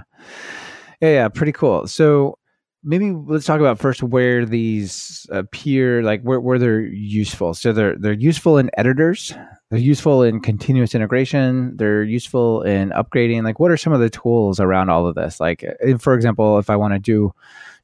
Yeah, 1.02 1.10
yeah, 1.10 1.28
pretty 1.30 1.54
cool. 1.54 1.88
So 1.88 2.38
maybe 2.84 3.12
let's 3.12 3.46
talk 3.46 3.60
about 3.60 3.80
first 3.80 4.04
where 4.04 4.46
these 4.46 5.26
appear 5.30 6.04
like 6.04 6.22
where, 6.22 6.40
where 6.40 6.60
they're 6.60 6.82
useful. 6.82 7.54
So 7.54 7.74
they're 7.74 7.96
they're 7.98 8.13
useful 8.13 8.58
in 8.58 8.70
editors. 8.78 9.34
They're 9.70 9.80
useful 9.80 10.24
in 10.24 10.40
continuous 10.40 10.96
integration. 10.96 11.76
They're 11.76 12.04
useful 12.04 12.62
in 12.63 12.92
upgrading. 12.92 13.44
Like 13.44 13.60
what 13.60 13.72
are 13.72 13.78
some 13.78 13.94
of 13.94 14.00
the 14.00 14.10
tools 14.10 14.60
around 14.60 14.90
all 14.90 15.08
of 15.08 15.16
this? 15.16 15.40
Like 15.40 15.63
eh, 15.63 15.98
for 16.00 16.13
example 16.13 16.58
if 16.58 16.70
i 16.70 16.76
want 16.76 16.94
to 16.94 17.00
do 17.00 17.34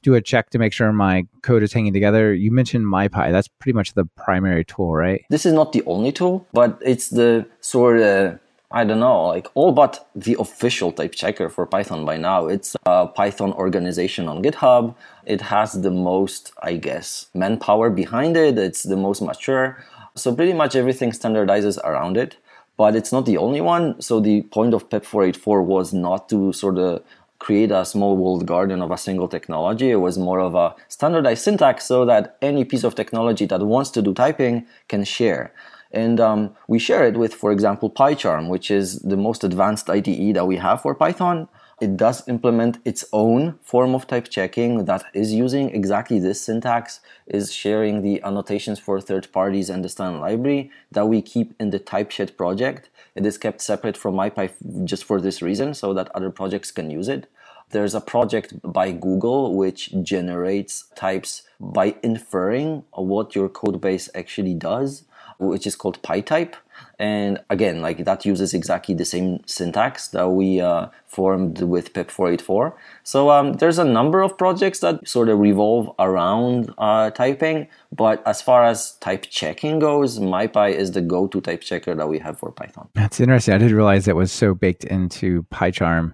do 0.01 0.15
a 0.15 0.21
check 0.21 0.49
to 0.49 0.60
make 0.60 0.73
sure 0.73 0.91
my 0.91 1.25
code 1.43 1.63
is 1.63 1.71
hanging 1.71 1.93
together 1.93 2.34
you 2.34 2.51
mentioned 2.51 2.86
mypy. 2.86 3.32
That's 3.32 3.47
pretty 3.47 3.75
much 3.75 3.93
the 3.93 4.06
primary 4.15 4.65
tool 4.65 4.93
right? 4.93 5.23
This 5.29 5.45
is 5.45 5.53
not 5.53 5.71
the 5.71 5.84
only 5.86 6.12
tool 6.12 6.47
but 6.53 6.77
it's 6.82 7.10
the 7.10 7.45
sort 7.60 7.99
of 7.99 8.39
I 8.75 8.83
don't 8.86 8.99
know, 8.99 9.27
like 9.27 9.47
all 9.53 9.71
but 9.71 10.09
the 10.15 10.36
official 10.39 10.91
type 10.91 11.13
checker 11.13 11.47
for 11.47 11.67
Python 11.67 12.05
by 12.05 12.17
now. 12.17 12.47
It's 12.47 12.75
a 12.88 13.05
Python 13.05 13.53
organization 13.53 14.27
on 14.27 14.41
GitHub. 14.41 14.95
It 15.27 15.41
has 15.41 15.73
the 15.73 15.91
most, 15.91 16.51
I 16.59 16.77
guess, 16.77 17.27
manpower 17.36 17.91
behind 17.91 18.36
it. 18.36 18.57
It's 18.57 18.81
the 18.81 18.97
most 18.97 19.21
mature. 19.21 19.86
So 20.15 20.33
pretty 20.33 20.53
much 20.53 20.75
everything 20.75 21.12
standardizes 21.12 21.77
around 21.83 22.17
it, 22.17 22.38
but 22.75 22.95
it's 22.95 23.12
not 23.12 23.27
the 23.27 23.38
only 23.38 23.62
one. 23.62 24.01
So 24.01 24.19
the 24.19 24.41
point 24.41 24.73
of 24.73 24.89
PEP 24.89 25.05
484 25.05 25.62
was 25.62 25.93
not 25.93 26.27
to 26.29 26.51
sort 26.51 26.79
of 26.79 27.03
create 27.38 27.69
a 27.69 27.86
small 27.86 28.17
walled 28.17 28.47
garden 28.47 28.81
of 28.81 28.89
a 28.89 28.97
single 28.97 29.27
technology. 29.27 29.91
It 29.91 29.97
was 29.97 30.17
more 30.17 30.39
of 30.39 30.55
a 30.55 30.73
standardized 30.88 31.43
syntax 31.43 31.86
so 31.86 32.05
that 32.05 32.38
any 32.41 32.65
piece 32.65 32.83
of 32.83 32.95
technology 32.95 33.45
that 33.45 33.62
wants 33.62 33.91
to 33.91 34.01
do 34.01 34.15
typing 34.15 34.65
can 34.88 35.03
share. 35.03 35.53
And 35.93 36.19
um, 36.19 36.56
we 36.67 36.79
share 36.79 37.06
it 37.06 37.15
with, 37.15 37.36
for 37.36 37.51
example, 37.51 37.89
PyCharm, 37.89 38.49
which 38.49 38.71
is 38.71 38.99
the 38.99 39.15
most 39.15 39.43
advanced 39.43 39.89
IDE 39.89 40.34
that 40.34 40.47
we 40.47 40.58
have 40.58 40.82
for 40.82 40.95
Python. 40.95 41.47
It 41.79 41.97
does 41.97 42.27
implement 42.27 42.79
its 42.84 43.06
own 43.13 43.60
form 43.62 43.93
of 43.93 44.08
type 44.08 44.29
checking 44.29 44.86
that 44.86 45.03
is 45.13 45.34
using 45.34 45.69
exactly 45.69 46.17
this 46.17 46.41
syntax, 46.41 46.99
is 47.27 47.53
sharing 47.53 48.01
the 48.01 48.23
annotations 48.23 48.79
for 48.79 48.99
third 48.99 49.32
parties 49.32 49.69
and 49.69 49.84
the 49.84 49.89
standard 49.89 50.19
library 50.19 50.71
that 50.91 51.08
we 51.08 51.21
keep 51.21 51.53
in 51.60 51.69
the 51.69 51.79
TypeShed 51.79 52.38
project. 52.38 52.89
It 53.15 53.25
is 53.25 53.38
kept 53.38 53.62
separate 53.62 53.97
from 53.97 54.15
MyPy 54.15 54.86
just 54.86 55.03
for 55.03 55.21
this 55.21 55.41
reason, 55.41 55.73
so 55.73 55.93
that 55.93 56.10
other 56.15 56.32
projects 56.32 56.71
can 56.71 56.89
use 56.89 57.08
it. 57.08 57.29
There's 57.69 57.95
a 57.95 58.01
project 58.01 58.53
by 58.63 58.91
Google 58.91 59.56
which 59.56 59.91
generates 60.03 60.86
types 60.95 61.43
by 61.60 61.95
inferring 62.01 62.84
what 62.91 63.36
your 63.36 63.49
code 63.49 63.82
base 63.82 64.10
actually 64.15 64.53
does 64.53 65.03
which 65.43 65.67
is 65.67 65.75
called 65.75 66.01
PyType. 66.01 66.56
And 66.99 67.39
again, 67.49 67.82
like 67.82 68.06
that 68.06 68.25
uses 68.25 68.53
exactly 68.53 68.95
the 68.95 69.06
same 69.06 69.39
syntax 69.45 70.08
that 70.10 70.29
we 70.29 70.62
uh, 70.62 70.88
formed 71.06 71.62
with 71.62 71.93
PEP 71.93 72.10
484. 72.12 72.75
So 73.03 73.29
um, 73.29 73.53
there's 73.53 73.79
a 73.79 73.84
number 73.84 74.21
of 74.21 74.38
projects 74.38 74.79
that 74.79 75.08
sort 75.08 75.29
of 75.29 75.39
revolve 75.39 75.93
around 75.99 76.73
uh, 76.77 77.10
typing. 77.12 77.67
But 77.91 78.25
as 78.27 78.41
far 78.41 78.63
as 78.63 78.93
type 78.93 79.25
checking 79.29 79.79
goes, 79.79 80.19
MyPy 80.19 80.73
is 80.73 80.91
the 80.91 81.01
go-to 81.01 81.41
type 81.41 81.62
checker 81.62 81.95
that 81.95 82.08
we 82.08 82.19
have 82.19 82.38
for 82.39 82.51
Python. 82.51 82.89
That's 82.93 83.19
interesting. 83.19 83.53
I 83.53 83.58
didn't 83.58 83.75
realize 83.75 84.08
it 84.08 84.15
was 84.15 84.32
so 84.32 84.53
baked 84.53 84.84
into 84.84 85.43
PyCharm 85.51 86.13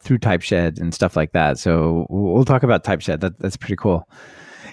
through 0.00 0.18
TypeShed 0.18 0.78
and 0.78 0.92
stuff 0.92 1.16
like 1.16 1.32
that. 1.32 1.58
So 1.58 2.06
we'll 2.10 2.44
talk 2.44 2.62
about 2.62 2.84
TypeShed. 2.84 3.20
That, 3.20 3.38
that's 3.38 3.56
pretty 3.56 3.76
cool. 3.76 4.08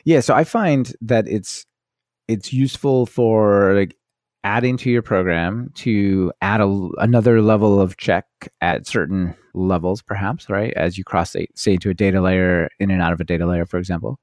Yeah, 0.05 0.21
so 0.21 0.33
I 0.33 0.43
find 0.43 0.91
that 1.01 1.27
it's 1.27 1.65
it's 2.29 2.53
useful 2.53 3.07
for 3.07 3.73
like 3.73 3.95
adding 4.43 4.77
to 4.77 4.89
your 4.89 5.01
program 5.01 5.69
to 5.73 6.31
add 6.41 6.61
a, 6.61 6.89
another 6.99 7.41
level 7.41 7.81
of 7.81 7.97
check 7.97 8.25
at 8.61 8.87
certain 8.87 9.35
levels 9.53 10.01
perhaps 10.01 10.47
right? 10.47 10.71
As 10.77 10.97
you 10.97 11.03
cross 11.03 11.35
say, 11.55 11.77
to 11.77 11.89
a 11.89 11.93
data 11.93 12.21
layer 12.21 12.69
in 12.79 12.91
and 12.91 13.01
out 13.01 13.11
of 13.11 13.19
a 13.19 13.23
data 13.23 13.45
layer 13.45 13.65
for 13.65 13.77
example. 13.77 14.19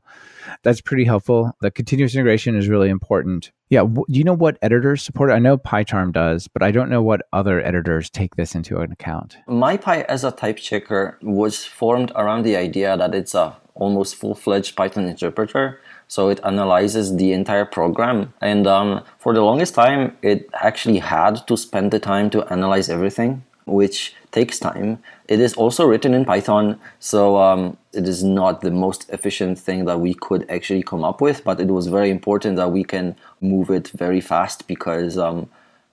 That's 0.63 0.81
pretty 0.81 1.05
helpful. 1.05 1.51
The 1.61 1.73
continuous 1.73 2.15
integration 2.15 2.55
is 2.55 2.69
really 2.69 2.89
important. 2.89 3.51
Yeah 3.69 3.83
do 3.83 4.05
you 4.09 4.25
know 4.25 4.33
what 4.33 4.57
editors 4.63 5.03
support? 5.03 5.33
I 5.33 5.41
know 5.41 5.59
pycharm 5.59 6.13
does 6.13 6.47
but 6.49 6.63
i 6.63 6.71
don't 6.71 6.89
know 6.89 7.03
what 7.03 7.23
other 7.33 7.61
editors 7.61 8.09
take 8.09 8.37
this 8.37 8.55
into 8.55 8.79
account. 8.79 9.37
Mypy 9.49 10.05
as 10.05 10.23
a 10.23 10.31
type 10.31 10.59
checker 10.59 11.19
was 11.23 11.67
formed 11.67 12.13
around 12.15 12.45
the 12.45 12.57
idea 12.57 12.97
that 12.97 13.17
it's 13.17 13.35
a 13.35 13.57
almost 13.75 14.15
full-fledged 14.15 14.75
python 14.77 15.07
interpreter 15.07 15.81
so 16.09 16.29
it 16.29 16.41
analyzes 16.45 17.17
the 17.17 17.33
entire 17.33 17.65
program. 17.65 18.33
And 18.41 18.67
um, 18.67 19.03
for 19.19 19.35
the 19.35 19.43
longest 19.43 19.75
time, 19.75 20.17
it 20.23 20.49
actually 20.55 20.99
had 20.99 21.47
to 21.47 21.57
spend 21.57 21.91
the 21.91 21.99
time 21.99 22.31
to 22.31 22.45
analyze 22.53 22.89
everything. 22.89 23.43
which 23.67 24.15
takes 24.31 24.59
time. 24.59 24.99
It 25.29 25.41
is 25.41 25.55
also 25.55 25.87
written 25.87 26.15
in 26.15 26.25
Python, 26.25 26.79
so 27.01 27.37
um, 27.37 27.77
it 27.93 28.07
is 28.07 28.23
not 28.23 28.61
the 28.61 28.71
most 28.71 29.11
efficient 29.11 29.59
thing 29.59 29.85
that 29.87 30.01
we 30.01 30.15
could 30.15 30.49
actually 30.49 30.85
come 30.85 31.03
up 31.03 31.21
with, 31.21 31.43
but 31.43 31.61
it 31.61 31.69
was 31.69 31.89
very 31.89 32.11
important 32.11 32.57
that 32.57 32.71
we 32.71 32.85
can 32.85 33.17
move 33.41 33.71
it 33.71 33.89
very 33.89 34.21
fast 34.21 34.69
because 34.69 35.19
um, 35.19 35.51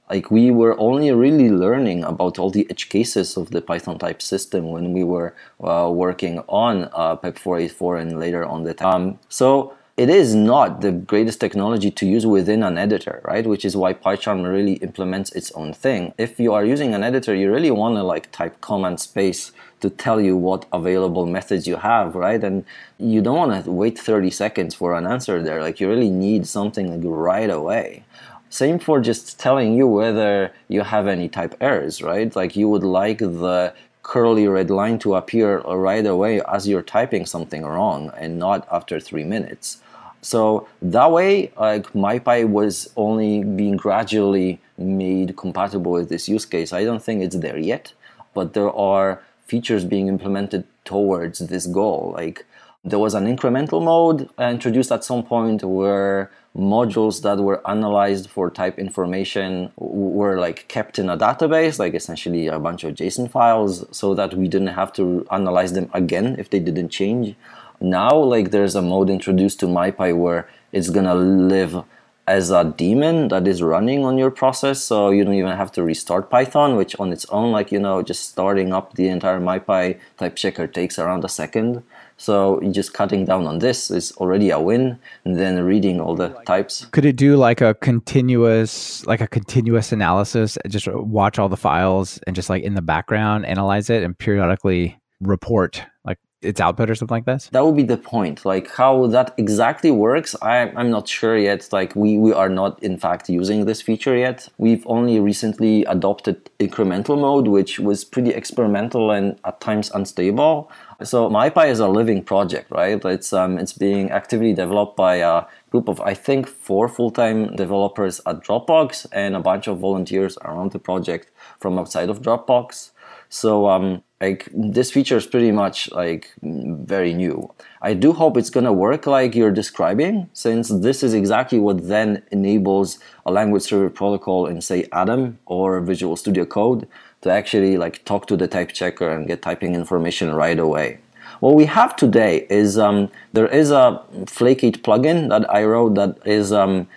like 0.09 0.29
we 0.29 0.51
were 0.51 0.79
only 0.79 1.11
really 1.11 1.49
learning 1.49 2.03
about 2.03 2.37
all 2.37 2.51
the 2.51 2.67
edge 2.69 2.89
cases 2.89 3.37
of 3.37 3.49
the 3.49 3.61
Python 3.61 3.97
type 3.97 4.21
system 4.21 4.69
when 4.69 4.93
we 4.93 5.03
were 5.03 5.33
uh, 5.63 5.89
working 5.91 6.39
on 6.47 6.89
uh, 6.93 7.15
PEP 7.15 7.39
484 7.39 7.97
and 7.97 8.19
later 8.19 8.45
on 8.45 8.63
the 8.63 8.87
um, 8.87 9.17
so 9.29 9.73
it 9.95 10.09
is 10.09 10.33
not 10.33 10.81
the 10.81 10.91
greatest 10.91 11.39
technology 11.39 11.91
to 11.91 12.07
use 12.07 12.25
within 12.25 12.63
an 12.63 12.79
editor, 12.79 13.21
right? 13.25 13.45
Which 13.45 13.63
is 13.63 13.77
why 13.77 13.93
PyCharm 13.93 14.43
really 14.51 14.73
implements 14.73 15.31
its 15.33 15.51
own 15.51 15.71
thing. 15.71 16.15
If 16.17 16.39
you 16.39 16.51
are 16.53 16.65
using 16.65 16.95
an 16.95 17.03
editor, 17.03 17.35
you 17.35 17.51
really 17.51 17.69
want 17.69 17.95
to 17.97 18.03
like 18.03 18.31
type 18.31 18.59
command 18.59 18.99
space 18.99 19.51
to 19.81 19.91
tell 19.91 20.19
you 20.19 20.35
what 20.35 20.65
available 20.73 21.27
methods 21.27 21.67
you 21.67 21.75
have, 21.75 22.15
right? 22.15 22.43
And 22.43 22.65
you 22.97 23.21
don't 23.21 23.37
want 23.37 23.65
to 23.65 23.71
wait 23.71 23.99
30 23.99 24.31
seconds 24.31 24.73
for 24.73 24.95
an 24.95 25.05
answer 25.05 25.43
there. 25.43 25.61
Like 25.61 25.79
you 25.79 25.87
really 25.87 26.09
need 26.09 26.47
something 26.47 26.89
like 26.89 27.03
right 27.05 27.51
away. 27.51 28.03
Same 28.49 28.79
for 28.79 28.99
just 28.99 29.39
telling 29.39 29.75
you 29.75 29.87
whether 29.87 30.51
you 30.69 30.81
have 30.81 31.05
any 31.05 31.29
type 31.29 31.55
errors, 31.61 32.01
right? 32.01 32.35
Like 32.35 32.55
you 32.55 32.67
would 32.67 32.83
like 32.83 33.19
the 33.19 33.73
curly 34.03 34.47
red 34.47 34.69
line 34.69 34.99
to 34.99 35.15
appear 35.15 35.59
right 35.61 36.05
away 36.05 36.41
as 36.41 36.67
you're 36.67 36.81
typing 36.81 37.25
something 37.25 37.63
wrong 37.63 38.11
and 38.17 38.37
not 38.37 38.67
after 38.71 38.99
three 38.99 39.23
minutes. 39.23 39.77
So 40.21 40.67
that 40.81 41.11
way, 41.11 41.51
like 41.57 41.87
MyPy 41.93 42.49
was 42.49 42.89
only 42.95 43.43
being 43.43 43.77
gradually 43.77 44.59
made 44.77 45.35
compatible 45.35 45.91
with 45.93 46.09
this 46.09 46.29
use 46.29 46.45
case. 46.45 46.71
I 46.71 46.83
don't 46.83 47.03
think 47.03 47.21
it's 47.21 47.35
there 47.35 47.57
yet, 47.57 47.93
but 48.33 48.53
there 48.53 48.71
are 48.71 49.21
features 49.47 49.83
being 49.83 50.07
implemented 50.07 50.65
towards 50.85 51.39
this 51.39 51.65
goal. 51.65 52.13
Like 52.15 52.45
there 52.85 52.99
was 52.99 53.13
an 53.13 53.25
incremental 53.25 53.83
mode 53.83 54.29
introduced 54.39 54.91
at 54.91 55.03
some 55.03 55.23
point 55.23 55.63
where 55.63 56.31
modules 56.55 57.23
that 57.23 57.39
were 57.39 57.67
analyzed 57.67 58.29
for 58.29 58.49
type 58.49 58.77
information 58.77 59.71
were 59.77 60.39
like 60.39 60.67
kept 60.67 60.99
in 60.99 61.09
a 61.09 61.17
database, 61.17 61.79
like 61.79 61.93
essentially 61.93 62.47
a 62.47 62.59
bunch 62.59 62.83
of 62.83 62.93
JSON 62.93 63.29
files, 63.29 63.85
so 63.91 64.13
that 64.13 64.35
we 64.35 64.47
didn't 64.47 64.67
have 64.67 64.93
to 64.93 65.25
analyze 65.31 65.73
them 65.73 65.89
again 65.93 66.35
if 66.37 66.49
they 66.49 66.59
didn't 66.59 66.89
change. 66.89 67.35
Now, 67.81 68.15
like 68.15 68.51
there's 68.51 68.75
a 68.75 68.81
mode 68.81 69.09
introduced 69.09 69.59
to 69.61 69.65
MyPy 69.65 70.15
where 70.15 70.47
it's 70.71 70.89
gonna 70.89 71.15
live 71.15 71.83
as 72.25 72.51
a 72.51 72.63
daemon 72.63 73.27
that 73.27 73.45
is 73.47 73.61
running 73.61 74.05
on 74.05 74.17
your 74.17 74.31
process, 74.31 74.81
so 74.81 75.09
you 75.09 75.25
don't 75.25 75.33
even 75.33 75.57
have 75.57 75.71
to 75.73 75.83
restart 75.83 76.29
Python, 76.29 76.77
which 76.77 76.95
on 76.99 77.11
its 77.11 77.25
own, 77.25 77.51
like 77.51 77.71
you 77.71 77.79
know, 77.79 78.01
just 78.01 78.29
starting 78.29 78.71
up 78.71 78.93
the 78.93 79.09
entire 79.09 79.39
MyPy 79.39 79.97
type 80.17 80.35
checker 80.35 80.67
takes 80.67 80.97
around 80.97 81.25
a 81.25 81.29
second. 81.29 81.83
So 82.23 82.61
just 82.71 82.93
cutting 82.93 83.25
down 83.25 83.45
on 83.47 83.59
this 83.59 83.91
is 83.91 84.13
already 84.13 84.49
a 84.49 84.57
win. 84.57 84.97
And 85.25 85.37
then 85.37 85.61
reading 85.61 85.99
all 85.99 86.15
the 86.15 86.29
types. 86.45 86.85
Could 86.93 87.03
it 87.03 87.17
do 87.17 87.35
like 87.35 87.59
a 87.59 87.73
continuous, 87.73 89.05
like 89.05 89.19
a 89.19 89.27
continuous 89.27 89.91
analysis? 89.91 90.57
Just 90.69 90.87
watch 90.87 91.37
all 91.37 91.49
the 91.49 91.57
files 91.57 92.21
and 92.25 92.33
just 92.33 92.49
like 92.49 92.63
in 92.63 92.75
the 92.75 92.81
background 92.81 93.45
analyze 93.45 93.89
it 93.89 94.03
and 94.03 94.17
periodically 94.17 94.97
report 95.19 95.83
like 96.05 96.17
its 96.41 96.61
output 96.61 96.89
or 96.89 96.95
something 96.95 97.15
like 97.15 97.25
this? 97.25 97.49
That 97.51 97.65
would 97.65 97.75
be 97.75 97.83
the 97.83 97.97
point. 97.97 98.45
Like 98.45 98.69
how 98.71 99.07
that 99.07 99.33
exactly 99.37 99.91
works, 99.91 100.33
I, 100.41 100.71
I'm 100.77 100.89
not 100.89 101.07
sure 101.09 101.37
yet. 101.37 101.67
Like 101.71 101.93
we, 101.95 102.17
we 102.17 102.31
are 102.33 102.49
not 102.49 102.81
in 102.81 102.97
fact 102.97 103.29
using 103.29 103.65
this 103.65 103.81
feature 103.81 104.15
yet. 104.15 104.47
We've 104.57 104.85
only 104.87 105.19
recently 105.19 105.83
adopted 105.85 106.49
incremental 106.59 107.19
mode, 107.19 107.47
which 107.47 107.79
was 107.79 108.05
pretty 108.05 108.31
experimental 108.31 109.11
and 109.11 109.37
at 109.43 109.59
times 109.59 109.91
unstable. 109.91 110.71
So 111.03 111.29
MyPy 111.29 111.69
is 111.69 111.79
a 111.79 111.87
living 111.87 112.23
project, 112.23 112.71
right? 112.71 113.03
It's 113.05 113.33
um, 113.33 113.57
it's 113.57 113.73
being 113.73 114.11
actively 114.11 114.53
developed 114.53 114.95
by 114.95 115.15
a 115.17 115.43
group 115.71 115.87
of 115.87 115.99
I 116.01 116.13
think 116.13 116.47
four 116.47 116.87
full-time 116.87 117.55
developers 117.55 118.21
at 118.25 118.43
Dropbox 118.43 119.05
and 119.11 119.35
a 119.35 119.39
bunch 119.39 119.67
of 119.67 119.79
volunteers 119.79 120.37
around 120.45 120.71
the 120.71 120.79
project 120.79 121.31
from 121.59 121.77
outside 121.79 122.09
of 122.09 122.21
Dropbox. 122.21 122.91
So 123.29 123.67
um, 123.67 124.03
like 124.21 124.47
this 124.53 124.91
feature 124.91 125.17
is 125.17 125.25
pretty 125.25 125.51
much 125.51 125.91
like 125.91 126.31
very 126.41 127.13
new. 127.13 127.51
I 127.81 127.93
do 127.93 128.13
hope 128.13 128.37
it's 128.37 128.51
gonna 128.51 128.71
work 128.71 129.07
like 129.07 129.35
you're 129.35 129.51
describing, 129.51 130.29
since 130.33 130.69
this 130.69 131.03
is 131.03 131.13
exactly 131.13 131.59
what 131.59 131.87
then 131.87 132.23
enables 132.31 132.99
a 133.25 133.31
language 133.31 133.63
server 133.63 133.89
protocol 133.89 134.45
in 134.45 134.61
say 134.61 134.87
Atom 134.91 135.39
or 135.45 135.81
Visual 135.81 136.15
Studio 136.15 136.45
Code 136.45 136.87
to 137.23 137.31
actually 137.31 137.77
like 137.77 138.05
talk 138.05 138.27
to 138.27 138.37
the 138.37 138.47
type 138.47 138.71
checker 138.71 139.09
and 139.09 139.27
get 139.27 139.41
typing 139.41 139.75
information 139.75 140.33
right 140.33 140.59
away. 140.59 140.99
What 141.39 141.55
we 141.55 141.65
have 141.65 141.95
today 141.95 142.45
is 142.49 142.77
um, 142.77 143.09
there 143.33 143.47
is 143.47 143.71
a 143.71 144.01
Flake8 144.25 144.77
plugin 144.81 145.29
that 145.29 145.49
I 145.53 145.63
wrote 145.63 145.95
that 145.95 146.25
is 146.25 146.53
um, 146.53 146.87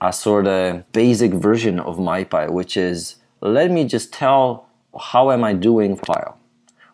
a 0.00 0.12
sort 0.12 0.46
of 0.46 0.90
basic 0.92 1.32
version 1.32 1.78
of 1.80 1.96
MyPy, 1.96 2.50
which 2.50 2.76
is 2.76 3.16
let 3.40 3.70
me 3.70 3.84
just 3.84 4.12
tell 4.12 4.66
how 4.98 5.30
am 5.30 5.44
I 5.44 5.52
doing 5.52 5.96
file? 5.96 6.38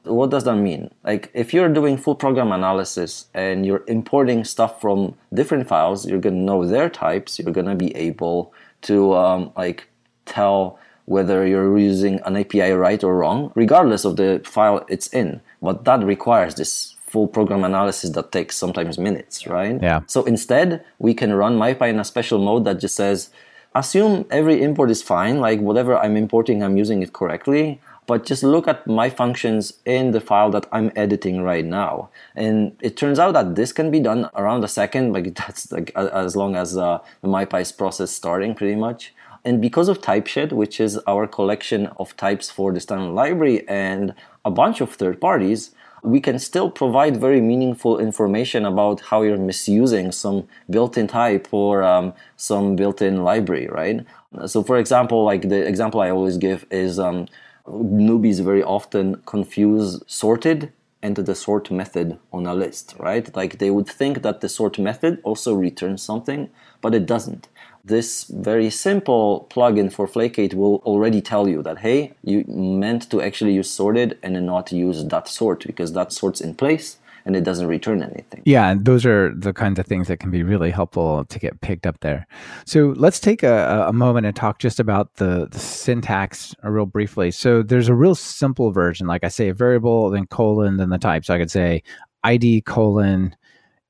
What 0.05 0.31
does 0.31 0.45
that 0.45 0.57
mean? 0.57 0.91
Like 1.05 1.31
if 1.35 1.53
you're 1.53 1.69
doing 1.69 1.97
full 1.97 2.15
program 2.15 2.53
analysis 2.53 3.27
and 3.35 3.67
you're 3.67 3.85
importing 3.87 4.45
stuff 4.45 4.81
from 4.81 5.15
different 5.33 5.69
files, 5.69 6.07
you're 6.07 6.21
gonna 6.21 6.37
know 6.37 6.67
their 6.67 6.89
types. 6.89 7.39
You're 7.39 7.53
gonna 7.53 7.77
be 7.77 7.95
able 7.95 8.53
to 8.83 9.15
um, 9.15 9.53
like 9.57 9.89
tell 10.25 10.79
whether 11.11 11.45
you're 11.45 11.77
using 11.77 12.21
an 12.25 12.37
API 12.37 12.71
right 12.71 13.03
or 13.03 13.17
wrong, 13.19 13.51
regardless 13.57 14.05
of 14.05 14.15
the 14.15 14.41
file 14.45 14.87
it's 14.89 15.09
in. 15.09 15.41
But 15.61 15.85
that 15.85 16.05
requires 16.05 16.55
this 16.55 16.95
full 17.05 17.27
program 17.27 17.65
analysis 17.65 18.11
that 18.11 18.31
takes 18.31 18.57
sometimes 18.57 18.97
minutes, 18.97 19.45
right? 19.45 19.83
Yeah. 19.83 20.03
So 20.07 20.23
instead, 20.23 20.85
we 21.01 21.13
can 21.13 21.33
run 21.35 21.59
MyPy 21.59 21.89
in 21.91 21.99
a 21.99 22.05
special 22.05 22.39
mode 22.39 22.65
that 22.67 22.79
just 22.79 22.95
says, 22.95 23.31
assume 23.75 24.25
every 24.31 24.63
import 24.63 24.89
is 24.93 25.03
fine, 25.03 25.41
like 25.41 25.59
whatever 25.59 25.99
I'm 25.99 26.17
importing, 26.17 26.63
I'm 26.63 26.77
using 26.77 27.03
it 27.03 27.13
correctly 27.13 27.81
but 28.11 28.27
just 28.27 28.43
look 28.43 28.67
at 28.67 28.85
my 28.89 29.09
functions 29.09 29.75
in 29.85 30.11
the 30.11 30.21
file 30.21 30.51
that 30.51 30.67
I'm 30.73 30.91
editing 30.97 31.43
right 31.43 31.65
now. 31.65 32.11
And 32.35 32.77
it 32.81 32.97
turns 32.97 33.21
out 33.21 33.35
that 33.35 33.55
this 33.55 33.73
can 33.73 33.89
be 33.93 34.01
done 34.01 34.29
around 34.35 34.65
a 34.65 34.69
second, 34.69 35.13
like 35.13 35.33
that's 35.41 35.71
like 35.71 35.93
as 35.95 36.35
long 36.35 36.57
as 36.57 36.77
uh, 36.77 36.99
the 37.21 37.29
MyPy's 37.29 37.71
process 37.71 38.11
starting 38.11 38.57
pretty 38.57 38.75
much. 38.75 39.15
And 39.45 39.61
because 39.61 39.89
of 39.89 40.03
TypeShed, 40.03 40.53
which 40.53 40.81
is 40.81 40.99
our 41.07 41.27
collection 41.27 41.87
of 41.99 42.17
types 42.17 42.51
for 42.51 42.73
the 42.73 42.81
standard 42.81 43.13
library 43.13 43.67
and 43.69 44.15
a 44.45 44.51
bunch 44.51 44.81
of 44.81 44.93
third 44.93 45.21
parties, 45.21 45.71
we 46.03 46.21
can 46.21 46.39
still 46.39 46.71
provide 46.71 47.17
very 47.19 47.41
meaningful 47.41 47.99
information 47.99 48.65
about 48.65 49.01
how 49.01 49.23
you're 49.23 49.37
misusing 49.37 50.13
some 50.13 50.49
built-in 50.69 51.07
type 51.07 51.49
or 51.53 51.83
um, 51.83 52.13
some 52.37 52.77
built-in 52.77 53.23
library, 53.23 53.69
right? 53.69 54.05
So 54.47 54.63
for 54.63 54.79
example, 54.79 55.25
like 55.25 55.49
the 55.49 55.67
example 55.67 56.01
I 56.01 56.11
always 56.11 56.37
give 56.37 56.67
is 56.71 56.99
um, 56.99 57.27
newbies 57.67 58.43
very 58.43 58.63
often 58.63 59.17
confuse 59.27 60.03
sorted 60.07 60.73
and 61.03 61.17
the 61.17 61.35
sort 61.35 61.71
method 61.71 62.19
on 62.33 62.47
a 62.47 62.55
list, 62.55 62.95
right? 62.99 63.35
Like 63.35 63.59
they 63.59 63.71
would 63.71 63.87
think 63.87 64.23
that 64.23 64.41
the 64.41 64.49
sort 64.49 64.79
method 64.79 65.21
also 65.23 65.55
returns 65.55 66.03
something, 66.03 66.51
but 66.81 66.95
it 66.95 67.07
doesn't. 67.07 67.49
This 67.85 68.25
very 68.25 68.71
simple 68.71 69.47
plugin 69.51 69.93
for 69.93 70.07
Flake8 70.07 70.55
will 70.55 70.77
already 70.85 71.21
tell 71.21 71.49
you 71.49 71.63
that, 71.63 71.79
hey, 71.79 72.13
you 72.23 72.45
meant 72.47 73.11
to 73.11 73.23
actually 73.23 73.55
use 73.55 73.71
sorted 73.71 74.19
and 74.23 74.35
not 74.45 74.71
use 74.71 75.05
that 75.07 75.29
sort 75.29 75.67
because 75.67 75.93
that 75.95 76.13
sort's 76.13 76.41
in 76.41 76.55
place 76.55 76.99
and 77.25 77.37
it 77.37 77.45
doesn't 77.45 77.67
return 77.67 78.03
anything. 78.03 78.43
Yeah, 78.45 78.69
and 78.69 78.85
those 78.85 79.05
are 79.07 79.35
the 79.35 79.53
kinds 79.53 79.79
of 79.79 79.87
things 79.87 80.09
that 80.09 80.19
can 80.19 80.31
be 80.31 80.43
really 80.43 80.71
helpful 80.71 81.25
to 81.27 81.39
get 81.39 81.61
picked 81.61 81.87
up 81.87 82.01
there. 82.01 82.27
So 82.65 82.95
let's 82.97 83.21
take 83.21 83.43
a, 83.43 83.87
a 83.89 83.93
moment 83.93 84.27
and 84.27 84.35
talk 84.35 84.59
just 84.59 84.81
about 84.81 85.15
the, 85.15 85.49
the 85.51 85.59
syntax 85.59 86.55
uh, 86.65 86.71
real 86.71 86.87
briefly. 86.87 87.31
So 87.31 87.63
there's 87.63 87.89
a 87.89 87.95
real 87.95 88.15
simple 88.15 88.71
version, 88.73 89.07
like 89.07 89.25
I 89.25 89.29
say, 89.29 89.49
a 89.49 89.55
variable, 89.55 90.11
then 90.11 90.27
colon, 90.27 90.77
then 90.77 90.91
the 90.91 90.99
type. 90.99 91.25
So 91.25 91.35
I 91.35 91.39
could 91.39 91.51
say 91.51 91.83
id 92.25 92.63
colon 92.63 93.37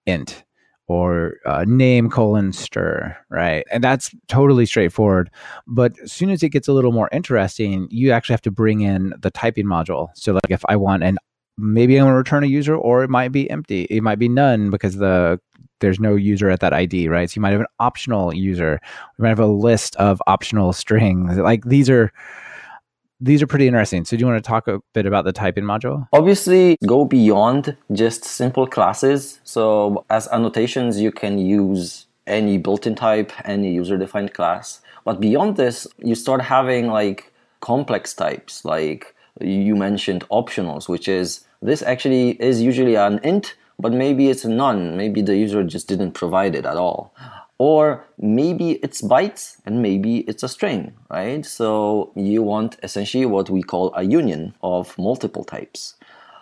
int 0.06 0.44
or 0.90 1.36
uh, 1.46 1.64
name 1.68 2.10
colon 2.10 2.52
str, 2.52 3.10
right? 3.28 3.64
And 3.70 3.84
that's 3.84 4.12
totally 4.26 4.66
straightforward. 4.66 5.30
But 5.68 5.96
as 6.00 6.10
soon 6.10 6.30
as 6.30 6.42
it 6.42 6.48
gets 6.48 6.66
a 6.66 6.72
little 6.72 6.90
more 6.90 7.08
interesting, 7.12 7.86
you 7.92 8.10
actually 8.10 8.32
have 8.32 8.42
to 8.42 8.50
bring 8.50 8.80
in 8.80 9.14
the 9.20 9.30
typing 9.30 9.66
module. 9.66 10.08
So, 10.14 10.32
like 10.32 10.50
if 10.50 10.64
I 10.68 10.74
want 10.74 11.04
an 11.04 11.16
maybe 11.56 11.96
I'm 11.96 12.06
going 12.06 12.12
to 12.12 12.16
return 12.16 12.42
a 12.42 12.48
user, 12.48 12.74
or 12.74 13.04
it 13.04 13.10
might 13.10 13.30
be 13.30 13.48
empty. 13.50 13.84
It 13.84 14.02
might 14.02 14.18
be 14.18 14.28
none 14.28 14.70
because 14.70 14.96
the 14.96 15.38
there's 15.78 16.00
no 16.00 16.16
user 16.16 16.50
at 16.50 16.58
that 16.60 16.72
ID, 16.72 17.08
right? 17.08 17.30
So 17.30 17.36
you 17.36 17.42
might 17.42 17.52
have 17.52 17.60
an 17.60 17.66
optional 17.78 18.34
user. 18.34 18.80
You 19.16 19.22
might 19.22 19.28
have 19.28 19.38
a 19.38 19.46
list 19.46 19.94
of 19.96 20.20
optional 20.26 20.72
strings. 20.72 21.38
Like 21.38 21.64
these 21.66 21.88
are 21.88 22.12
these 23.20 23.42
are 23.42 23.46
pretty 23.46 23.66
interesting. 23.66 24.04
So 24.04 24.16
do 24.16 24.20
you 24.22 24.26
want 24.26 24.42
to 24.42 24.48
talk 24.48 24.66
a 24.66 24.80
bit 24.94 25.06
about 25.06 25.24
the 25.24 25.32
typing 25.32 25.64
module? 25.64 26.08
Obviously, 26.12 26.76
go 26.86 27.04
beyond 27.04 27.76
just 27.92 28.24
simple 28.24 28.66
classes. 28.66 29.40
So 29.44 30.04
as 30.10 30.26
annotations, 30.28 31.00
you 31.00 31.12
can 31.12 31.38
use 31.38 32.06
any 32.26 32.58
built-in 32.58 32.94
type, 32.94 33.32
any 33.44 33.72
user-defined 33.74 34.32
class. 34.32 34.80
But 35.04 35.20
beyond 35.20 35.56
this, 35.56 35.86
you 35.98 36.14
start 36.14 36.42
having 36.42 36.88
like 36.88 37.32
complex 37.60 38.14
types 38.14 38.64
like 38.64 39.14
you 39.40 39.76
mentioned 39.76 40.26
optionals, 40.30 40.88
which 40.88 41.08
is 41.08 41.44
this 41.62 41.82
actually 41.82 42.30
is 42.42 42.60
usually 42.62 42.94
an 42.94 43.20
int, 43.22 43.54
but 43.78 43.92
maybe 43.92 44.28
it's 44.28 44.44
a 44.44 44.48
none. 44.48 44.96
Maybe 44.96 45.22
the 45.22 45.36
user 45.36 45.62
just 45.64 45.88
didn't 45.88 46.12
provide 46.12 46.54
it 46.54 46.66
at 46.66 46.76
all. 46.76 47.14
Or 47.60 48.06
maybe 48.16 48.78
it's 48.82 49.02
bytes 49.02 49.58
and 49.66 49.82
maybe 49.82 50.20
it's 50.20 50.42
a 50.42 50.48
string, 50.48 50.94
right? 51.10 51.44
So 51.44 52.10
you 52.16 52.42
want 52.42 52.78
essentially 52.82 53.26
what 53.26 53.50
we 53.50 53.62
call 53.62 53.92
a 53.94 54.02
union 54.02 54.54
of 54.62 54.96
multiple 54.96 55.44
types. 55.44 55.94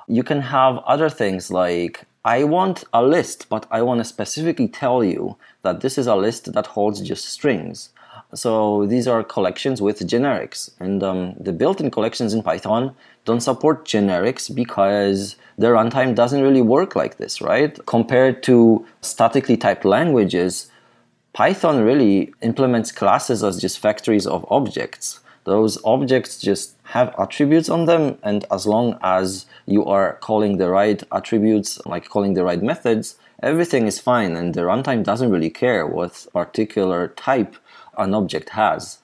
You 0.07 0.23
can 0.23 0.41
have 0.41 0.79
other 0.87 1.11
things 1.11 1.51
like 1.51 2.05
I 2.25 2.45
want 2.45 2.85
a 2.93 3.03
list, 3.03 3.49
but 3.49 3.67
I 3.69 3.83
want 3.83 3.99
to 3.99 4.05
specifically 4.05 4.69
tell 4.69 5.03
you 5.03 5.37
that 5.63 5.81
this 5.81 5.99
is 5.99 6.07
a 6.07 6.15
list 6.15 6.53
that 6.53 6.69
holds 6.69 7.01
just 7.01 7.25
strings. 7.25 7.91
So 8.33 8.87
these 8.87 9.09
are 9.09 9.25
collections 9.25 9.83
with 9.83 10.07
generics, 10.07 10.71
and 10.79 11.03
um, 11.03 11.35
the 11.41 11.53
built-in 11.53 11.91
collections 11.91 12.33
in 12.33 12.43
Python 12.45 12.95
don't 13.25 13.41
support 13.41 13.85
generics 13.85 14.55
because 14.55 15.35
the 15.57 15.69
runtime 15.69 16.15
doesn't 16.15 16.43
really 16.43 16.63
work 16.63 16.95
like 16.95 17.17
this, 17.17 17.41
right? 17.41 17.75
Compared 17.87 18.43
to 18.45 18.87
statically 19.01 19.57
typed 19.57 19.85
languages, 19.85 20.71
Python 21.39 21.85
really 21.85 22.35
implements 22.43 22.91
classes 22.91 23.45
as 23.45 23.61
just 23.61 23.79
factories 23.79 24.27
of 24.27 24.45
objects. 24.51 25.21
Those 25.45 25.79
objects 25.85 26.41
just 26.41 26.75
have 26.83 27.15
attributes 27.17 27.69
on 27.69 27.85
them, 27.85 28.19
and 28.25 28.45
as 28.51 28.67
long 28.67 28.99
as 29.05 29.47
you 29.65 29.85
are 29.85 30.15
calling 30.15 30.57
the 30.57 30.69
right 30.69 31.01
attributes, 31.13 31.79
like 31.87 32.09
calling 32.09 32.35
the 32.35 32.43
right 32.43 32.61
methods, 32.61 33.15
everything 33.41 33.87
is 33.87 34.01
fine, 34.01 34.35
and 34.35 34.53
the 34.53 34.63
runtime 34.63 35.05
doesn't 35.05 35.31
really 35.31 35.49
care 35.49 35.87
what 35.87 36.27
particular 36.33 37.07
type 37.07 37.55
an 37.97 38.15
object 38.15 38.49
has. 38.49 38.99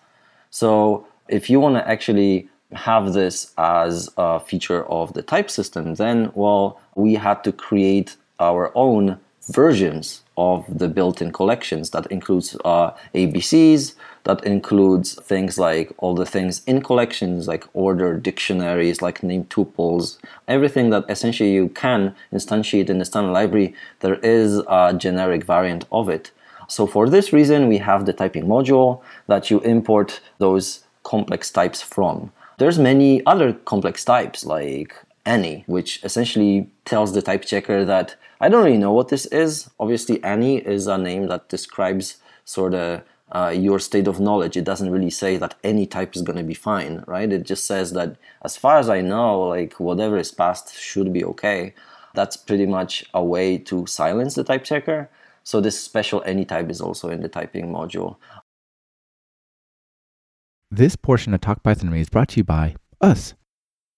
So 0.50 1.06
if 1.28 1.48
you 1.48 1.60
want 1.60 1.76
to 1.76 1.88
actually 1.88 2.48
have 2.72 3.12
this 3.12 3.52
as 3.56 4.10
a 4.16 4.40
feature 4.40 4.84
of 4.86 5.12
the 5.12 5.22
type 5.22 5.48
system, 5.48 5.94
then, 5.94 6.32
well, 6.34 6.80
we 6.96 7.14
had 7.14 7.44
to 7.44 7.52
create 7.52 8.16
our 8.40 8.72
own 8.74 9.20
versions 9.52 10.23
of 10.36 10.64
the 10.78 10.88
built-in 10.88 11.32
collections 11.32 11.90
that 11.90 12.06
includes 12.06 12.56
uh, 12.64 12.90
ABCs, 13.14 13.94
that 14.24 14.44
includes 14.44 15.14
things 15.14 15.58
like 15.58 15.92
all 15.98 16.14
the 16.14 16.26
things 16.26 16.62
in 16.66 16.82
collections, 16.82 17.46
like 17.46 17.64
order 17.72 18.18
dictionaries, 18.18 19.02
like 19.02 19.22
name 19.22 19.44
tuples, 19.44 20.18
everything 20.48 20.90
that 20.90 21.04
essentially 21.08 21.52
you 21.52 21.68
can 21.68 22.14
instantiate 22.32 22.88
in 22.88 22.98
the 22.98 23.04
standard 23.04 23.32
library, 23.32 23.74
there 24.00 24.16
is 24.16 24.62
a 24.68 24.94
generic 24.96 25.44
variant 25.44 25.84
of 25.92 26.08
it. 26.08 26.30
So 26.68 26.86
for 26.86 27.08
this 27.08 27.32
reason, 27.32 27.68
we 27.68 27.78
have 27.78 28.06
the 28.06 28.12
typing 28.12 28.46
module 28.46 29.02
that 29.26 29.50
you 29.50 29.60
import 29.60 30.20
those 30.38 30.84
complex 31.02 31.50
types 31.50 31.82
from. 31.82 32.32
There's 32.58 32.78
many 32.78 33.24
other 33.26 33.52
complex 33.52 34.04
types 34.04 34.44
like 34.44 34.94
any, 35.26 35.64
which 35.66 36.02
essentially 36.02 36.68
tells 36.84 37.12
the 37.12 37.22
type 37.22 37.44
checker 37.44 37.84
that 37.84 38.16
I 38.44 38.50
don't 38.50 38.62
really 38.62 38.76
know 38.76 38.92
what 38.92 39.08
this 39.08 39.24
is. 39.24 39.70
Obviously, 39.80 40.22
any 40.22 40.58
is 40.58 40.86
a 40.86 40.98
name 40.98 41.28
that 41.28 41.48
describes 41.48 42.18
sort 42.44 42.74
of 42.74 43.02
uh, 43.32 43.54
your 43.56 43.78
state 43.78 44.06
of 44.06 44.20
knowledge. 44.20 44.54
It 44.58 44.64
doesn't 44.66 44.90
really 44.90 45.08
say 45.08 45.38
that 45.38 45.54
any 45.64 45.86
type 45.86 46.14
is 46.14 46.20
going 46.20 46.36
to 46.36 46.44
be 46.44 46.52
fine, 46.52 47.04
right? 47.06 47.32
It 47.32 47.44
just 47.44 47.64
says 47.64 47.94
that 47.94 48.16
as 48.44 48.58
far 48.58 48.76
as 48.76 48.90
I 48.90 49.00
know, 49.00 49.40
like 49.48 49.80
whatever 49.80 50.18
is 50.18 50.30
passed 50.30 50.78
should 50.78 51.10
be 51.10 51.24
okay. 51.24 51.72
That's 52.12 52.36
pretty 52.36 52.66
much 52.66 53.02
a 53.14 53.24
way 53.24 53.56
to 53.56 53.86
silence 53.86 54.34
the 54.34 54.44
type 54.44 54.62
checker. 54.62 55.08
So 55.42 55.62
this 55.62 55.80
special 55.80 56.22
any 56.26 56.44
type 56.44 56.68
is 56.68 56.82
also 56.82 57.08
in 57.08 57.22
the 57.22 57.30
typing 57.30 57.72
module. 57.72 58.16
This 60.70 60.96
portion 60.96 61.32
of 61.32 61.40
Talk 61.40 61.62
Python 61.62 61.94
is 61.94 62.10
brought 62.10 62.28
to 62.28 62.40
you 62.40 62.44
by 62.44 62.76
us. 63.00 63.32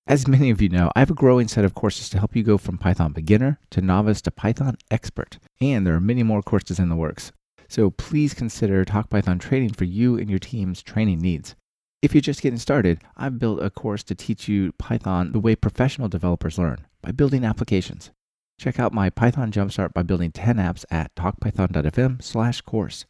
As 0.08 0.28
many 0.28 0.50
of 0.50 0.62
you 0.62 0.68
know, 0.68 0.92
I 0.94 1.00
have 1.00 1.10
a 1.10 1.14
growing 1.14 1.48
set 1.48 1.64
of 1.64 1.74
courses 1.74 2.08
to 2.10 2.18
help 2.18 2.36
you 2.36 2.44
go 2.44 2.58
from 2.58 2.78
Python 2.78 3.10
beginner 3.12 3.58
to 3.70 3.80
novice 3.80 4.22
to 4.22 4.30
Python 4.30 4.76
expert, 4.88 5.40
and 5.60 5.84
there 5.84 5.96
are 5.96 6.00
many 6.00 6.22
more 6.22 6.42
courses 6.42 6.78
in 6.78 6.88
the 6.88 6.94
works. 6.94 7.32
So 7.68 7.90
please 7.90 8.32
consider 8.32 8.84
Talk 8.84 9.10
Python 9.10 9.40
training 9.40 9.72
for 9.72 9.82
you 9.82 10.16
and 10.16 10.30
your 10.30 10.38
team's 10.38 10.80
training 10.80 11.18
needs. 11.18 11.56
If 12.02 12.14
you're 12.14 12.20
just 12.20 12.40
getting 12.40 12.60
started, 12.60 13.00
I've 13.16 13.40
built 13.40 13.60
a 13.60 13.68
course 13.68 14.04
to 14.04 14.14
teach 14.14 14.46
you 14.46 14.70
Python 14.78 15.32
the 15.32 15.40
way 15.40 15.56
professional 15.56 16.08
developers 16.08 16.56
learn 16.56 16.86
by 17.02 17.10
building 17.10 17.44
applications. 17.44 18.12
Check 18.60 18.78
out 18.78 18.92
my 18.92 19.10
Python 19.10 19.50
Jumpstart 19.50 19.92
by 19.92 20.04
building 20.04 20.30
10 20.30 20.58
apps 20.58 20.84
at 20.88 21.12
talkpython.fm 21.16 22.22
slash 22.22 22.60
course. 22.60 23.06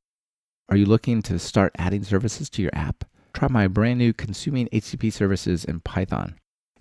Are 0.71 0.79
you 0.79 0.87
looking 0.87 1.21
to 1.23 1.39
start 1.39 1.75
adding 1.77 2.05
services 2.05 2.49
to 2.51 2.63
your 2.63 2.75
app? 2.75 3.05
Try 3.35 3.49
my 3.51 3.69
brand 3.69 3.99
new 3.99 4.15
Consuming 4.15 4.67
HTTP 4.73 5.13
Services 5.13 5.63
in 5.67 5.81
Python. 5.81 6.37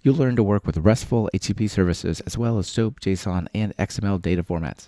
You'll 0.06 0.14
learn 0.14 0.36
to 0.36 0.44
work 0.44 0.68
with 0.68 0.78
RESTful 0.78 1.32
HTTP 1.34 1.68
services 1.68 2.20
as 2.28 2.38
well 2.38 2.60
as 2.60 2.68
SOAP, 2.68 3.00
JSON, 3.00 3.48
and 3.56 3.76
XML 3.78 4.22
data 4.22 4.44
formats. 4.44 4.86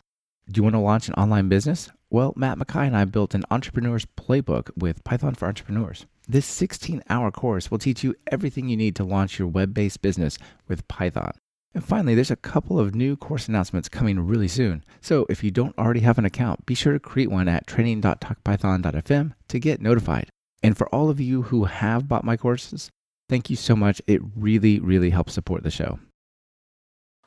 Do 0.48 0.60
you 0.60 0.64
want 0.64 0.76
to 0.76 0.80
launch 0.80 1.08
an 1.08 1.16
online 1.16 1.50
business? 1.50 1.90
Well, 2.12 2.34
Matt 2.36 2.60
McKay 2.60 2.86
and 2.86 2.96
I 2.96 3.04
built 3.06 3.34
an 3.34 3.44
entrepreneur's 3.50 4.06
playbook 4.06 4.70
with 4.78 5.04
Python 5.04 5.34
for 5.34 5.48
Entrepreneurs. 5.48 6.06
This 6.28 6.46
16 6.46 7.02
hour 7.10 7.32
course 7.32 7.72
will 7.72 7.80
teach 7.80 8.04
you 8.04 8.14
everything 8.32 8.70
you 8.70 8.78
need 8.78 8.96
to 8.98 9.04
launch 9.04 9.40
your 9.40 9.48
web 9.48 9.74
based 9.74 10.04
business 10.04 10.38
with 10.68 10.88
Python. 10.88 11.32
And 11.74 11.84
finally, 11.84 12.14
there's 12.14 12.30
a 12.30 12.36
couple 12.36 12.80
of 12.80 12.94
new 12.94 13.16
course 13.16 13.48
announcements 13.48 13.90
coming 13.90 14.20
really 14.20 14.48
soon. 14.48 14.84
So 15.02 15.26
if 15.32 15.44
you 15.44 15.50
don't 15.50 15.76
already 15.80 16.02
have 16.02 16.20
an 16.20 16.26
account, 16.26 16.68
be 16.68 16.76
sure 16.76 16.94
to 16.94 17.00
create 17.00 17.32
one 17.32 17.48
at 17.48 17.66
training.talkpython.fm 17.66 19.34
to 19.48 19.60
get 19.60 19.82
notified. 19.82 20.30
And 20.62 20.78
for 20.78 20.88
all 20.90 21.10
of 21.10 21.20
you 21.20 21.42
who 21.44 21.66
have 21.66 22.08
bought 22.08 22.24
my 22.24 22.38
courses, 22.38 22.92
thank 23.30 23.50
you 23.50 23.56
so 23.56 23.76
much. 23.76 24.02
It 24.08 24.22
really, 24.36 24.80
really 24.80 25.10
helps 25.10 25.34
support 25.34 25.64
the 25.64 25.72
show. 25.72 26.00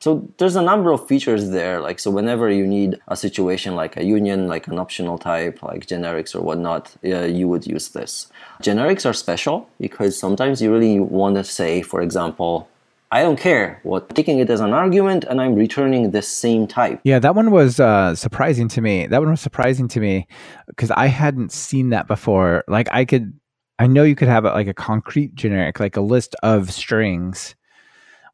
So 0.01 0.27
there's 0.39 0.55
a 0.55 0.63
number 0.63 0.91
of 0.91 1.07
features 1.07 1.51
there. 1.51 1.79
Like 1.79 1.99
so, 1.99 2.09
whenever 2.09 2.49
you 2.49 2.65
need 2.65 2.99
a 3.07 3.15
situation 3.15 3.75
like 3.75 3.97
a 3.97 4.03
union, 4.03 4.47
like 4.47 4.67
an 4.67 4.79
optional 4.79 5.19
type, 5.19 5.61
like 5.61 5.85
generics 5.85 6.33
or 6.33 6.41
whatnot, 6.41 6.95
uh, 7.05 7.25
you 7.25 7.47
would 7.47 7.67
use 7.67 7.89
this. 7.89 8.27
Generics 8.63 9.07
are 9.07 9.13
special 9.13 9.69
because 9.79 10.17
sometimes 10.17 10.59
you 10.59 10.71
really 10.71 10.99
want 10.99 11.35
to 11.35 11.43
say, 11.43 11.83
for 11.83 12.01
example, 12.01 12.67
I 13.11 13.21
don't 13.21 13.37
care 13.37 13.79
what 13.83 14.15
taking 14.15 14.39
it 14.39 14.49
as 14.49 14.61
an 14.61 14.73
argument 14.73 15.25
and 15.25 15.39
I'm 15.41 15.53
returning 15.53 16.11
the 16.11 16.21
same 16.21 16.65
type. 16.65 17.01
Yeah, 17.03 17.19
that 17.19 17.35
one 17.35 17.51
was 17.51 17.79
uh, 17.79 18.15
surprising 18.15 18.69
to 18.69 18.81
me. 18.81 19.05
That 19.05 19.19
one 19.19 19.29
was 19.29 19.41
surprising 19.41 19.87
to 19.89 19.99
me 19.99 20.27
because 20.65 20.89
I 20.91 21.07
hadn't 21.07 21.51
seen 21.51 21.89
that 21.89 22.07
before. 22.07 22.63
Like 22.67 22.87
I 22.91 23.05
could 23.05 23.33
I 23.81 23.87
know 23.87 24.03
you 24.03 24.15
could 24.15 24.27
have 24.27 24.43
like 24.43 24.67
a 24.67 24.75
concrete 24.75 25.33
generic, 25.33 25.79
like 25.79 25.97
a 25.97 26.01
list 26.01 26.35
of 26.43 26.71
strings 26.71 27.55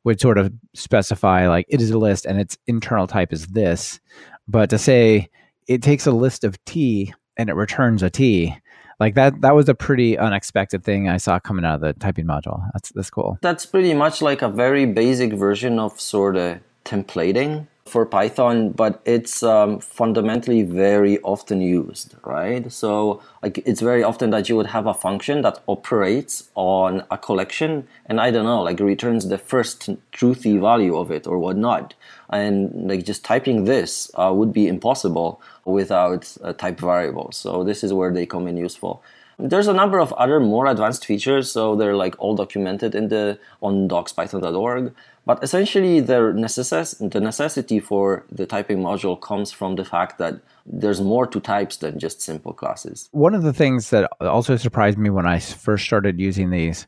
would 0.04 0.20
sort 0.20 0.38
of 0.38 0.52
specify 0.74 1.48
like 1.48 1.66
it 1.70 1.80
is 1.80 1.90
a 1.90 1.98
list 1.98 2.26
and 2.26 2.38
its 2.38 2.58
internal 2.68 3.08
type 3.08 3.32
is 3.32 3.48
this. 3.48 4.02
But 4.50 4.70
to 4.72 4.78
say 4.78 5.30
it 5.66 5.82
takes 5.82 6.06
a 6.06 6.12
list 6.12 6.44
of 6.44 6.62
T 6.66 7.14
and 7.38 7.50
it 7.50 7.54
returns 7.54 8.04
a 8.04 8.10
T, 8.10 8.58
like 9.00 9.16
that 9.16 9.40
that 9.40 9.56
was 9.56 9.70
a 9.70 9.74
pretty 9.74 10.18
unexpected 10.18 10.84
thing 10.84 11.08
I 11.08 11.16
saw 11.16 11.40
coming 11.40 11.64
out 11.64 11.76
of 11.76 11.82
the 11.82 11.94
typing 11.94 12.26
module. 12.26 12.68
That's 12.74 12.90
that's 12.90 13.10
cool. 13.10 13.38
That's 13.42 13.66
pretty 13.66 13.94
much 13.94 14.22
like 14.22 14.42
a 14.42 14.50
very 14.50 14.86
basic 14.86 15.32
version 15.32 15.80
of 15.80 15.98
sort 15.98 16.36
of 16.36 16.60
templating 16.84 17.68
for 17.88 18.06
Python, 18.06 18.72
but 18.72 19.02
it's 19.06 19.44
um, 19.44 19.80
fundamentally 19.80 20.64
very 20.64 21.20
often 21.20 21.62
used, 21.62 22.16
right? 22.24 22.72
So 22.72 23.22
like 23.42 23.60
it's 23.60 23.82
very 23.82 24.04
often 24.04 24.30
that 24.32 24.50
you 24.50 24.56
would 24.56 24.68
have 24.68 24.86
a 24.86 24.94
function 24.94 25.42
that 25.42 25.62
operates 25.68 26.50
on 26.56 27.04
a 27.10 27.18
collection 27.18 27.88
and 28.06 28.20
I 28.20 28.32
don't 28.32 28.46
know, 28.46 28.62
like 28.62 28.80
returns 28.80 29.28
the 29.28 29.38
first 29.38 29.90
truthy 30.12 30.60
value 30.60 30.98
of 30.98 31.12
it 31.12 31.26
or 31.28 31.40
whatnot. 31.40 31.94
And 32.30 32.88
like 32.90 33.06
just 33.06 33.24
typing 33.24 33.66
this 33.66 34.12
uh, 34.16 34.32
would 34.34 34.54
be 34.54 34.68
impossible 34.68 35.42
without 35.66 36.36
a 36.42 36.54
type 36.54 36.80
variable. 36.80 37.32
So 37.32 37.64
this 37.64 37.84
is 37.84 37.94
where 37.94 38.12
they 38.12 38.26
come 38.26 38.48
in 38.48 38.58
useful. 38.58 39.04
There's 39.40 39.68
a 39.68 39.74
number 39.74 40.00
of 40.00 40.12
other 40.14 40.40
more 40.40 40.66
advanced 40.66 41.06
features, 41.06 41.52
so 41.52 41.76
they're 41.76 41.96
like 41.96 42.16
all 42.18 42.36
documented 42.36 42.96
in 42.96 43.10
the 43.10 43.38
on 43.62 43.88
docs.python.org. 43.88 44.96
But 45.28 45.44
essentially, 45.44 46.00
the, 46.00 46.32
necess- 46.32 47.12
the 47.12 47.20
necessity 47.20 47.82
for 47.82 48.26
the 48.32 48.46
typing 48.46 48.78
module 48.78 49.20
comes 49.20 49.52
from 49.52 49.76
the 49.76 49.84
fact 49.84 50.20
that 50.20 50.36
there's 50.66 51.02
more 51.02 51.28
to 51.28 51.42
types 51.42 51.76
than 51.76 52.00
just 52.00 52.22
simple 52.22 52.54
classes. 52.54 53.10
One 53.12 53.36
of 53.36 53.44
the 53.44 53.52
things 53.52 53.90
that 53.90 54.10
also 54.22 54.56
surprised 54.56 54.98
me 54.98 55.10
when 55.10 55.26
I 55.26 55.40
first 55.40 55.84
started 55.84 56.18
using 56.18 56.50
these, 56.50 56.88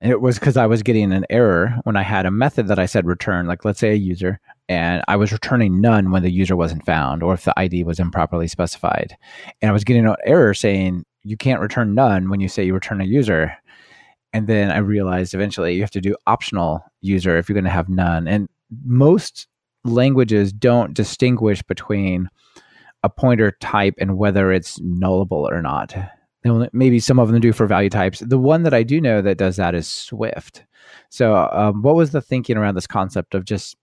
it 0.00 0.20
was 0.20 0.38
because 0.38 0.56
I 0.56 0.66
was 0.66 0.84
getting 0.84 1.12
an 1.12 1.26
error 1.28 1.80
when 1.82 1.96
I 1.96 2.02
had 2.02 2.24
a 2.24 2.30
method 2.30 2.68
that 2.68 2.78
I 2.78 2.86
said 2.86 3.04
return, 3.04 3.48
like 3.48 3.64
let's 3.64 3.80
say 3.80 3.90
a 3.90 3.94
user, 3.94 4.38
and 4.68 5.02
I 5.08 5.16
was 5.16 5.32
returning 5.32 5.80
none 5.80 6.12
when 6.12 6.22
the 6.22 6.30
user 6.30 6.54
wasn't 6.54 6.86
found 6.86 7.24
or 7.24 7.34
if 7.34 7.46
the 7.46 7.58
ID 7.58 7.82
was 7.82 7.98
improperly 7.98 8.46
specified. 8.46 9.16
And 9.60 9.70
I 9.70 9.72
was 9.72 9.82
getting 9.82 10.06
an 10.06 10.14
error 10.24 10.54
saying 10.54 11.04
you 11.24 11.36
can't 11.36 11.60
return 11.60 11.96
none 11.96 12.30
when 12.30 12.38
you 12.38 12.48
say 12.48 12.64
you 12.64 12.74
return 12.74 13.00
a 13.00 13.04
user 13.04 13.56
and 14.36 14.48
then 14.48 14.70
I 14.70 14.76
realized 14.78 15.32
eventually 15.32 15.74
you 15.74 15.80
have 15.80 15.90
to 15.92 16.00
do 16.02 16.14
optional 16.26 16.84
user 17.00 17.38
if 17.38 17.48
you're 17.48 17.54
going 17.54 17.64
to 17.64 17.70
have 17.70 17.88
none. 17.88 18.28
And 18.28 18.50
most 18.84 19.46
languages 19.82 20.52
don't 20.52 20.92
distinguish 20.92 21.62
between 21.62 22.28
a 23.02 23.08
pointer 23.08 23.52
type 23.62 23.94
and 23.96 24.18
whether 24.18 24.52
it's 24.52 24.78
nullable 24.80 25.50
or 25.50 25.62
not. 25.62 25.94
maybe 26.74 27.00
some 27.00 27.18
of 27.18 27.32
them 27.32 27.40
do 27.40 27.54
for 27.54 27.66
value 27.66 27.88
types. 27.88 28.18
The 28.18 28.38
one 28.38 28.62
that 28.64 28.74
I 28.74 28.82
do 28.82 29.00
know 29.00 29.22
that 29.22 29.38
does 29.38 29.56
that 29.56 29.74
is 29.74 29.88
Swift. 29.88 30.66
So, 31.08 31.48
um, 31.50 31.80
what 31.80 31.94
was 31.94 32.10
the 32.10 32.20
thinking 32.20 32.58
around 32.58 32.74
this 32.74 32.86
concept 32.86 33.34
of 33.34 33.46
just 33.46 33.74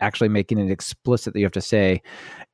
actually 0.00 0.28
making 0.28 0.58
it 0.58 0.72
explicit 0.72 1.34
that 1.34 1.38
you 1.38 1.46
have 1.46 1.52
to 1.52 1.60
say 1.60 2.02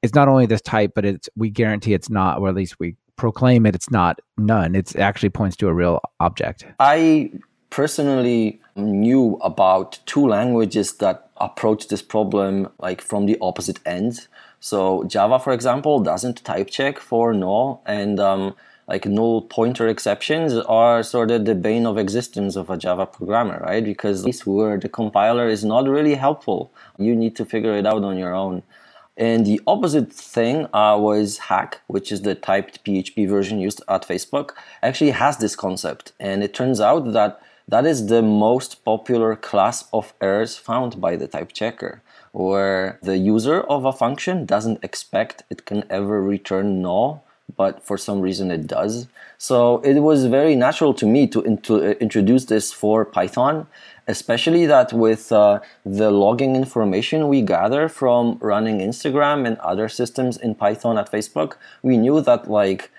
it's 0.03 0.14
not 0.14 0.28
only 0.28 0.45
this 0.45 0.61
type, 0.61 0.93
but 0.95 1.07
it's 1.07 1.30
we 1.36 1.49
guarantee 1.49 1.95
it's 1.95 2.11
not, 2.11 2.38
or 2.38 2.51
at 2.51 2.55
least 2.55 2.78
we 2.78 2.97
proclaim 3.20 3.66
it. 3.66 3.74
It's 3.74 3.90
not 3.90 4.18
none. 4.38 4.74
It 4.74 4.96
actually 4.96 5.28
points 5.28 5.56
to 5.58 5.68
a 5.68 5.74
real 5.74 6.00
object. 6.20 6.64
I 6.80 7.30
personally 7.68 8.60
knew 8.76 9.38
about 9.42 9.98
two 10.06 10.26
languages 10.26 10.94
that 10.94 11.28
approach 11.36 11.88
this 11.88 12.02
problem 12.02 12.68
like 12.78 13.00
from 13.02 13.26
the 13.26 13.36
opposite 13.40 13.78
end. 13.84 14.26
So 14.60 15.04
Java, 15.04 15.38
for 15.38 15.52
example, 15.52 16.00
doesn't 16.00 16.44
type 16.44 16.68
check 16.70 16.98
for 16.98 17.32
null, 17.32 17.82
and 17.86 18.18
um, 18.20 18.54
like 18.88 19.04
null 19.06 19.42
pointer 19.42 19.86
exceptions 19.88 20.54
are 20.54 21.02
sort 21.02 21.30
of 21.30 21.44
the 21.44 21.54
bane 21.54 21.86
of 21.86 21.96
existence 21.98 22.56
of 22.56 22.70
a 22.70 22.76
Java 22.76 23.06
programmer, 23.06 23.58
right? 23.62 23.84
Because 23.84 24.24
this 24.24 24.46
where 24.46 24.78
the 24.78 24.88
compiler 24.88 25.46
is 25.48 25.62
not 25.64 25.88
really 25.88 26.14
helpful. 26.14 26.72
You 26.98 27.14
need 27.14 27.36
to 27.36 27.44
figure 27.44 27.74
it 27.76 27.86
out 27.86 28.02
on 28.02 28.16
your 28.18 28.34
own. 28.34 28.62
And 29.20 29.44
the 29.44 29.60
opposite 29.66 30.10
thing 30.10 30.66
uh, 30.72 30.96
was 30.98 31.36
Hack, 31.36 31.82
which 31.88 32.10
is 32.10 32.22
the 32.22 32.34
typed 32.34 32.82
PHP 32.86 33.28
version 33.28 33.60
used 33.60 33.82
at 33.86 34.08
Facebook, 34.08 34.52
actually 34.82 35.10
has 35.10 35.36
this 35.36 35.54
concept. 35.54 36.12
And 36.18 36.42
it 36.42 36.54
turns 36.54 36.80
out 36.80 37.12
that 37.12 37.38
that 37.68 37.84
is 37.84 38.06
the 38.06 38.22
most 38.22 38.82
popular 38.82 39.36
class 39.36 39.84
of 39.92 40.14
errors 40.22 40.56
found 40.56 41.02
by 41.02 41.16
the 41.16 41.28
type 41.28 41.52
checker, 41.52 42.00
where 42.32 42.98
the 43.02 43.18
user 43.18 43.60
of 43.60 43.84
a 43.84 43.92
function 43.92 44.46
doesn't 44.46 44.82
expect 44.82 45.42
it 45.50 45.66
can 45.66 45.84
ever 45.90 46.22
return 46.22 46.80
null, 46.80 47.22
but 47.54 47.82
for 47.84 47.98
some 47.98 48.22
reason 48.22 48.50
it 48.50 48.66
does. 48.66 49.06
So 49.43 49.78
it 49.78 50.01
was 50.01 50.26
very 50.26 50.55
natural 50.55 50.93
to 50.93 51.07
me 51.07 51.26
to, 51.28 51.57
to 51.62 51.76
uh, 51.76 51.95
introduce 51.99 52.45
this 52.45 52.74
for 52.74 53.07
Python, 53.07 53.66
especially 54.07 54.66
that 54.66 54.93
with 54.93 55.32
uh, 55.32 55.61
the 55.82 56.11
logging 56.11 56.57
information 56.57 57.26
we 57.26 57.41
gather 57.41 57.88
from 57.88 58.36
running 58.43 58.80
Instagram 58.80 59.47
and 59.47 59.57
other 59.61 59.88
systems 59.88 60.36
in 60.36 60.55
Python 60.55 60.99
at 60.99 61.11
Facebook, 61.11 61.55
we 61.82 61.97
knew 61.97 62.20
that 62.20 62.51
like 62.51 62.91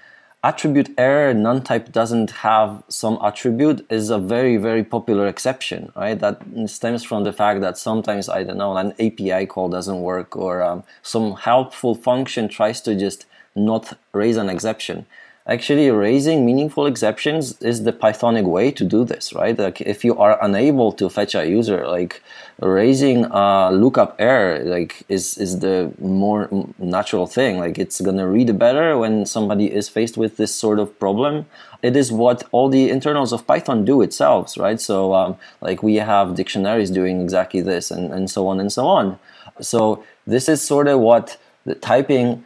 attribute 0.44 0.89
error 0.98 1.32
NoneType 1.36 1.92
doesn't 1.92 2.32
have 2.32 2.82
some 2.88 3.20
attribute 3.24 3.86
is 3.92 4.10
a 4.10 4.18
very 4.18 4.58
very 4.58 4.84
popular 4.84 5.28
exception 5.28 5.92
right? 5.96 6.20
That 6.20 6.42
stems 6.66 7.04
from 7.04 7.24
the 7.24 7.32
fact 7.32 7.62
that 7.62 7.78
sometimes 7.78 8.28
i 8.28 8.44
don't 8.44 8.58
know 8.58 8.76
an 8.76 8.94
api 8.94 9.46
call 9.46 9.70
doesn't 9.70 10.02
work 10.02 10.36
or 10.36 10.64
um, 10.64 10.84
some 11.04 11.36
helpful 11.36 11.94
function 11.94 12.50
tries 12.50 12.82
to 12.82 12.96
just 12.96 13.28
not 13.56 13.96
raise 14.14 14.38
an 14.38 14.50
exception 14.50 15.06
actually 15.48 15.89
raising 15.89 16.46
meaningful 16.46 16.86
exceptions 16.86 17.60
is 17.62 17.84
the 17.84 17.92
pythonic 17.92 18.46
way 18.46 18.72
to 18.72 18.84
do 18.84 19.04
this 19.04 19.34
right? 19.34 19.58
Like 19.58 19.82
if 19.82 20.06
you 20.06 20.18
are 20.18 20.38
unable 20.44 20.92
to 20.94 21.10
fetch 21.10 21.34
a 21.36 21.48
user 21.48 21.88
like 21.88 22.22
raising 22.60 23.26
a 23.26 23.72
lookup 23.72 24.16
error 24.20 24.60
like 24.64 25.04
is 25.10 25.38
is 25.38 25.60
the 25.60 25.92
more 26.00 26.48
natural 26.78 27.26
thing. 27.26 27.58
Like 27.58 27.80
it's 27.80 28.00
gonna 28.02 28.28
read 28.28 28.58
better 28.60 28.98
when 28.98 29.26
somebody 29.26 29.74
is 29.74 29.89
faced 29.89 30.16
with 30.16 30.38
this 30.38 30.54
sort 30.54 30.80
of 30.80 30.98
problem. 31.00 31.48
It 31.82 31.96
is 31.96 32.12
what 32.12 32.44
all 32.52 32.70
the 32.70 32.89
internals 32.92 33.34
of 33.34 33.48
python 33.48 33.84
do 33.84 34.02
itself 34.02 34.56
right? 34.58 34.80
So 34.80 35.14
um, 35.14 35.38
like 35.62 35.82
we 35.82 35.96
have 35.96 36.36
dictionaries 36.36 36.92
doing 36.92 37.20
exactly 37.20 37.62
this 37.62 37.89
and, 37.89 38.14
and 38.14 38.30
so 38.30 38.48
on 38.48 38.60
and 38.60 38.72
so 38.72 38.88
on. 38.88 39.18
So 39.60 40.04
this 40.28 40.48
is 40.48 40.62
sort 40.62 40.88
of 40.88 41.00
what 41.00 41.38
the 41.66 41.76
typing 41.76 42.46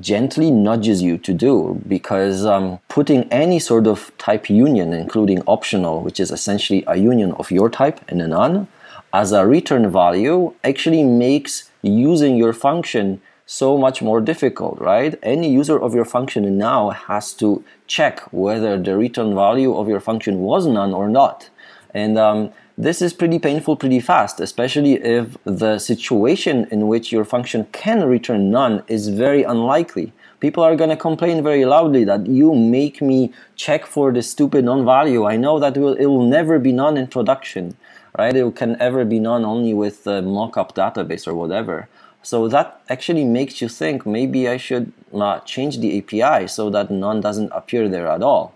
gently 0.00 0.50
nudges 0.50 1.02
you 1.02 1.18
to 1.18 1.32
do 1.32 1.80
because 1.86 2.44
um, 2.46 2.78
putting 2.88 3.24
any 3.32 3.58
sort 3.58 3.86
of 3.86 4.10
type 4.18 4.48
union, 4.48 4.92
including 4.92 5.42
optional, 5.46 6.00
which 6.00 6.18
is 6.18 6.30
essentially 6.30 6.82
a 6.86 6.96
union 6.96 7.32
of 7.32 7.50
your 7.50 7.68
type 7.68 8.00
and 8.08 8.22
a 8.22 8.26
none, 8.26 8.68
as 9.12 9.32
a 9.32 9.46
return 9.46 9.90
value 9.90 10.54
actually 10.64 11.02
makes 11.02 11.70
using 11.82 12.36
your 12.36 12.52
function 12.52 13.20
so 13.44 13.76
much 13.76 14.00
more 14.00 14.20
difficult, 14.20 14.80
right? 14.80 15.18
Any 15.22 15.52
user 15.52 15.78
of 15.78 15.94
your 15.94 16.06
function 16.06 16.56
now 16.56 16.90
has 16.90 17.34
to 17.34 17.62
check 17.86 18.20
whether 18.32 18.80
the 18.80 18.96
return 18.96 19.34
value 19.34 19.76
of 19.76 19.88
your 19.88 20.00
function 20.00 20.38
was 20.38 20.66
none 20.66 20.94
or 20.94 21.08
not. 21.08 21.50
And 21.92 22.18
um, 22.18 22.52
this 22.82 23.00
is 23.00 23.12
pretty 23.12 23.38
painful 23.38 23.76
pretty 23.76 24.00
fast, 24.00 24.40
especially 24.40 24.94
if 24.94 25.36
the 25.44 25.78
situation 25.78 26.66
in 26.70 26.88
which 26.88 27.12
your 27.12 27.24
function 27.24 27.66
can 27.72 28.04
return 28.04 28.50
none 28.50 28.82
is 28.88 29.08
very 29.08 29.42
unlikely. 29.44 30.12
People 30.40 30.64
are 30.64 30.74
going 30.74 30.90
to 30.90 30.96
complain 30.96 31.44
very 31.44 31.64
loudly 31.64 32.02
that 32.04 32.26
you 32.26 32.54
make 32.54 33.00
me 33.00 33.32
check 33.54 33.86
for 33.86 34.12
the 34.12 34.22
stupid 34.22 34.64
non 34.64 34.84
value. 34.84 35.24
I 35.24 35.36
know 35.36 35.60
that 35.60 35.76
it 35.76 35.80
will, 35.80 35.94
it 35.94 36.06
will 36.06 36.26
never 36.26 36.58
be 36.58 36.72
none 36.72 36.96
in 36.96 37.06
production, 37.06 37.76
right? 38.18 38.34
It 38.34 38.56
can 38.56 38.76
ever 38.80 39.04
be 39.04 39.20
none 39.20 39.44
only 39.44 39.72
with 39.72 40.02
the 40.02 40.20
mockup 40.20 40.74
database 40.74 41.28
or 41.28 41.34
whatever. 41.34 41.88
So 42.22 42.48
that 42.48 42.80
actually 42.88 43.24
makes 43.24 43.60
you 43.60 43.68
think 43.68 44.04
maybe 44.04 44.48
I 44.48 44.56
should 44.56 44.92
uh, 45.14 45.38
change 45.40 45.78
the 45.78 45.98
API 45.98 46.48
so 46.48 46.70
that 46.70 46.90
none 46.90 47.20
doesn't 47.20 47.50
appear 47.52 47.88
there 47.88 48.08
at 48.08 48.22
all. 48.22 48.54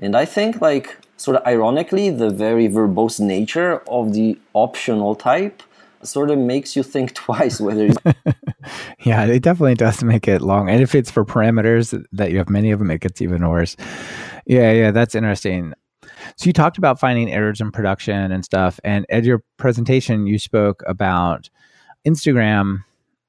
And 0.00 0.16
I 0.16 0.24
think 0.24 0.60
like 0.60 0.98
sort 1.18 1.36
of 1.36 1.46
ironically, 1.46 2.10
the 2.10 2.30
very 2.30 2.68
verbose 2.68 3.20
nature 3.20 3.82
of 3.88 4.14
the 4.14 4.38
optional 4.54 5.14
type 5.14 5.62
sort 6.02 6.30
of 6.30 6.38
makes 6.38 6.76
you 6.76 6.82
think 6.82 7.12
twice 7.26 7.60
whether 7.60 7.88
yeah 9.00 9.24
it 9.24 9.42
definitely 9.42 9.74
does 9.74 10.02
make 10.04 10.28
it 10.28 10.40
long 10.40 10.70
and 10.70 10.80
if 10.80 10.94
it's 10.94 11.10
for 11.10 11.24
parameters 11.24 12.00
that 12.12 12.30
you 12.30 12.38
have 12.38 12.48
many 12.48 12.70
of 12.70 12.78
them 12.78 12.90
it 12.90 13.00
gets 13.00 13.20
even 13.20 13.46
worse. 13.46 13.76
Yeah 14.46 14.72
yeah 14.72 14.90
that's 14.90 15.14
interesting. 15.14 15.74
So 16.36 16.46
you 16.46 16.52
talked 16.52 16.78
about 16.78 17.00
finding 17.00 17.32
errors 17.32 17.60
in 17.60 17.70
production 17.70 18.32
and 18.32 18.44
stuff 18.44 18.80
and 18.84 19.04
at 19.10 19.24
your 19.24 19.42
presentation 19.56 20.26
you 20.26 20.38
spoke 20.38 20.82
about 20.86 21.50
instagram 22.06 22.84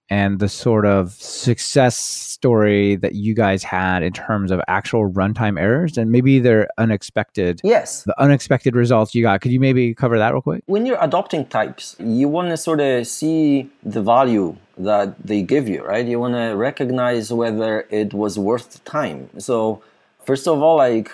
and 0.10 0.39
the 0.39 0.49
sort 0.49 0.86
of 0.86 1.12
success 1.14 1.95
story 1.95 2.95
that 2.95 3.16
you 3.16 3.34
guys 3.34 3.64
had 3.64 4.01
in 4.01 4.14
terms 4.14 4.51
of 4.51 4.62
actual 4.68 5.12
runtime 5.12 5.60
errors 5.60 5.97
and 5.97 6.12
maybe 6.12 6.39
they're 6.39 6.68
unexpected. 6.78 7.62
Yes. 7.64 8.03
The 8.03 8.20
unexpected 8.20 8.76
results 8.76 9.14
you 9.14 9.22
got. 9.22 9.41
Could 9.41 9.51
you 9.51 9.60
maybe 9.60 9.93
cover 9.93 10.18
that 10.18 10.34
real 10.34 10.41
quick? 10.41 10.64
When 10.66 10.86
you're 10.86 11.01
adopting 11.01 11.45
types, 11.45 11.95
you 11.99 12.28
want 12.28 12.49
to 12.49 12.57
sort 12.57 12.80
of 12.80 13.05
see 13.07 13.70
the 13.84 14.01
value 14.01 14.55
that 14.78 15.16
they 15.26 15.41
give 15.41 15.68
you, 15.68 15.84
right? 15.84 16.05
You 16.05 16.20
want 16.20 16.36
to 16.36 16.55
recognize 16.55 17.32
whether 17.32 17.86
it 17.89 18.14
was 18.14 18.39
worth 18.39 18.72
the 18.72 18.80
time. 18.80 19.30
So, 19.38 19.84
first 20.26 20.47
of 20.47 20.62
all, 20.62 20.78
like 20.78 21.12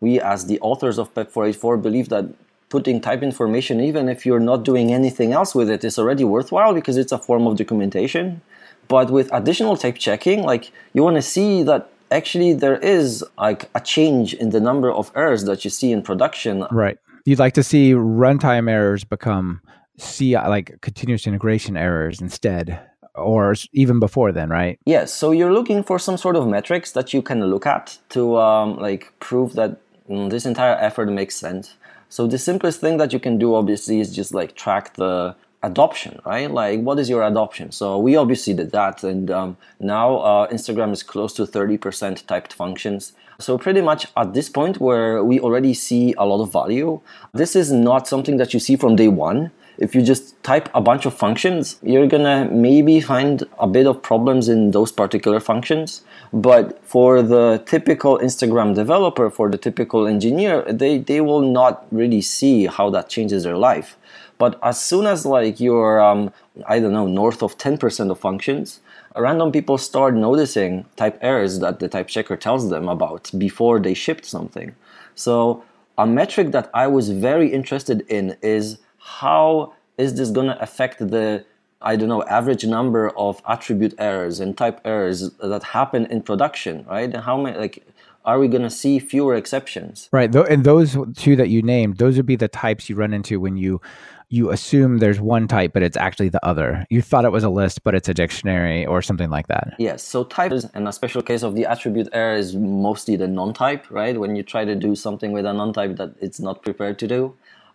we 0.00 0.20
as 0.20 0.46
the 0.46 0.60
authors 0.60 0.98
of 0.98 1.14
PEP 1.14 1.30
484 1.30 1.76
believe 1.78 2.08
that 2.10 2.26
putting 2.72 3.02
type 3.02 3.22
information, 3.22 3.82
even 3.82 4.08
if 4.08 4.24
you're 4.24 4.46
not 4.52 4.64
doing 4.64 4.94
anything 4.94 5.30
else 5.38 5.54
with 5.54 5.68
it, 5.68 5.84
is 5.84 5.98
already 5.98 6.24
worthwhile 6.24 6.72
because 6.72 6.96
it's 6.96 7.12
a 7.12 7.18
form 7.18 7.46
of 7.46 7.56
documentation. 7.58 8.40
But 8.88 9.10
with 9.10 9.28
additional 9.30 9.76
type 9.76 9.98
checking, 10.06 10.42
like 10.42 10.72
you 10.94 11.02
want 11.02 11.16
to 11.16 11.26
see 11.36 11.62
that 11.64 11.90
actually 12.10 12.54
there 12.54 12.78
is 12.78 13.22
like 13.36 13.68
a 13.74 13.80
change 13.80 14.32
in 14.32 14.48
the 14.50 14.60
number 14.68 14.90
of 14.90 15.12
errors 15.14 15.44
that 15.44 15.64
you 15.64 15.70
see 15.70 15.92
in 15.92 16.00
production. 16.02 16.64
Right. 16.70 16.98
You'd 17.26 17.38
like 17.38 17.52
to 17.60 17.62
see 17.62 17.92
runtime 17.92 18.70
errors 18.70 19.04
become 19.04 19.60
see 19.98 20.34
like 20.34 20.80
continuous 20.80 21.26
integration 21.26 21.76
errors 21.76 22.20
instead 22.22 22.80
or 23.14 23.54
even 23.72 24.00
before 24.00 24.32
then, 24.32 24.48
right? 24.48 24.78
Yes. 24.86 25.12
So 25.12 25.30
you're 25.32 25.52
looking 25.52 25.84
for 25.84 25.98
some 25.98 26.16
sort 26.16 26.36
of 26.36 26.48
metrics 26.48 26.92
that 26.92 27.12
you 27.12 27.20
can 27.20 27.44
look 27.52 27.66
at 27.66 27.98
to 28.14 28.38
um, 28.38 28.78
like 28.78 29.12
prove 29.20 29.52
that 29.52 29.78
mm, 30.08 30.30
this 30.30 30.46
entire 30.46 30.76
effort 30.88 31.08
makes 31.10 31.36
sense. 31.36 31.76
So 32.12 32.26
the 32.26 32.36
simplest 32.36 32.78
thing 32.78 32.98
that 32.98 33.14
you 33.14 33.18
can 33.18 33.38
do 33.38 33.54
obviously 33.54 33.98
is 33.98 34.14
just 34.14 34.34
like 34.34 34.54
track 34.54 34.96
the 34.96 35.34
adoption, 35.62 36.20
right? 36.26 36.50
Like 36.50 36.80
what 36.80 36.98
is 36.98 37.08
your 37.08 37.22
adoption? 37.22 37.72
So 37.72 37.96
we 37.96 38.16
obviously 38.16 38.52
did 38.52 38.70
that, 38.72 39.02
and 39.02 39.30
um, 39.30 39.56
now 39.80 40.18
uh, 40.18 40.46
Instagram 40.48 40.92
is 40.92 41.02
close 41.02 41.32
to 41.32 41.46
30% 41.46 42.26
typed 42.26 42.52
functions. 42.52 43.14
So 43.38 43.56
pretty 43.56 43.80
much 43.80 44.08
at 44.14 44.34
this 44.34 44.50
point 44.50 44.78
where 44.78 45.24
we 45.24 45.40
already 45.40 45.72
see 45.72 46.14
a 46.18 46.26
lot 46.26 46.42
of 46.42 46.52
value, 46.52 47.00
this 47.32 47.56
is 47.56 47.72
not 47.72 48.06
something 48.06 48.36
that 48.36 48.52
you 48.52 48.60
see 48.60 48.76
from 48.76 48.94
day 48.94 49.08
one 49.08 49.50
if 49.78 49.94
you 49.94 50.02
just 50.02 50.42
type 50.42 50.68
a 50.74 50.80
bunch 50.80 51.06
of 51.06 51.14
functions, 51.14 51.78
you're 51.82 52.06
gonna 52.06 52.48
maybe 52.50 53.00
find 53.00 53.44
a 53.58 53.66
bit 53.66 53.86
of 53.86 54.02
problems 54.02 54.48
in 54.48 54.70
those 54.70 54.92
particular 54.92 55.40
functions. 55.40 56.02
But 56.32 56.84
for 56.84 57.22
the 57.22 57.62
typical 57.66 58.18
Instagram 58.18 58.74
developer, 58.74 59.30
for 59.30 59.50
the 59.50 59.58
typical 59.58 60.06
engineer, 60.06 60.62
they, 60.70 60.98
they 60.98 61.20
will 61.20 61.42
not 61.42 61.86
really 61.90 62.22
see 62.22 62.66
how 62.66 62.90
that 62.90 63.08
changes 63.08 63.44
their 63.44 63.56
life. 63.56 63.96
But 64.38 64.58
as 64.62 64.80
soon 64.80 65.06
as 65.06 65.24
like 65.24 65.60
you're, 65.60 66.00
um, 66.00 66.32
I 66.66 66.80
don't 66.80 66.92
know, 66.92 67.06
north 67.06 67.42
of 67.42 67.56
10% 67.58 68.10
of 68.10 68.18
functions, 68.18 68.80
random 69.16 69.52
people 69.52 69.78
start 69.78 70.14
noticing 70.14 70.84
type 70.96 71.18
errors 71.20 71.60
that 71.60 71.78
the 71.78 71.88
type 71.88 72.08
checker 72.08 72.36
tells 72.36 72.68
them 72.70 72.88
about 72.88 73.30
before 73.38 73.78
they 73.78 73.94
shipped 73.94 74.24
something. 74.24 74.74
So 75.14 75.64
a 75.98 76.06
metric 76.06 76.52
that 76.52 76.70
I 76.74 76.86
was 76.86 77.10
very 77.10 77.52
interested 77.52 78.00
in 78.08 78.36
is 78.42 78.78
how 79.02 79.74
is 79.98 80.14
this 80.14 80.30
going 80.30 80.46
to 80.46 80.60
affect 80.62 80.98
the 80.98 81.44
I 81.84 81.96
don't 81.96 82.08
know, 82.08 82.22
average 82.24 82.64
number 82.64 83.10
of 83.18 83.42
attribute 83.46 83.94
errors 83.98 84.38
and 84.38 84.56
type 84.56 84.80
errors 84.84 85.30
that 85.42 85.64
happen 85.64 86.06
in 86.06 86.22
production, 86.22 86.84
right? 86.88 87.12
And 87.12 87.24
how 87.24 87.36
many, 87.36 87.58
like, 87.58 87.84
are 88.24 88.38
we 88.38 88.46
going 88.46 88.62
to 88.62 88.70
see 88.70 89.00
fewer 89.00 89.34
exceptions? 89.34 90.08
Right. 90.12 90.32
And 90.32 90.64
those 90.64 90.96
two 91.16 91.34
that 91.36 91.48
you 91.48 91.60
named, 91.60 91.98
those 91.98 92.16
would 92.16 92.26
be 92.26 92.36
the 92.36 92.46
types 92.46 92.88
you 92.88 92.94
run 92.94 93.12
into 93.12 93.40
when 93.40 93.56
you 93.56 93.80
you 94.28 94.50
assume 94.50 94.96
there's 94.96 95.20
one 95.20 95.46
type, 95.46 95.74
but 95.74 95.82
it's 95.82 95.96
actually 95.96 96.30
the 96.30 96.42
other. 96.42 96.86
You 96.88 97.02
thought 97.02 97.26
it 97.26 97.32
was 97.32 97.44
a 97.44 97.50
list, 97.50 97.84
but 97.84 97.94
it's 97.94 98.08
a 98.08 98.14
dictionary 98.14 98.86
or 98.86 99.02
something 99.02 99.28
like 99.28 99.48
that. 99.48 99.74
Yes. 99.78 100.02
So 100.02 100.24
type 100.24 100.52
is, 100.52 100.64
and 100.72 100.88
a 100.88 100.92
special 100.92 101.20
case 101.20 101.42
of 101.42 101.54
the 101.54 101.66
attribute 101.66 102.08
error 102.14 102.32
is 102.32 102.56
mostly 102.56 103.14
the 103.14 103.26
NoneType, 103.26 103.90
right? 103.90 104.18
When 104.18 104.34
you 104.34 104.42
try 104.42 104.64
to 104.64 104.74
do 104.74 104.96
something 104.96 105.32
with 105.32 105.44
a 105.44 105.50
NoneType 105.50 105.98
that 105.98 106.14
it's 106.18 106.40
not 106.40 106.62
prepared 106.62 106.98
to 107.00 107.06
do. 107.06 107.34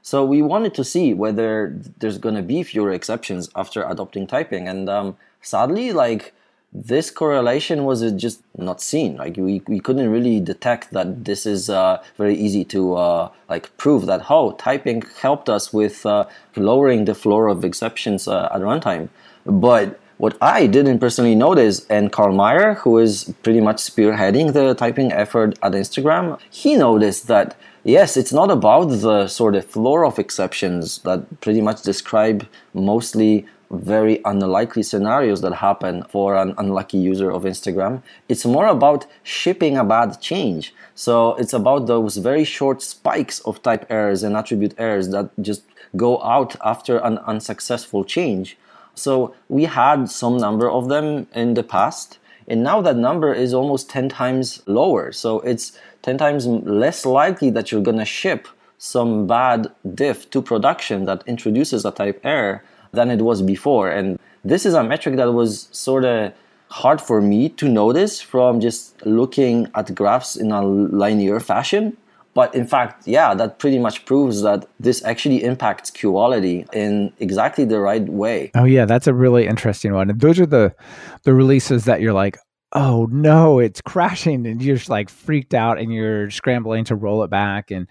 So 0.10 0.24
we 0.24 0.42
wanted 0.42 0.74
to 0.76 0.86
see 0.86 1.14
whether 1.14 1.78
there's 2.00 2.18
going 2.18 2.36
to 2.36 2.42
be 2.42 2.64
fewer 2.64 2.94
exceptions 2.94 3.50
after 3.58 3.84
adopting 3.84 4.26
typing, 4.26 4.66
and 4.66 4.88
um, 4.88 5.18
sadly, 5.42 5.92
like 5.92 6.34
this 6.72 7.12
correlation 7.12 7.84
was 7.84 8.10
just 8.14 8.40
not 8.58 8.80
seen. 8.80 9.18
Like 9.18 9.36
we, 9.36 9.62
we 9.68 9.82
couldn't 9.82 10.10
really 10.10 10.40
detect 10.40 10.92
that 10.92 11.26
this 11.26 11.46
is 11.46 11.70
uh, 11.70 12.02
very 12.16 12.36
easy 12.36 12.64
to 12.76 12.96
uh, 12.96 13.30
like 13.50 13.76
prove 13.76 14.06
that 14.06 14.22
how 14.22 14.38
oh, 14.38 14.52
typing 14.54 15.04
helped 15.20 15.50
us 15.50 15.74
with 15.74 16.06
uh, 16.06 16.24
lowering 16.56 17.04
the 17.04 17.14
floor 17.14 17.50
of 17.50 17.66
exceptions 17.66 18.30
uh, 18.30 18.48
at 18.54 18.62
runtime. 18.62 19.10
But 19.46 20.00
what 20.18 20.38
I 20.42 20.68
didn't 20.68 21.00
personally 21.00 21.36
notice, 21.36 21.86
and 21.90 22.14
Carl 22.14 22.34
Meyer, 22.34 22.76
who 22.76 22.98
is 22.98 23.34
pretty 23.44 23.60
much 23.60 23.78
spearheading 23.78 24.54
the 24.54 24.74
typing 24.74 25.12
effort 25.12 25.60
at 25.62 25.74
Instagram, 25.74 26.40
he 26.50 26.78
noticed 26.78 27.28
that 27.28 27.58
yes, 27.88 28.18
it's 28.18 28.34
not 28.34 28.52
about 28.52 28.86
the 28.86 29.28
sort 29.28 29.56
of 29.56 29.66
floor 29.66 30.06
of 30.06 30.20
exceptions 30.20 31.00
that 31.00 31.42
pretty 31.42 31.62
much 31.62 31.82
describe 31.82 32.46
mostly 32.74 33.48
very 33.72 34.22
unlikely 34.26 34.84
scenarios 34.84 35.42
that 35.42 35.54
happen 35.54 36.04
for 36.04 36.36
an 36.36 36.54
unlucky 36.58 36.98
user 36.98 37.32
of 37.32 37.44
Instagram. 37.44 38.02
It's 38.30 38.46
more 38.46 38.68
about 38.68 39.06
shipping 39.24 39.78
a 39.78 39.84
bad 39.84 40.22
change. 40.22 40.74
So 40.96 41.36
it's 41.36 41.54
about 41.54 41.88
those 41.88 42.18
very 42.18 42.44
short 42.44 42.82
spikes 42.82 43.40
of 43.42 43.62
type 43.64 43.86
errors 43.90 44.24
and 44.24 44.36
attribute 44.36 44.74
errors 44.78 45.10
that 45.10 45.30
just 45.42 45.64
go 45.96 46.22
out 46.24 46.56
after 46.64 46.98
an 47.00 47.18
unsuccessful 47.20 48.04
change. 48.04 48.58
So 48.96 49.34
we 49.48 49.66
had 49.66 50.10
some 50.10 50.38
number 50.38 50.70
of 50.70 50.90
them 50.90 51.28
in 51.34 51.54
the 51.54 51.64
past, 51.64 52.20
and 52.48 52.64
now 52.64 52.82
that 52.82 52.96
number 52.96 53.34
is 53.34 53.54
almost 53.54 53.90
10 53.90 54.10
times 54.10 54.62
lower. 54.66 55.12
So 55.12 55.42
it's 55.42 55.78
10 56.04 56.18
times 56.18 56.48
less 56.48 57.06
likely 57.06 57.50
that 57.52 57.72
you're 57.72 57.82
going 57.82 57.98
to 57.98 58.06
ship 58.06 58.48
some 58.78 59.28
bad 59.28 59.68
diff 59.96 60.30
to 60.30 60.42
production 60.42 61.06
that 61.06 61.24
introduces 61.28 61.84
a 61.84 61.92
type 61.92 62.22
error 62.24 62.64
than 62.94 63.10
it 63.10 63.22
was 63.22 63.42
before. 63.42 63.90
And 63.90 64.18
this 64.46 64.66
is 64.66 64.74
a 64.74 64.84
metric 64.84 65.18
that 65.18 65.32
was 65.32 65.68
sort 65.72 66.06
of 66.06 66.32
hard 66.70 67.02
for 67.02 67.22
me 67.22 67.50
to 67.50 67.68
notice 67.68 68.22
from 68.22 68.60
just 68.60 69.06
looking 69.06 69.70
at 69.76 69.94
graphs 69.96 70.36
in 70.36 70.52
a 70.52 70.66
linear 70.66 71.40
fashion. 71.40 71.98
But 72.38 72.54
in 72.54 72.68
fact, 72.68 73.08
yeah, 73.08 73.34
that 73.34 73.58
pretty 73.58 73.80
much 73.80 74.06
proves 74.06 74.44
that 74.44 74.68
this 74.80 75.04
actually 75.04 75.44
impacts 75.44 75.90
quality 75.90 76.68
in 76.72 77.12
exactly 77.18 77.66
the 77.66 77.80
right 77.80 78.08
way. 78.08 78.52
Oh 78.54 78.64
yeah, 78.64 78.86
that's 78.86 79.08
a 79.08 79.14
really 79.16 79.48
interesting 79.48 79.92
one. 79.96 80.12
And 80.12 80.22
those 80.22 80.40
are 80.40 80.46
the 80.46 80.76
the 81.24 81.34
releases 81.34 81.86
that 81.86 82.00
you're 82.00 82.14
like, 82.14 82.38
oh 82.74 83.08
no, 83.10 83.58
it's 83.58 83.82
crashing, 83.82 84.46
and 84.46 84.62
you're 84.62 84.76
just 84.76 84.88
like 84.88 85.10
freaked 85.10 85.56
out, 85.56 85.80
and 85.80 85.92
you're 85.92 86.30
scrambling 86.30 86.84
to 86.86 86.96
roll 86.96 87.24
it 87.24 87.32
back, 87.32 87.72
and 87.72 87.88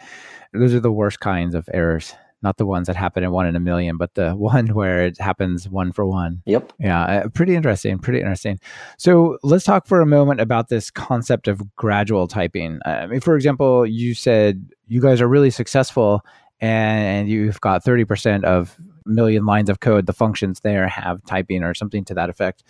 those 0.52 0.74
are 0.74 0.80
the 0.80 0.92
worst 0.92 1.18
kinds 1.18 1.56
of 1.56 1.68
errors 1.74 2.14
not 2.46 2.58
the 2.58 2.64
ones 2.64 2.86
that 2.86 2.94
happen 2.94 3.24
in 3.24 3.32
one 3.32 3.46
in 3.46 3.56
a 3.56 3.60
million, 3.60 3.96
but 3.96 4.14
the 4.14 4.30
one 4.36 4.68
where 4.68 5.04
it 5.04 5.18
happens 5.18 5.68
one 5.68 5.90
for 5.90 6.06
one. 6.06 6.42
Yep. 6.46 6.72
Yeah. 6.78 7.02
Uh, 7.02 7.28
pretty 7.28 7.56
interesting. 7.56 7.98
Pretty 7.98 8.20
interesting. 8.20 8.60
So 8.98 9.38
let's 9.42 9.64
talk 9.64 9.86
for 9.86 10.00
a 10.00 10.06
moment 10.06 10.40
about 10.40 10.68
this 10.68 10.90
concept 10.90 11.48
of 11.48 11.74
gradual 11.74 12.28
typing. 12.28 12.78
Uh, 12.86 12.90
I 12.90 13.06
mean, 13.08 13.20
for 13.20 13.34
example, 13.34 13.84
you 13.84 14.14
said 14.14 14.64
you 14.86 15.00
guys 15.00 15.20
are 15.20 15.28
really 15.28 15.50
successful 15.50 16.24
and 16.60 17.28
you've 17.28 17.60
got 17.60 17.84
30% 17.84 18.44
of 18.44 18.76
million 19.04 19.44
lines 19.44 19.68
of 19.68 19.80
code, 19.80 20.06
the 20.06 20.12
functions 20.12 20.60
there 20.60 20.88
have 20.88 21.24
typing 21.26 21.64
or 21.64 21.74
something 21.74 22.04
to 22.04 22.14
that 22.14 22.30
effect. 22.30 22.62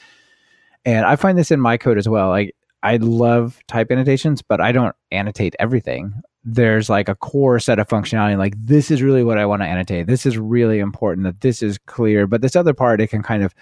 And 0.84 1.04
I 1.04 1.16
find 1.16 1.36
this 1.36 1.50
in 1.50 1.60
my 1.60 1.76
code 1.76 1.98
as 1.98 2.08
well. 2.08 2.30
Like 2.30 2.56
I 2.82 2.96
love 2.96 3.60
type 3.68 3.90
annotations, 3.90 4.40
but 4.42 4.60
I 4.60 4.72
don't 4.72 4.96
annotate 5.10 5.54
everything 5.58 6.22
there's 6.46 6.88
like 6.88 7.08
a 7.08 7.16
core 7.16 7.58
set 7.58 7.80
of 7.80 7.88
functionality 7.88 8.38
like 8.38 8.54
this 8.56 8.92
is 8.92 9.02
really 9.02 9.24
what 9.24 9.36
i 9.36 9.44
want 9.44 9.62
to 9.62 9.66
annotate. 9.66 10.06
This 10.06 10.24
is 10.24 10.38
really 10.38 10.78
important 10.78 11.24
that 11.24 11.40
this 11.40 11.60
is 11.60 11.76
clear. 11.86 12.26
But 12.26 12.40
this 12.40 12.54
other 12.54 12.72
part 12.72 13.00
it 13.00 13.08
can 13.08 13.22
kind 13.22 13.42
of 13.42 13.54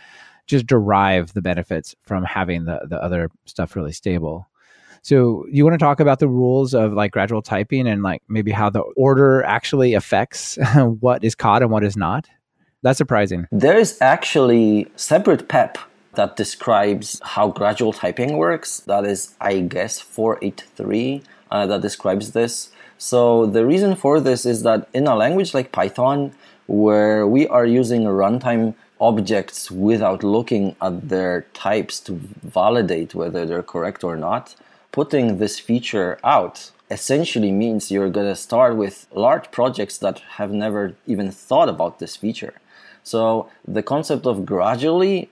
just 0.47 0.67
derive 0.67 1.33
the 1.33 1.41
benefits 1.41 1.97
from 2.03 2.23
having 2.25 2.67
the, 2.67 2.81
the 2.87 3.03
other 3.03 3.31
stuff 3.47 3.75
really 3.75 3.93
stable. 3.93 4.47
So 5.01 5.47
you 5.51 5.65
want 5.65 5.75
to 5.75 5.85
talk 5.85 5.99
about 5.99 6.19
the 6.19 6.29
rules 6.29 6.75
of 6.75 6.93
like 6.93 7.13
gradual 7.13 7.41
typing 7.41 7.87
and 7.87 8.03
like 8.03 8.23
maybe 8.29 8.53
how 8.53 8.69
the 8.69 8.81
order 8.97 9.43
actually 9.43 9.95
affects 9.95 10.59
what 11.01 11.25
is 11.25 11.35
caught 11.35 11.63
and 11.63 11.71
what 11.71 11.85
is 11.85 11.97
not? 11.97 12.29
That's 12.83 12.99
surprising. 12.99 13.47
There 13.51 13.79
is 13.79 13.97
actually 14.03 14.91
separate 14.97 15.49
pep 15.49 15.79
that 16.15 16.37
describes 16.37 17.21
how 17.25 17.49
gradual 17.49 17.93
typing 17.95 18.37
works. 18.37 18.81
That 18.81 19.07
is 19.07 19.35
i 19.41 19.61
guess 19.61 20.01
483 20.01 21.23
uh, 21.51 21.67
that 21.67 21.81
describes 21.81 22.33
this 22.33 22.71
so 23.05 23.45
the 23.45 23.67
reason 23.67 23.97
for 23.97 24.19
this 24.19 24.47
is 24.47 24.63
that 24.63 24.89
in 24.95 25.07
a 25.07 25.15
language 25.15 25.53
like 25.53 25.73
Python, 25.73 26.33
where 26.67 27.27
we 27.27 27.47
are 27.49 27.67
using 27.67 28.05
runtime 28.05 28.75
objects 28.99 29.71
without 29.71 30.25
looking 30.25 30.75
at 30.81 31.11
their 31.11 31.43
types 31.53 32.01
to 32.01 32.13
validate 32.43 33.15
whether 33.15 33.45
they're 33.45 33.63
correct 33.63 34.05
or 34.05 34.17
not, 34.17 34.57
putting 34.91 35.37
this 35.37 35.59
feature 35.59 36.19
out 36.25 36.71
essentially 36.91 37.53
means 37.53 37.91
you're 37.91 38.09
going 38.09 38.33
to 38.35 38.35
start 38.35 38.75
with 38.75 39.07
large 39.13 39.51
projects 39.51 39.99
that 39.99 40.21
have 40.39 40.53
never 40.53 40.95
even 41.07 41.31
thought 41.31 41.69
about 41.69 41.99
this 41.99 42.17
feature. 42.17 42.55
So 43.03 43.51
the 43.69 43.83
concept 43.83 44.25
of 44.25 44.47
gradually 44.47 45.29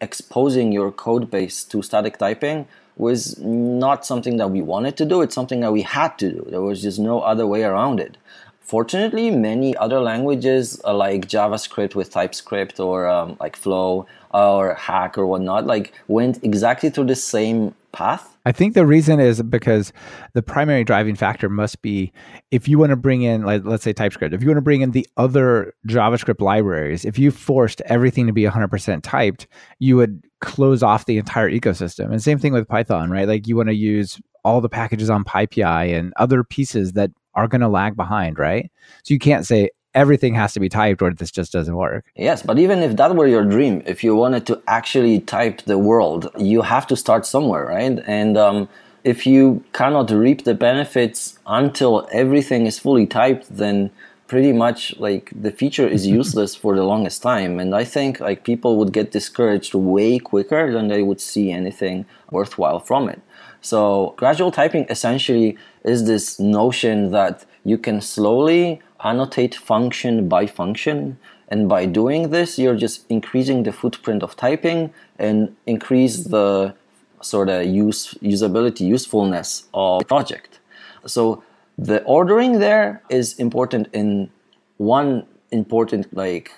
exposing 0.00 0.72
your 0.72 0.90
code 0.90 1.30
base 1.30 1.62
to 1.62 1.80
static 1.80 2.18
typing 2.18 2.66
was 2.96 3.38
not 3.38 4.06
something 4.06 4.36
that 4.36 4.50
we 4.50 4.62
wanted 4.62 4.96
to 4.98 5.04
do. 5.04 5.22
It's 5.22 5.34
something 5.34 5.60
that 5.60 5.72
we 5.72 5.82
had 5.82 6.18
to 6.18 6.30
do. 6.30 6.46
There 6.50 6.62
was 6.62 6.82
just 6.82 6.98
no 6.98 7.20
other 7.20 7.46
way 7.46 7.64
around 7.64 8.00
it. 8.00 8.16
Fortunately, 8.60 9.30
many 9.30 9.76
other 9.76 10.00
languages 10.00 10.80
uh, 10.84 10.94
like 10.94 11.28
JavaScript 11.28 11.94
with 11.94 12.10
TypeScript 12.10 12.80
or 12.80 13.06
um, 13.06 13.36
like 13.38 13.56
Flow 13.56 14.06
or 14.32 14.74
Hack 14.74 15.18
or 15.18 15.26
whatnot, 15.26 15.66
like 15.66 15.92
went 16.08 16.42
exactly 16.42 16.88
through 16.88 17.06
the 17.06 17.16
same 17.16 17.74
path. 17.92 18.36
I 18.46 18.52
think 18.52 18.74
the 18.74 18.84
reason 18.84 19.20
is 19.20 19.42
because 19.42 19.92
the 20.34 20.42
primary 20.42 20.84
driving 20.84 21.14
factor 21.14 21.48
must 21.48 21.80
be 21.80 22.12
if 22.50 22.68
you 22.68 22.78
want 22.78 22.90
to 22.90 22.96
bring 22.96 23.22
in, 23.22 23.42
like, 23.42 23.62
let's 23.64 23.84
say 23.84 23.92
TypeScript, 23.92 24.34
if 24.34 24.42
you 24.42 24.48
want 24.48 24.58
to 24.58 24.62
bring 24.62 24.82
in 24.82 24.90
the 24.90 25.06
other 25.16 25.74
JavaScript 25.88 26.40
libraries, 26.40 27.04
if 27.04 27.18
you 27.18 27.30
forced 27.30 27.80
everything 27.82 28.26
to 28.26 28.32
be 28.32 28.42
100% 28.42 29.00
typed, 29.02 29.46
you 29.78 29.96
would 29.96 30.22
close 30.44 30.82
off 30.82 31.06
the 31.06 31.18
entire 31.18 31.50
ecosystem. 31.50 32.10
And 32.10 32.22
same 32.22 32.38
thing 32.38 32.52
with 32.52 32.68
Python, 32.68 33.10
right? 33.10 33.26
Like 33.26 33.46
you 33.46 33.56
want 33.56 33.68
to 33.68 33.74
use 33.74 34.20
all 34.44 34.60
the 34.60 34.68
packages 34.68 35.10
on 35.10 35.24
PyPI 35.24 35.98
and 35.98 36.12
other 36.16 36.44
pieces 36.44 36.92
that 36.92 37.10
are 37.34 37.48
going 37.48 37.62
to 37.62 37.68
lag 37.68 37.96
behind, 37.96 38.38
right? 38.38 38.70
So 39.02 39.14
you 39.14 39.18
can't 39.18 39.46
say 39.46 39.70
everything 39.94 40.34
has 40.34 40.52
to 40.52 40.60
be 40.60 40.68
typed 40.68 41.00
or 41.02 41.12
this 41.12 41.30
just 41.30 41.52
doesn't 41.52 41.76
work. 41.76 42.04
Yes, 42.16 42.42
but 42.42 42.58
even 42.58 42.80
if 42.80 42.96
that 42.96 43.14
were 43.14 43.26
your 43.26 43.44
dream, 43.44 43.82
if 43.86 44.04
you 44.04 44.14
wanted 44.14 44.46
to 44.46 44.60
actually 44.66 45.20
type 45.20 45.62
the 45.62 45.78
world, 45.78 46.28
you 46.36 46.62
have 46.62 46.86
to 46.88 46.96
start 46.96 47.24
somewhere, 47.24 47.66
right? 47.66 48.00
And 48.06 48.36
um, 48.36 48.68
if 49.04 49.26
you 49.26 49.64
cannot 49.72 50.10
reap 50.10 50.44
the 50.44 50.54
benefits 50.54 51.38
until 51.46 52.08
everything 52.12 52.66
is 52.66 52.78
fully 52.78 53.06
typed, 53.06 53.56
then 53.56 53.90
pretty 54.26 54.52
much 54.52 54.96
like 54.98 55.30
the 55.34 55.50
feature 55.50 55.86
is 55.86 56.06
useless 56.06 56.54
for 56.54 56.74
the 56.74 56.82
longest 56.82 57.22
time 57.22 57.60
and 57.60 57.74
i 57.74 57.84
think 57.84 58.20
like 58.20 58.44
people 58.44 58.76
would 58.76 58.92
get 58.92 59.12
discouraged 59.12 59.74
way 59.74 60.18
quicker 60.18 60.72
than 60.72 60.88
they 60.88 61.02
would 61.02 61.20
see 61.20 61.50
anything 61.50 62.06
worthwhile 62.30 62.80
from 62.80 63.08
it 63.08 63.20
so 63.60 64.14
gradual 64.16 64.50
typing 64.50 64.86
essentially 64.90 65.56
is 65.84 66.04
this 66.04 66.38
notion 66.38 67.10
that 67.12 67.44
you 67.64 67.78
can 67.78 68.00
slowly 68.00 68.80
annotate 69.04 69.54
function 69.54 70.28
by 70.28 70.46
function. 70.46 71.18
And 71.48 71.68
by 71.68 71.86
doing 71.86 72.30
this, 72.30 72.58
you're 72.58 72.76
just 72.76 73.04
increasing 73.08 73.62
the 73.62 73.72
footprint 73.72 74.22
of 74.22 74.34
typing 74.34 74.92
and 75.18 75.54
increase 75.66 76.24
the 76.24 76.74
sort 77.20 77.48
of 77.48 77.66
use 77.66 78.14
usability, 78.22 78.80
usefulness 78.80 79.64
of 79.72 80.00
the 80.00 80.04
project. 80.06 80.58
So 81.06 81.42
the 81.76 82.02
ordering 82.04 82.58
there 82.58 83.02
is 83.08 83.34
important 83.38 83.88
in 83.92 84.30
one 84.76 85.26
important 85.50 86.14
like 86.16 86.52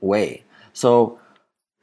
way. 0.00 0.44
So 0.72 1.18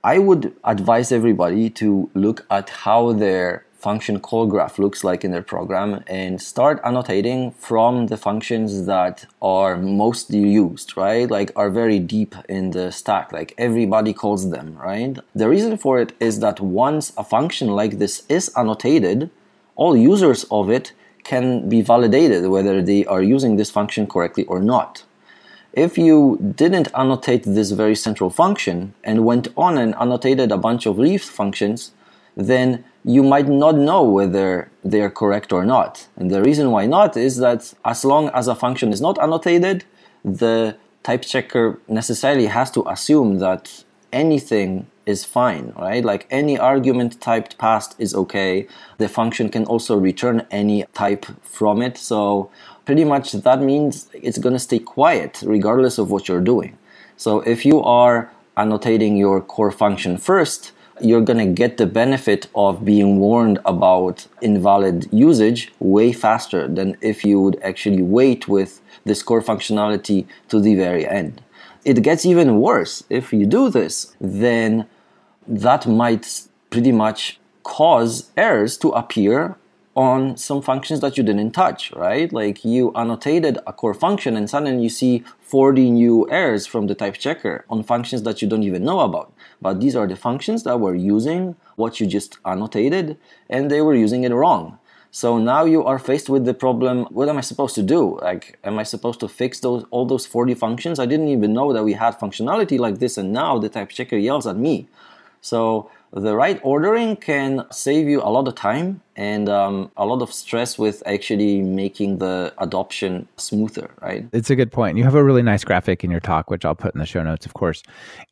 I 0.04 0.20
would 0.20 0.54
advise 0.64 1.12
everybody 1.12 1.70
to 1.72 2.10
look 2.14 2.46
at 2.50 2.70
how 2.70 3.12
their 3.14 3.66
function 3.86 4.20
call 4.20 4.48
graph 4.48 4.80
looks 4.80 5.04
like 5.04 5.24
in 5.24 5.32
their 5.32 5.44
program 5.44 6.04
and 6.08 6.42
start 6.42 6.80
annotating 6.84 7.52
from 7.52 8.08
the 8.08 8.18
functions 8.18 8.86
that 8.88 9.26
are 9.42 9.78
mostly 9.78 10.40
used, 10.40 10.98
right? 10.98 11.30
Like 11.30 11.52
are 11.56 11.70
very 11.70 12.00
deep 12.00 12.34
in 12.50 12.72
the 12.72 12.92
stack, 12.92 13.32
like 13.32 13.54
everybody 13.60 14.12
calls 14.12 14.50
them, 14.50 14.76
right? 14.78 15.16
The 15.36 15.48
reason 15.48 15.78
for 15.78 16.00
it 16.00 16.14
is 16.20 16.40
that 16.40 16.60
once 16.60 17.14
a 17.16 17.24
function 17.24 17.68
like 17.68 18.00
this 18.00 18.24
is 18.28 18.50
annotated, 18.56 19.30
all 19.76 19.96
users 19.96 20.46
of 20.50 20.70
it 20.70 20.94
can 21.26 21.68
be 21.68 21.82
validated 21.82 22.48
whether 22.48 22.82
they 22.82 23.04
are 23.06 23.22
using 23.22 23.58
this 23.58 23.70
function 23.70 24.08
correctly 24.08 24.46
or 24.46 24.62
not. 24.62 25.04
If 25.74 25.98
you 25.98 26.40
didn't 26.56 26.88
annotate 26.96 27.44
this 27.44 27.72
very 27.72 27.96
central 27.96 28.30
function 28.30 28.94
and 29.04 29.26
went 29.26 29.50
on 29.58 29.78
and 29.78 29.94
annotated 30.00 30.50
a 30.54 30.58
bunch 30.58 30.86
of 30.86 30.98
leaf 30.98 31.24
functions, 31.26 31.92
then 32.38 32.86
you 33.04 33.24
might 33.24 33.48
not 33.48 33.76
know 33.76 34.04
whether 34.04 34.70
they 34.84 35.02
are 35.02 35.10
correct 35.10 35.52
or 35.52 35.66
not. 35.66 36.08
And 36.16 36.32
the 36.32 36.42
reason 36.42 36.72
why 36.72 36.86
not 36.86 37.18
is 37.18 37.38
that 37.38 37.74
as 37.84 38.06
long 38.06 38.30
as 38.30 38.48
a 38.48 38.56
function 38.56 38.94
is 38.94 39.02
not 39.02 39.22
annotated, 39.22 39.84
the 40.24 40.78
type 41.04 41.24
checker 41.24 41.80
necessarily 41.88 42.48
has 42.48 42.72
to 42.72 42.88
assume 42.88 43.40
that 43.40 43.84
anything 44.16 44.88
is 45.06 45.24
fine, 45.24 45.74
right? 45.78 46.04
Like 46.04 46.26
any 46.32 46.58
argument 46.58 47.22
typed 47.22 47.58
past 47.60 47.96
is 48.00 48.16
okay. 48.16 48.68
The 48.98 49.08
function 49.08 49.50
can 49.50 49.66
also 49.66 49.98
return 49.98 50.48
any 50.50 50.86
type 50.94 51.26
from 51.44 51.82
it. 51.82 51.98
So 51.98 52.50
pretty 52.86 53.04
much 53.04 53.34
that 53.34 53.62
means 53.62 54.10
it's 54.14 54.40
going 54.40 54.54
to 54.54 54.60
stay 54.60 54.80
quiet 54.80 55.44
regardless 55.46 56.00
of 56.00 56.10
what 56.10 56.28
you're 56.28 56.48
doing. 56.54 56.78
So 57.18 57.42
if 57.42 57.66
you 57.66 57.82
are 57.84 58.32
annotating 58.58 59.18
your 59.18 59.42
core 59.42 59.72
function 59.72 60.18
first, 60.18 60.72
you're 61.02 61.22
going 61.22 61.46
to 61.46 61.54
get 61.54 61.76
the 61.76 61.86
benefit 61.86 62.48
of 62.56 62.86
being 62.86 63.20
warned 63.20 63.60
about 63.66 64.28
invalid 64.42 65.08
usage 65.12 65.74
way 65.80 66.14
faster 66.14 66.70
than 66.70 66.96
if 67.02 67.26
you 67.26 67.42
would 67.42 67.60
actually 67.62 68.02
wait 68.02 68.48
with 68.48 68.82
this 69.04 69.22
core 69.22 69.42
functionality 69.42 70.26
to 70.48 70.62
the 70.62 70.74
very 70.76 71.06
end. 71.06 71.42
It 71.86 72.02
gets 72.02 72.26
even 72.26 72.60
worse. 72.60 73.04
If 73.12 73.32
you 73.32 73.46
do 73.46 73.70
this, 73.70 74.16
then 74.20 74.88
that 75.48 75.86
might 75.86 76.42
pretty 76.72 76.92
much 76.92 77.40
cause 77.62 78.32
errors 78.36 78.76
to 78.78 78.90
appear 78.90 79.56
on 79.96 80.36
some 80.36 80.62
functions 80.62 81.00
that 81.00 81.16
you 81.16 81.24
didn't 81.24 81.52
touch, 81.52 81.92
right? 81.94 82.34
Like 82.34 82.66
you 82.66 82.92
annotated 82.96 83.60
a 83.66 83.72
core 83.72 83.94
function 83.94 84.36
and 84.36 84.50
suddenly 84.50 84.84
you 84.84 84.90
see 84.90 85.24
40 85.42 85.92
new 85.92 86.30
errors 86.30 86.66
from 86.66 86.88
the 86.88 86.96
type 86.96 87.16
checker 87.16 87.64
on 87.70 87.84
functions 87.84 88.24
that 88.24 88.42
you 88.42 88.50
don't 88.50 88.64
even 88.64 88.84
know 88.84 89.02
about. 89.02 89.32
But 89.62 89.80
these 89.80 89.96
are 89.96 90.08
the 90.08 90.18
functions 90.18 90.64
that 90.64 90.80
were 90.80 90.96
using 90.96 91.56
what 91.76 92.00
you 92.00 92.08
just 92.08 92.40
annotated 92.46 93.18
and 93.50 93.72
they 93.72 93.82
were 93.82 93.96
using 93.96 94.24
it 94.24 94.34
wrong. 94.34 94.80
So 95.16 95.38
now 95.38 95.64
you 95.64 95.82
are 95.86 95.98
faced 95.98 96.28
with 96.28 96.44
the 96.44 96.54
problem, 96.54 97.06
what 97.06 97.30
am 97.30 97.38
I 97.38 97.42
supposed 97.42 97.74
to 97.76 97.82
do? 97.82 98.20
Like, 98.20 98.60
am 98.66 98.78
I 98.78 98.84
supposed 98.84 99.22
to 99.22 99.30
fix 99.30 99.62
those 99.62 99.86
all 99.90 100.06
those 100.06 100.26
40 100.26 100.56
functions? 100.56 101.00
I 101.00 101.06
didn't 101.06 101.30
even 101.30 101.54
know 101.54 101.72
that 101.72 101.86
we 101.86 101.94
had 101.94 102.20
functionality 102.20 102.78
like 102.78 103.00
this 103.00 103.18
and 103.18 103.32
now 103.32 103.58
the 103.58 103.70
type 103.70 103.92
checker 103.92 104.18
yells 104.18 104.46
at 104.46 104.58
me. 104.58 104.90
So 105.40 105.90
the 106.22 106.36
right 106.36 106.60
ordering 106.64 107.18
can 107.18 107.66
save 107.72 108.08
you 108.08 108.22
a 108.22 108.30
lot 108.30 108.48
of 108.48 108.56
time 108.56 109.02
and 109.18 109.50
um, 109.50 109.92
a 109.98 110.06
lot 110.06 110.22
of 110.22 110.32
stress 110.32 110.80
with 110.80 111.04
actually 111.06 111.62
making 111.62 112.20
the 112.20 112.54
adoption 112.58 113.28
smoother, 113.36 113.90
right? 114.02 114.26
It's 114.32 114.50
a 114.50 114.56
good 114.56 114.72
point. 114.72 114.98
You 114.98 115.04
have 115.04 115.16
a 115.16 115.24
really 115.24 115.42
nice 115.42 115.66
graphic 115.66 116.06
in 116.06 116.12
your 116.12 116.22
talk, 116.22 116.50
which 116.50 116.64
I'll 116.64 116.76
put 116.76 116.96
in 116.96 117.00
the 117.00 117.06
show 117.06 117.22
notes, 117.22 117.46
of 117.46 117.54
course. 117.54 117.84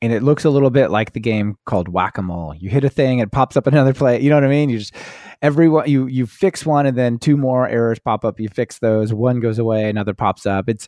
And 0.01 0.13
it 0.13 0.23
looks 0.23 0.45
a 0.45 0.49
little 0.49 0.69
bit 0.69 0.91
like 0.91 1.11
the 1.11 1.19
game 1.19 1.57
called 1.65 1.89
Whack 1.89 2.17
a 2.17 2.21
Mole. 2.21 2.55
You 2.55 2.69
hit 2.69 2.85
a 2.85 2.89
thing, 2.89 3.19
it 3.19 3.31
pops 3.31 3.57
up 3.57 3.67
another 3.67 3.93
play. 3.93 4.21
You 4.21 4.29
know 4.29 4.37
what 4.37 4.45
I 4.45 4.49
mean? 4.49 4.69
You 4.69 4.79
just 4.79 4.95
everyone 5.41 5.89
you 5.89 6.07
you 6.07 6.25
fix 6.25 6.65
one, 6.65 6.85
and 6.85 6.97
then 6.97 7.19
two 7.19 7.35
more 7.35 7.67
errors 7.67 7.99
pop 7.99 8.23
up. 8.23 8.39
You 8.39 8.47
fix 8.47 8.79
those, 8.79 9.13
one 9.13 9.41
goes 9.41 9.59
away, 9.59 9.89
another 9.89 10.13
pops 10.13 10.45
up. 10.45 10.69
It's 10.69 10.87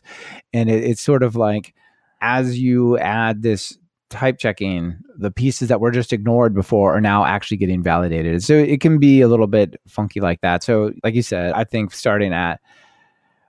and 0.54 0.70
it, 0.70 0.82
it's 0.82 1.02
sort 1.02 1.22
of 1.22 1.36
like 1.36 1.74
as 2.22 2.58
you 2.58 2.96
add 2.98 3.42
this 3.42 3.78
type 4.10 4.38
checking, 4.38 4.96
the 5.16 5.30
pieces 5.30 5.68
that 5.68 5.80
were 5.80 5.90
just 5.90 6.12
ignored 6.12 6.54
before 6.54 6.94
are 6.94 7.00
now 7.00 7.24
actually 7.24 7.56
getting 7.56 7.82
validated. 7.82 8.42
So 8.42 8.54
it 8.54 8.80
can 8.80 8.98
be 8.98 9.20
a 9.20 9.28
little 9.28 9.46
bit 9.46 9.80
funky 9.86 10.20
like 10.20 10.40
that. 10.42 10.62
So, 10.62 10.92
like 11.02 11.14
you 11.14 11.22
said, 11.22 11.52
I 11.52 11.64
think 11.64 11.92
starting 11.92 12.32
at 12.32 12.60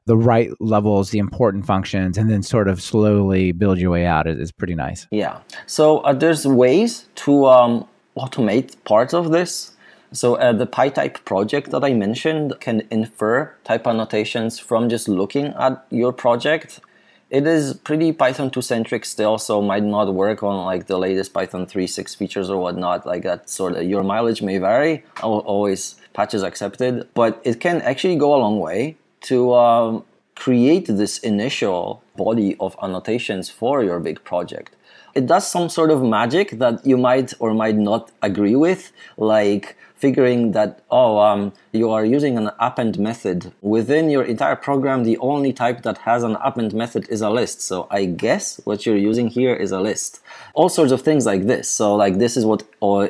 the 0.05 0.17
right 0.17 0.49
levels, 0.59 1.11
the 1.11 1.19
important 1.19 1.65
functions, 1.65 2.17
and 2.17 2.29
then 2.29 2.41
sort 2.41 2.67
of 2.69 2.81
slowly 2.81 3.51
build 3.51 3.77
your 3.77 3.91
way 3.91 4.05
out 4.05 4.25
is, 4.25 4.39
is 4.39 4.51
pretty 4.51 4.73
nice. 4.73 5.05
Yeah. 5.11 5.39
So 5.65 5.99
uh, 5.99 6.13
there's 6.13 6.47
ways 6.47 7.07
to 7.15 7.45
um, 7.45 7.85
automate 8.17 8.81
parts 8.85 9.13
of 9.13 9.31
this. 9.31 9.73
So 10.13 10.35
uh, 10.35 10.53
the 10.53 10.65
PyType 10.65 11.25
project 11.25 11.71
that 11.71 11.83
I 11.83 11.93
mentioned 11.93 12.57
can 12.61 12.87
infer 12.89 13.53
type 13.65 13.85
annotations 13.85 14.57
from 14.57 14.87
just 14.87 15.09
looking 15.09 15.47
at 15.59 15.85
your 15.89 16.13
project 16.13 16.79
it 17.29 17.45
is 17.45 17.73
pretty 17.73 18.13
Python 18.13 18.49
2 18.49 18.61
centric 18.61 19.03
still, 19.03 19.37
so 19.37 19.61
might 19.61 19.83
not 19.83 20.13
work 20.13 20.43
on 20.43 20.65
like 20.65 20.87
the 20.87 20.97
latest 20.97 21.33
Python 21.33 21.65
3.6 21.65 22.15
features 22.15 22.49
or 22.49 22.57
whatnot. 22.57 23.05
Like 23.05 23.23
that 23.23 23.49
sort 23.49 23.75
of 23.75 23.83
your 23.83 24.03
mileage 24.03 24.41
may 24.41 24.57
vary. 24.57 25.03
Always 25.21 25.97
patches 26.13 26.43
accepted, 26.43 27.07
but 27.13 27.41
it 27.43 27.59
can 27.59 27.81
actually 27.81 28.15
go 28.15 28.33
a 28.33 28.39
long 28.39 28.59
way 28.59 28.95
to 29.21 29.53
um, 29.53 30.05
create 30.35 30.87
this 30.87 31.17
initial 31.19 32.01
body 32.15 32.55
of 32.59 32.77
annotations 32.81 33.49
for 33.49 33.83
your 33.83 33.99
big 33.99 34.23
project. 34.23 34.75
It 35.17 35.25
does 35.25 35.47
some 35.47 35.67
sort 35.67 35.89
of 35.89 36.03
magic 36.03 36.51
that 36.59 36.85
you 36.85 36.95
might 36.95 37.33
or 37.39 37.51
might 37.55 37.75
not 37.75 38.11
agree 38.21 38.55
with, 38.55 38.91
like 39.17 39.75
figuring 39.95 40.51
that, 40.51 40.83
oh, 40.91 41.17
um, 41.17 41.53
you 41.71 41.89
are 41.89 42.05
using 42.05 42.37
an 42.37 42.51
append 42.59 42.99
method. 42.99 43.51
Within 43.61 44.11
your 44.11 44.23
entire 44.23 44.55
program, 44.55 45.03
the 45.03 45.17
only 45.17 45.53
type 45.53 45.81
that 45.81 45.97
has 46.09 46.21
an 46.21 46.37
append 46.43 46.75
method 46.75 47.09
is 47.09 47.21
a 47.21 47.31
list. 47.31 47.61
So 47.61 47.87
I 47.89 48.05
guess 48.05 48.61
what 48.65 48.85
you're 48.85 49.03
using 49.11 49.27
here 49.27 49.55
is 49.55 49.71
a 49.71 49.81
list. 49.81 50.21
All 50.53 50.69
sorts 50.69 50.91
of 50.91 51.01
things 51.01 51.25
like 51.25 51.47
this. 51.47 51.67
So 51.67 51.95
like 51.95 52.19
this 52.19 52.37
is 52.37 52.45
what 52.45 52.61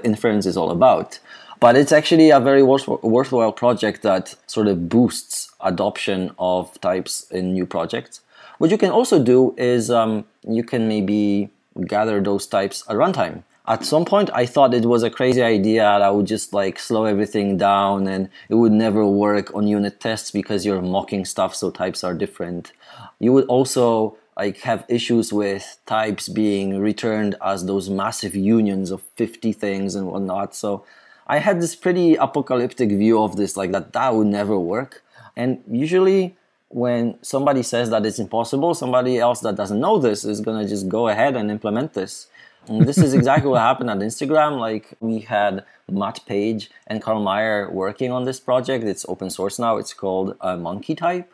inference 0.06 0.46
is 0.46 0.56
all 0.56 0.72
about. 0.72 1.20
But 1.60 1.76
it's 1.76 1.92
actually 1.92 2.30
a 2.30 2.40
very 2.40 2.64
worthwhile 2.64 3.52
project 3.52 4.02
that 4.04 4.36
sort 4.48 4.68
of 4.68 4.88
boosts 4.88 5.52
adoption 5.60 6.32
of 6.40 6.80
types 6.80 7.30
in 7.32 7.52
new 7.52 7.66
projects. 7.66 8.22
What 8.60 8.72
you 8.72 8.78
can 8.78 8.92
also 8.92 9.22
do 9.22 9.54
is 9.58 9.92
um, 9.92 10.24
you 10.48 10.64
can 10.64 10.88
maybe 10.88 11.50
gather 11.86 12.22
those 12.22 12.48
types 12.48 12.84
at 12.90 12.96
runtime 12.96 13.44
at 13.68 13.84
some 13.84 14.06
point 14.06 14.30
I 14.34 14.46
thought 14.46 14.74
it 14.74 14.86
was 14.86 15.04
a 15.04 15.10
crazy 15.10 15.42
idea 15.42 15.82
that 15.82 16.02
I 16.02 16.10
would 16.10 16.26
just 16.26 16.54
like 16.54 16.80
slow 16.80 17.04
everything 17.04 17.58
down 17.58 18.08
and 18.08 18.30
it 18.50 18.56
would 18.56 18.72
never 18.72 19.06
work 19.06 19.54
on 19.54 19.68
unit 19.68 20.00
tests 20.00 20.32
because 20.32 20.66
you're 20.66 20.82
mocking 20.82 21.26
stuff 21.26 21.54
so 21.54 21.70
types 21.70 22.04
are 22.04 22.14
different. 22.14 22.72
You 23.20 23.34
would 23.34 23.46
also 23.48 24.18
like 24.38 24.60
have 24.60 24.86
issues 24.88 25.34
with 25.34 25.78
types 25.86 26.30
being 26.30 26.80
returned 26.80 27.36
as 27.44 27.66
those 27.66 27.90
massive 27.90 28.36
unions 28.36 28.92
of 28.92 29.02
50 29.16 29.52
things 29.52 29.96
and 29.96 30.08
whatnot. 30.08 30.56
So 30.56 30.86
I 31.28 31.40
had 31.40 31.60
this 31.60 31.76
pretty 31.76 32.16
apocalyptic 32.16 32.90
view 32.90 33.22
of 33.22 33.36
this, 33.36 33.58
like 33.58 33.74
that 33.74 33.92
that 33.94 34.16
would 34.16 34.28
never 34.28 34.58
work. 34.58 35.04
And 35.36 35.62
usually 35.70 36.38
when 36.70 37.18
somebody 37.22 37.64
says 37.64 37.90
that 37.90 38.06
it's 38.06 38.20
impossible, 38.20 38.74
somebody 38.74 39.20
else 39.20 39.40
that 39.42 39.56
doesn't 39.56 39.80
know 39.80 39.98
this 39.98 40.26
is 40.26 40.42
gonna 40.42 40.68
just 40.68 40.88
go 40.90 41.08
ahead 41.08 41.36
and 41.36 41.50
implement 41.50 41.94
this. 41.94 42.28
And 42.68 42.86
this 42.86 42.98
is 42.98 43.14
exactly 43.14 43.50
what 43.50 43.62
happened 43.62 43.90
at 43.90 44.00
Instagram. 44.00 44.60
Like 44.60 44.94
we 45.00 45.20
had 45.20 45.64
Matt 45.90 46.20
Page 46.26 46.70
and 46.86 47.02
Carl 47.02 47.22
Meyer 47.22 47.72
working 47.72 48.12
on 48.12 48.26
this 48.26 48.40
project. 48.40 48.84
It's 48.84 49.06
open 49.08 49.30
source 49.30 49.58
now. 49.58 49.78
It's 49.78 49.94
called 49.94 50.36
uh, 50.42 50.58
MonkeyType. 50.58 51.26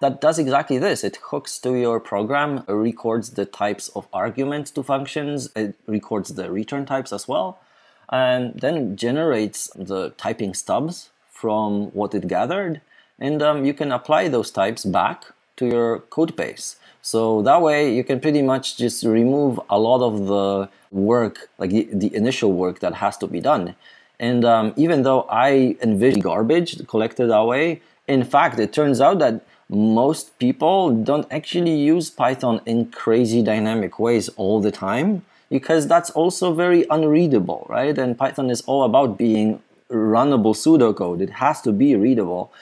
That 0.00 0.20
does 0.20 0.38
exactly 0.38 0.78
this. 0.78 1.04
It 1.04 1.18
hooks 1.22 1.58
to 1.60 1.74
your 1.76 2.00
program, 2.00 2.64
records 2.66 3.30
the 3.30 3.44
types 3.44 3.88
of 3.90 4.08
arguments 4.12 4.70
to 4.72 4.82
functions, 4.82 5.50
it 5.54 5.76
records 5.86 6.30
the 6.30 6.50
return 6.50 6.86
types 6.86 7.12
as 7.12 7.28
well, 7.28 7.60
and 8.08 8.58
then 8.58 8.96
generates 8.96 9.70
the 9.76 10.10
typing 10.16 10.54
stubs 10.54 11.10
from 11.30 11.88
what 11.92 12.14
it 12.14 12.26
gathered. 12.28 12.80
And 13.20 13.42
um, 13.42 13.64
you 13.64 13.74
can 13.74 13.92
apply 13.92 14.28
those 14.28 14.50
types 14.50 14.84
back 14.84 15.26
to 15.56 15.66
your 15.66 15.98
code 15.98 16.34
base. 16.36 16.76
So 17.02 17.42
that 17.42 17.62
way 17.62 17.94
you 17.94 18.04
can 18.04 18.20
pretty 18.20 18.42
much 18.42 18.76
just 18.76 19.04
remove 19.04 19.60
a 19.70 19.78
lot 19.78 20.02
of 20.02 20.26
the 20.26 20.68
work, 20.90 21.48
like 21.58 21.70
the, 21.70 21.88
the 21.92 22.14
initial 22.14 22.52
work 22.52 22.80
that 22.80 22.94
has 22.94 23.16
to 23.18 23.26
be 23.26 23.40
done. 23.40 23.76
And 24.18 24.44
um, 24.44 24.74
even 24.76 25.02
though 25.02 25.26
I 25.30 25.76
envision 25.82 26.20
garbage 26.20 26.86
collected 26.86 27.28
that 27.28 27.44
way, 27.46 27.80
in 28.06 28.24
fact, 28.24 28.58
it 28.58 28.72
turns 28.72 29.00
out 29.00 29.18
that 29.20 29.42
most 29.68 30.38
people 30.38 30.90
don't 30.90 31.26
actually 31.30 31.76
use 31.76 32.10
Python 32.10 32.60
in 32.66 32.90
crazy 32.90 33.42
dynamic 33.42 33.98
ways 33.98 34.28
all 34.30 34.60
the 34.60 34.72
time 34.72 35.22
because 35.48 35.86
that's 35.86 36.10
also 36.10 36.52
very 36.52 36.84
unreadable, 36.90 37.66
right? 37.68 37.96
And 37.96 38.18
Python 38.18 38.50
is 38.50 38.62
all 38.62 38.84
about 38.84 39.16
being 39.16 39.62
runnable 39.90 40.54
pseudocode. 40.54 41.20
It 41.20 41.30
has 41.30 41.60
to 41.62 41.72
be 41.72 41.96
readable. 41.96 42.52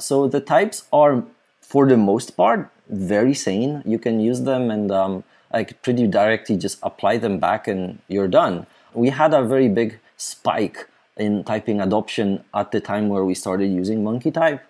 So 0.00 0.28
the 0.28 0.40
types 0.40 0.84
are, 0.92 1.24
for 1.60 1.88
the 1.88 1.96
most 1.96 2.36
part, 2.36 2.70
very 2.88 3.34
sane. 3.34 3.82
You 3.86 3.98
can 3.98 4.20
use 4.20 4.42
them 4.42 4.70
and 4.70 4.90
um, 4.90 5.24
like 5.52 5.80
pretty 5.82 6.06
directly 6.06 6.56
just 6.56 6.78
apply 6.82 7.18
them 7.18 7.38
back 7.38 7.68
and 7.68 7.98
you're 8.08 8.28
done. 8.28 8.66
We 8.94 9.10
had 9.10 9.32
a 9.34 9.44
very 9.44 9.68
big 9.68 9.98
spike 10.16 10.88
in 11.16 11.44
typing 11.44 11.80
adoption 11.80 12.44
at 12.54 12.72
the 12.72 12.80
time 12.80 13.08
where 13.08 13.24
we 13.24 13.34
started 13.34 13.66
using 13.66 14.02
MonkeyType 14.02 14.60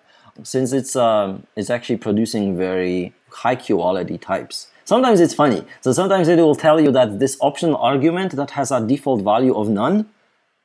since 0.43 0.73
it's 0.73 0.95
um, 0.95 1.45
it's 1.55 1.69
actually 1.69 1.97
producing 1.97 2.57
very 2.57 3.13
high 3.29 3.55
quality 3.55 4.17
types. 4.17 4.67
Sometimes 4.85 5.19
it's 5.19 5.33
funny. 5.33 5.63
So 5.81 5.93
sometimes 5.93 6.27
it 6.27 6.37
will 6.37 6.55
tell 6.55 6.81
you 6.81 6.91
that 6.91 7.19
this 7.19 7.37
optional 7.39 7.77
argument 7.77 8.35
that 8.35 8.51
has 8.51 8.71
a 8.71 8.85
default 8.85 9.21
value 9.21 9.55
of 9.55 9.69
none 9.69 10.09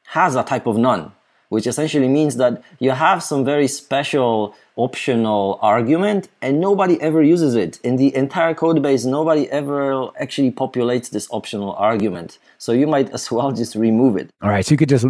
has 0.08 0.36
a 0.36 0.42
type 0.42 0.66
of 0.66 0.76
none, 0.76 1.12
which 1.48 1.66
essentially 1.66 2.08
means 2.08 2.36
that 2.36 2.62
you 2.78 2.90
have 2.90 3.22
some 3.22 3.44
very 3.44 3.68
special 3.68 4.54
optional 4.76 5.58
argument 5.62 6.28
and 6.42 6.60
nobody 6.60 7.00
ever 7.00 7.22
uses 7.22 7.54
it. 7.54 7.80
In 7.82 7.96
the 7.96 8.14
entire 8.14 8.54
code 8.54 8.82
base, 8.82 9.04
nobody 9.04 9.50
ever 9.50 10.10
actually 10.20 10.50
populates 10.50 11.10
this 11.10 11.28
optional 11.30 11.72
argument. 11.74 12.38
So 12.58 12.72
you 12.72 12.86
might 12.86 13.10
as 13.10 13.30
well 13.30 13.52
just 13.52 13.74
remove 13.74 14.16
it. 14.16 14.30
All 14.42 14.50
right. 14.50 14.64
So 14.64 14.72
you 14.72 14.76
could 14.76 14.88
just 14.88 15.06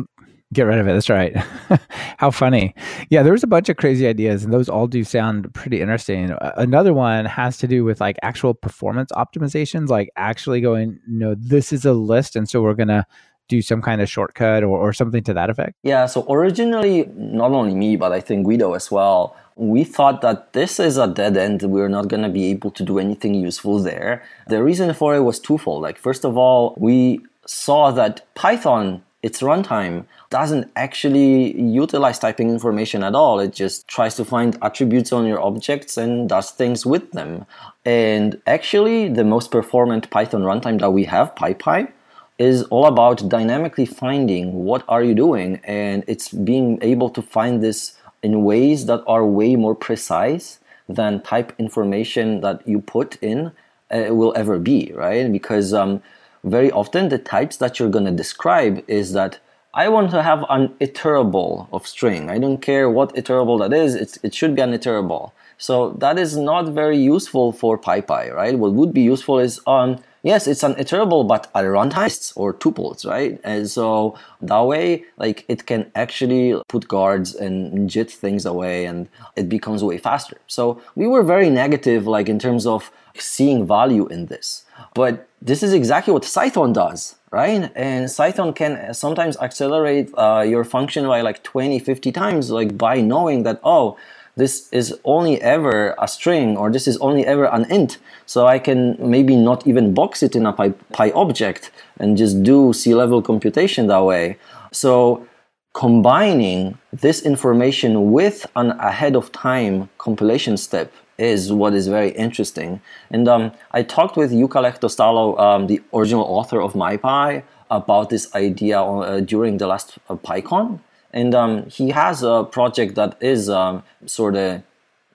get 0.53 0.63
rid 0.63 0.79
of 0.79 0.87
it. 0.87 0.93
That's 0.93 1.09
right. 1.09 1.37
How 2.19 2.31
funny. 2.31 2.75
Yeah, 3.11 3.23
there 3.23 3.33
was 3.33 3.43
a 3.43 3.49
bunch 3.49 3.69
of 3.69 3.77
crazy 3.77 4.07
ideas, 4.07 4.45
and 4.45 4.53
those 4.53 4.69
all 4.69 4.87
do 4.87 5.05
sound 5.05 5.53
pretty 5.55 5.81
interesting. 5.81 6.37
Another 6.41 6.95
one 6.95 7.25
has 7.25 7.59
to 7.59 7.67
do 7.67 7.85
with 7.85 8.01
like 8.01 8.17
actual 8.23 8.55
performance 8.55 9.11
optimizations, 9.13 9.89
like 9.89 10.11
actually 10.17 10.61
going, 10.61 11.01
know, 11.07 11.35
this 11.37 11.73
is 11.73 11.85
a 11.85 11.93
list, 11.93 12.37
and 12.37 12.49
so 12.49 12.63
we're 12.63 12.75
going 12.75 12.89
to 12.89 13.05
do 13.49 13.63
some 13.63 13.83
kind 13.83 14.01
of 14.01 14.09
shortcut 14.09 14.63
or, 14.63 14.79
or 14.79 14.93
something 14.93 15.23
to 15.25 15.35
that 15.35 15.51
effect? 15.51 15.75
Yeah, 15.83 16.07
so 16.07 16.27
originally, 16.29 17.09
not 17.17 17.53
only 17.53 17.75
me, 17.75 17.97
but 17.97 18.13
I 18.13 18.21
think 18.21 18.45
Guido 18.47 18.75
as 18.75 18.91
well, 18.91 19.37
we 19.57 19.85
thought 19.85 20.21
that 20.21 20.53
this 20.53 20.79
is 20.79 20.99
a 20.99 21.07
dead 21.07 21.37
end. 21.37 21.63
We're 21.63 21.89
not 21.89 22.09
going 22.09 22.23
to 22.23 22.29
be 22.29 22.47
able 22.47 22.71
to 22.73 22.83
do 22.83 22.99
anything 22.99 23.35
useful 23.35 23.79
there. 23.79 24.23
The 24.49 24.63
reason 24.63 24.93
for 24.93 25.15
it 25.15 25.21
was 25.21 25.41
twofold. 25.41 25.83
Like, 25.83 25.99
first 25.99 26.25
of 26.25 26.37
all, 26.37 26.75
we 26.77 27.21
saw 27.47 27.91
that 27.93 28.23
Python, 28.35 29.03
its 29.23 29.41
runtime, 29.41 30.05
doesn't 30.29 30.71
actually 30.77 31.59
utilize 31.59 32.19
typing 32.19 32.51
information 32.51 33.03
at 33.03 33.15
all. 33.15 33.41
It 33.41 33.55
just 33.55 33.89
tries 33.89 34.15
to 34.17 34.25
find 34.25 34.59
attributes 34.61 35.13
on 35.13 35.27
your 35.27 35.41
objects 35.41 35.97
and 35.97 36.29
does 36.29 36.51
things 36.51 36.85
with 36.85 37.13
them. 37.13 37.47
And 37.85 38.41
actually, 38.47 39.09
the 39.09 39.25
most 39.25 39.51
performant 39.51 40.11
Python 40.11 40.43
runtime 40.43 40.81
that 40.81 40.91
we 40.91 41.05
have, 41.05 41.35
PyPy, 41.35 41.93
is 42.39 42.63
all 42.65 42.87
about 42.87 43.29
dynamically 43.29 43.87
finding 43.87 44.65
what 44.65 44.85
are 44.89 45.03
you 45.03 45.15
doing 45.15 45.61
and 45.65 46.05
it's 46.07 46.29
being 46.29 46.79
able 46.83 47.09
to 47.09 47.23
find 47.23 47.63
this 47.63 47.97
in 48.23 48.45
ways 48.45 48.87
that 48.87 49.03
are 49.07 49.25
way 49.25 49.57
more 49.57 49.75
precise 49.75 50.61
than 50.89 51.23
type 51.23 51.53
information 51.59 52.41
that 52.41 52.67
you 52.69 52.81
put 52.81 53.17
in 53.23 53.53
uh, 53.91 54.07
will 54.11 54.35
ever 54.37 54.59
be 54.59 54.93
right 54.95 55.33
because 55.33 55.73
um, 55.73 56.03
very 56.45 56.71
often 56.71 57.09
the 57.09 57.19
types 57.19 57.57
that 57.57 57.79
you're 57.79 57.89
going 57.89 58.05
to 58.05 58.11
describe 58.11 58.85
is 58.87 59.13
that 59.13 59.39
I 59.75 59.91
want 59.91 60.11
to 60.13 60.23
have 60.23 60.43
an 60.49 60.69
iterable 60.81 61.69
of 61.71 61.87
string. 61.87 62.31
I 62.31 62.39
don't 62.39 62.63
care 62.63 62.89
what 62.89 63.15
iterable 63.15 63.59
that 63.59 63.77
is, 63.77 63.95
it's, 63.95 64.19
it 64.23 64.35
should 64.35 64.57
be 64.57 64.63
an 64.63 64.73
iterable. 64.73 65.33
So 65.59 65.91
that 65.99 66.19
is 66.19 66.35
not 66.35 66.69
very 66.69 66.97
useful 66.97 67.53
for 67.53 67.77
PyPy, 67.79 68.33
right? 68.33 68.59
What 68.59 68.73
would 68.73 68.95
be 68.95 69.03
useful 69.03 69.39
is 69.39 69.61
um, 69.67 69.99
yes, 70.27 70.47
it's 70.49 70.65
an 70.65 70.75
iterable, 70.75 71.27
but 71.27 71.47
at 71.55 71.65
runtime 71.65 72.33
or 72.35 72.53
tuples, 72.53 73.07
right? 73.07 73.41
And 73.45 73.71
so 73.71 74.19
that 74.43 74.61
way, 74.61 75.05
like 75.17 75.45
it 75.49 75.67
can 75.67 75.91
actually 75.95 76.61
put 76.69 76.89
guards 76.89 77.35
and 77.35 77.89
jit 77.89 78.11
things 78.11 78.45
away 78.45 78.87
and 78.87 79.09
it 79.37 79.49
becomes 79.49 79.85
way 79.85 79.99
faster. 79.99 80.39
So 80.49 80.81
we 80.97 81.07
were 81.07 81.23
very 81.23 81.49
negative, 81.49 82.07
like 82.07 82.29
in 82.29 82.39
terms 82.39 82.67
of 82.67 82.91
seeing 83.15 83.67
value 83.67 84.07
in 84.09 84.27
this. 84.27 84.65
But 84.95 85.29
this 85.41 85.63
is 85.63 85.73
exactly 85.73 86.13
what 86.13 86.25
Cython 86.25 86.75
does, 86.75 87.17
right? 87.31 87.71
And 87.77 88.07
Cython 88.07 88.55
can 88.55 88.93
sometimes 88.95 89.37
accelerate 89.39 90.11
uh, 90.19 90.45
your 90.47 90.65
function 90.65 91.07
by 91.07 91.21
like 91.21 91.45
20, 91.45 91.79
50 91.79 92.13
times, 92.13 92.51
like 92.51 92.77
by 92.77 93.01
knowing 93.01 93.45
that, 93.45 93.61
oh, 93.63 93.97
this 94.37 94.69
is 94.71 94.95
only 95.05 95.41
ever 95.41 95.95
a 95.99 96.07
string 96.07 96.57
or 96.57 96.71
this 96.71 96.87
is 96.87 96.97
only 96.99 97.27
ever 97.27 97.47
an 97.47 97.71
int. 97.71 97.99
So 98.27 98.47
I 98.47 98.59
can 98.59 98.97
maybe 98.99 99.35
not 99.35 99.67
even 99.67 99.95
box 99.95 100.23
it 100.23 100.37
in 100.37 100.45
a 100.45 100.53
Py, 100.53 100.75
Py 100.95 101.11
object 101.13 101.71
and 101.99 102.17
just 102.17 102.43
do 102.43 102.73
C-level 102.73 103.23
computation 103.23 103.87
that 103.87 104.05
way. 104.05 104.37
So 104.73 105.27
combining 105.73 106.79
this 106.93 107.23
information 107.23 108.13
with 108.13 108.47
an 108.57 108.73
ahead 108.73 109.17
of 109.17 109.33
time 109.33 109.89
compilation 109.99 110.57
step 110.57 110.93
is 111.19 111.51
what 111.51 111.73
is 111.73 111.89
very 111.89 112.11
interesting. 112.11 112.81
And 113.11 113.27
um, 113.29 113.53
I 113.73 113.83
talked 113.83 114.19
with 114.19 114.33
Jukka 114.33 114.61
Lehtosalo, 114.65 115.39
um, 115.41 115.67
the 115.67 115.81
original 115.95 116.25
author 116.25 116.61
of 116.61 116.75
MyPy, 116.75 117.43
about 117.71 118.11
this 118.11 118.33
idea 118.35 118.81
uh, 118.81 119.21
during 119.21 119.57
the 119.59 119.67
last 119.67 119.99
uh, 120.09 120.15
PyCon. 120.15 120.79
And 121.17 121.35
um, 121.35 121.65
he 121.71 121.89
has 121.91 122.23
a 122.23 122.45
project 122.45 122.95
that 122.97 123.17
is 123.23 123.49
um, 123.49 123.83
sort 124.05 124.37
of 124.37 124.63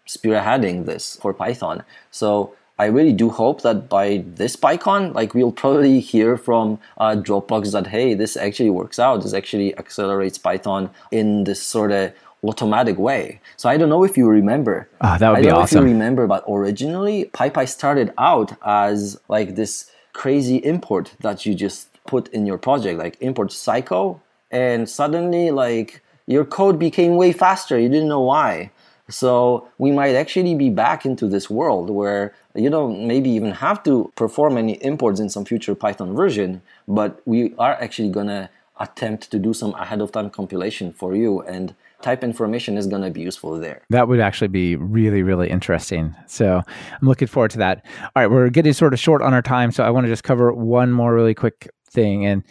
spearheading 0.08 0.86
this 0.86 1.16
for 1.22 1.32
Python. 1.32 1.84
So 2.10 2.56
I 2.80 2.86
really 2.86 3.14
do 3.14 3.30
hope 3.30 3.62
that 3.62 3.88
by 3.88 4.24
this 4.26 4.56
PyCon, 4.56 5.14
like 5.14 5.36
we'll 5.36 5.52
probably 5.52 6.00
hear 6.00 6.38
from 6.38 6.80
uh, 6.98 7.16
Dropbox 7.28 7.72
that 7.74 7.86
hey, 7.86 8.16
this 8.16 8.36
actually 8.36 8.72
works 8.72 8.98
out. 8.98 9.22
This 9.22 9.36
actually 9.36 9.78
accelerates 9.78 10.40
Python 10.40 10.90
in 11.12 11.44
this 11.44 11.62
sort 11.62 11.92
of 11.92 12.12
automatic 12.44 12.98
way. 12.98 13.40
So 13.56 13.70
I 13.70 13.78
don't 13.78 13.90
know 13.90 14.04
if 14.04 14.18
you 14.18 14.28
remember. 14.28 14.90
Oh, 15.02 15.18
that 15.20 15.30
would 15.30 15.38
I 15.38 15.42
be 15.42 15.48
don't 15.50 15.60
awesome. 15.60 15.76
Know 15.76 15.84
if 15.84 15.90
you 15.90 15.94
remember, 15.94 16.26
but 16.26 16.44
originally 16.50 17.26
PyPy 17.26 17.70
started 17.70 18.12
out 18.18 18.58
as 18.66 19.20
like 19.28 19.54
this 19.54 19.92
crazy 20.14 20.58
import 20.74 21.14
that 21.20 21.46
you 21.46 21.54
just 21.54 21.90
put 22.08 22.28
in 22.30 22.48
your 22.48 22.58
project, 22.58 22.98
like 22.98 23.18
import 23.22 23.50
psyco 23.50 24.20
and 24.52 24.90
suddenly 24.90 25.52
like 25.52 26.02
your 26.28 26.46
code 26.46 26.78
became 26.78 27.16
way 27.16 27.32
faster 27.32 27.80
you 27.80 27.90
didn't 27.90 28.10
know 28.10 28.22
why 28.22 28.70
so 29.10 29.68
we 29.78 29.92
might 29.92 30.16
actually 30.16 30.56
be 30.56 30.70
back 30.70 31.06
into 31.06 31.28
this 31.28 31.50
world 31.50 31.90
where 31.90 32.34
you 32.56 32.70
don't 32.70 33.06
maybe 33.08 33.30
even 33.30 33.52
have 33.52 33.84
to 33.84 34.12
perform 34.16 34.58
any 34.58 34.74
imports 34.84 35.20
in 35.20 35.30
some 35.30 35.46
future 35.46 35.76
python 35.76 36.16
version 36.16 36.62
but 36.88 37.22
we 37.26 37.54
are 37.58 37.74
actually 37.74 38.12
to 38.12 38.50
attempt 38.80 39.30
to 39.32 39.40
do 39.40 39.54
some 39.54 39.74
ahead 39.76 40.02
of 40.02 40.12
time 40.12 40.30
compilation 40.30 40.92
for 40.92 41.16
you 41.16 41.42
and 41.42 41.76
type 42.02 42.24
information 42.24 42.78
is 42.78 42.88
going 42.88 43.02
to 43.02 43.12
be 43.12 43.22
useful 43.22 43.58
there. 43.60 43.82
That 43.90 44.08
would 44.08 44.20
actually 44.20 44.48
be 44.48 44.76
really, 44.76 45.24
really 45.24 45.50
interesting. 45.50 46.16
So 46.28 46.62
I'm 46.68 47.08
looking 47.08 47.28
forward 47.28 47.52
to 47.52 47.60
that. 47.60 47.86
All 48.02 48.10
right, 48.16 48.28
we're 48.28 48.50
getting 48.50 48.74
sort 48.74 48.94
of 48.94 49.00
short 49.00 49.22
on 49.22 49.34
our 49.34 49.42
time, 49.42 49.72
so 49.72 49.84
I 49.84 49.92
want 49.92 50.06
to 50.06 50.12
just 50.12 50.24
cover 50.24 50.52
one 50.52 50.92
more 50.92 51.14
really 51.14 51.36
quick 51.36 51.70
thing. 51.86 52.26
And 52.26 52.44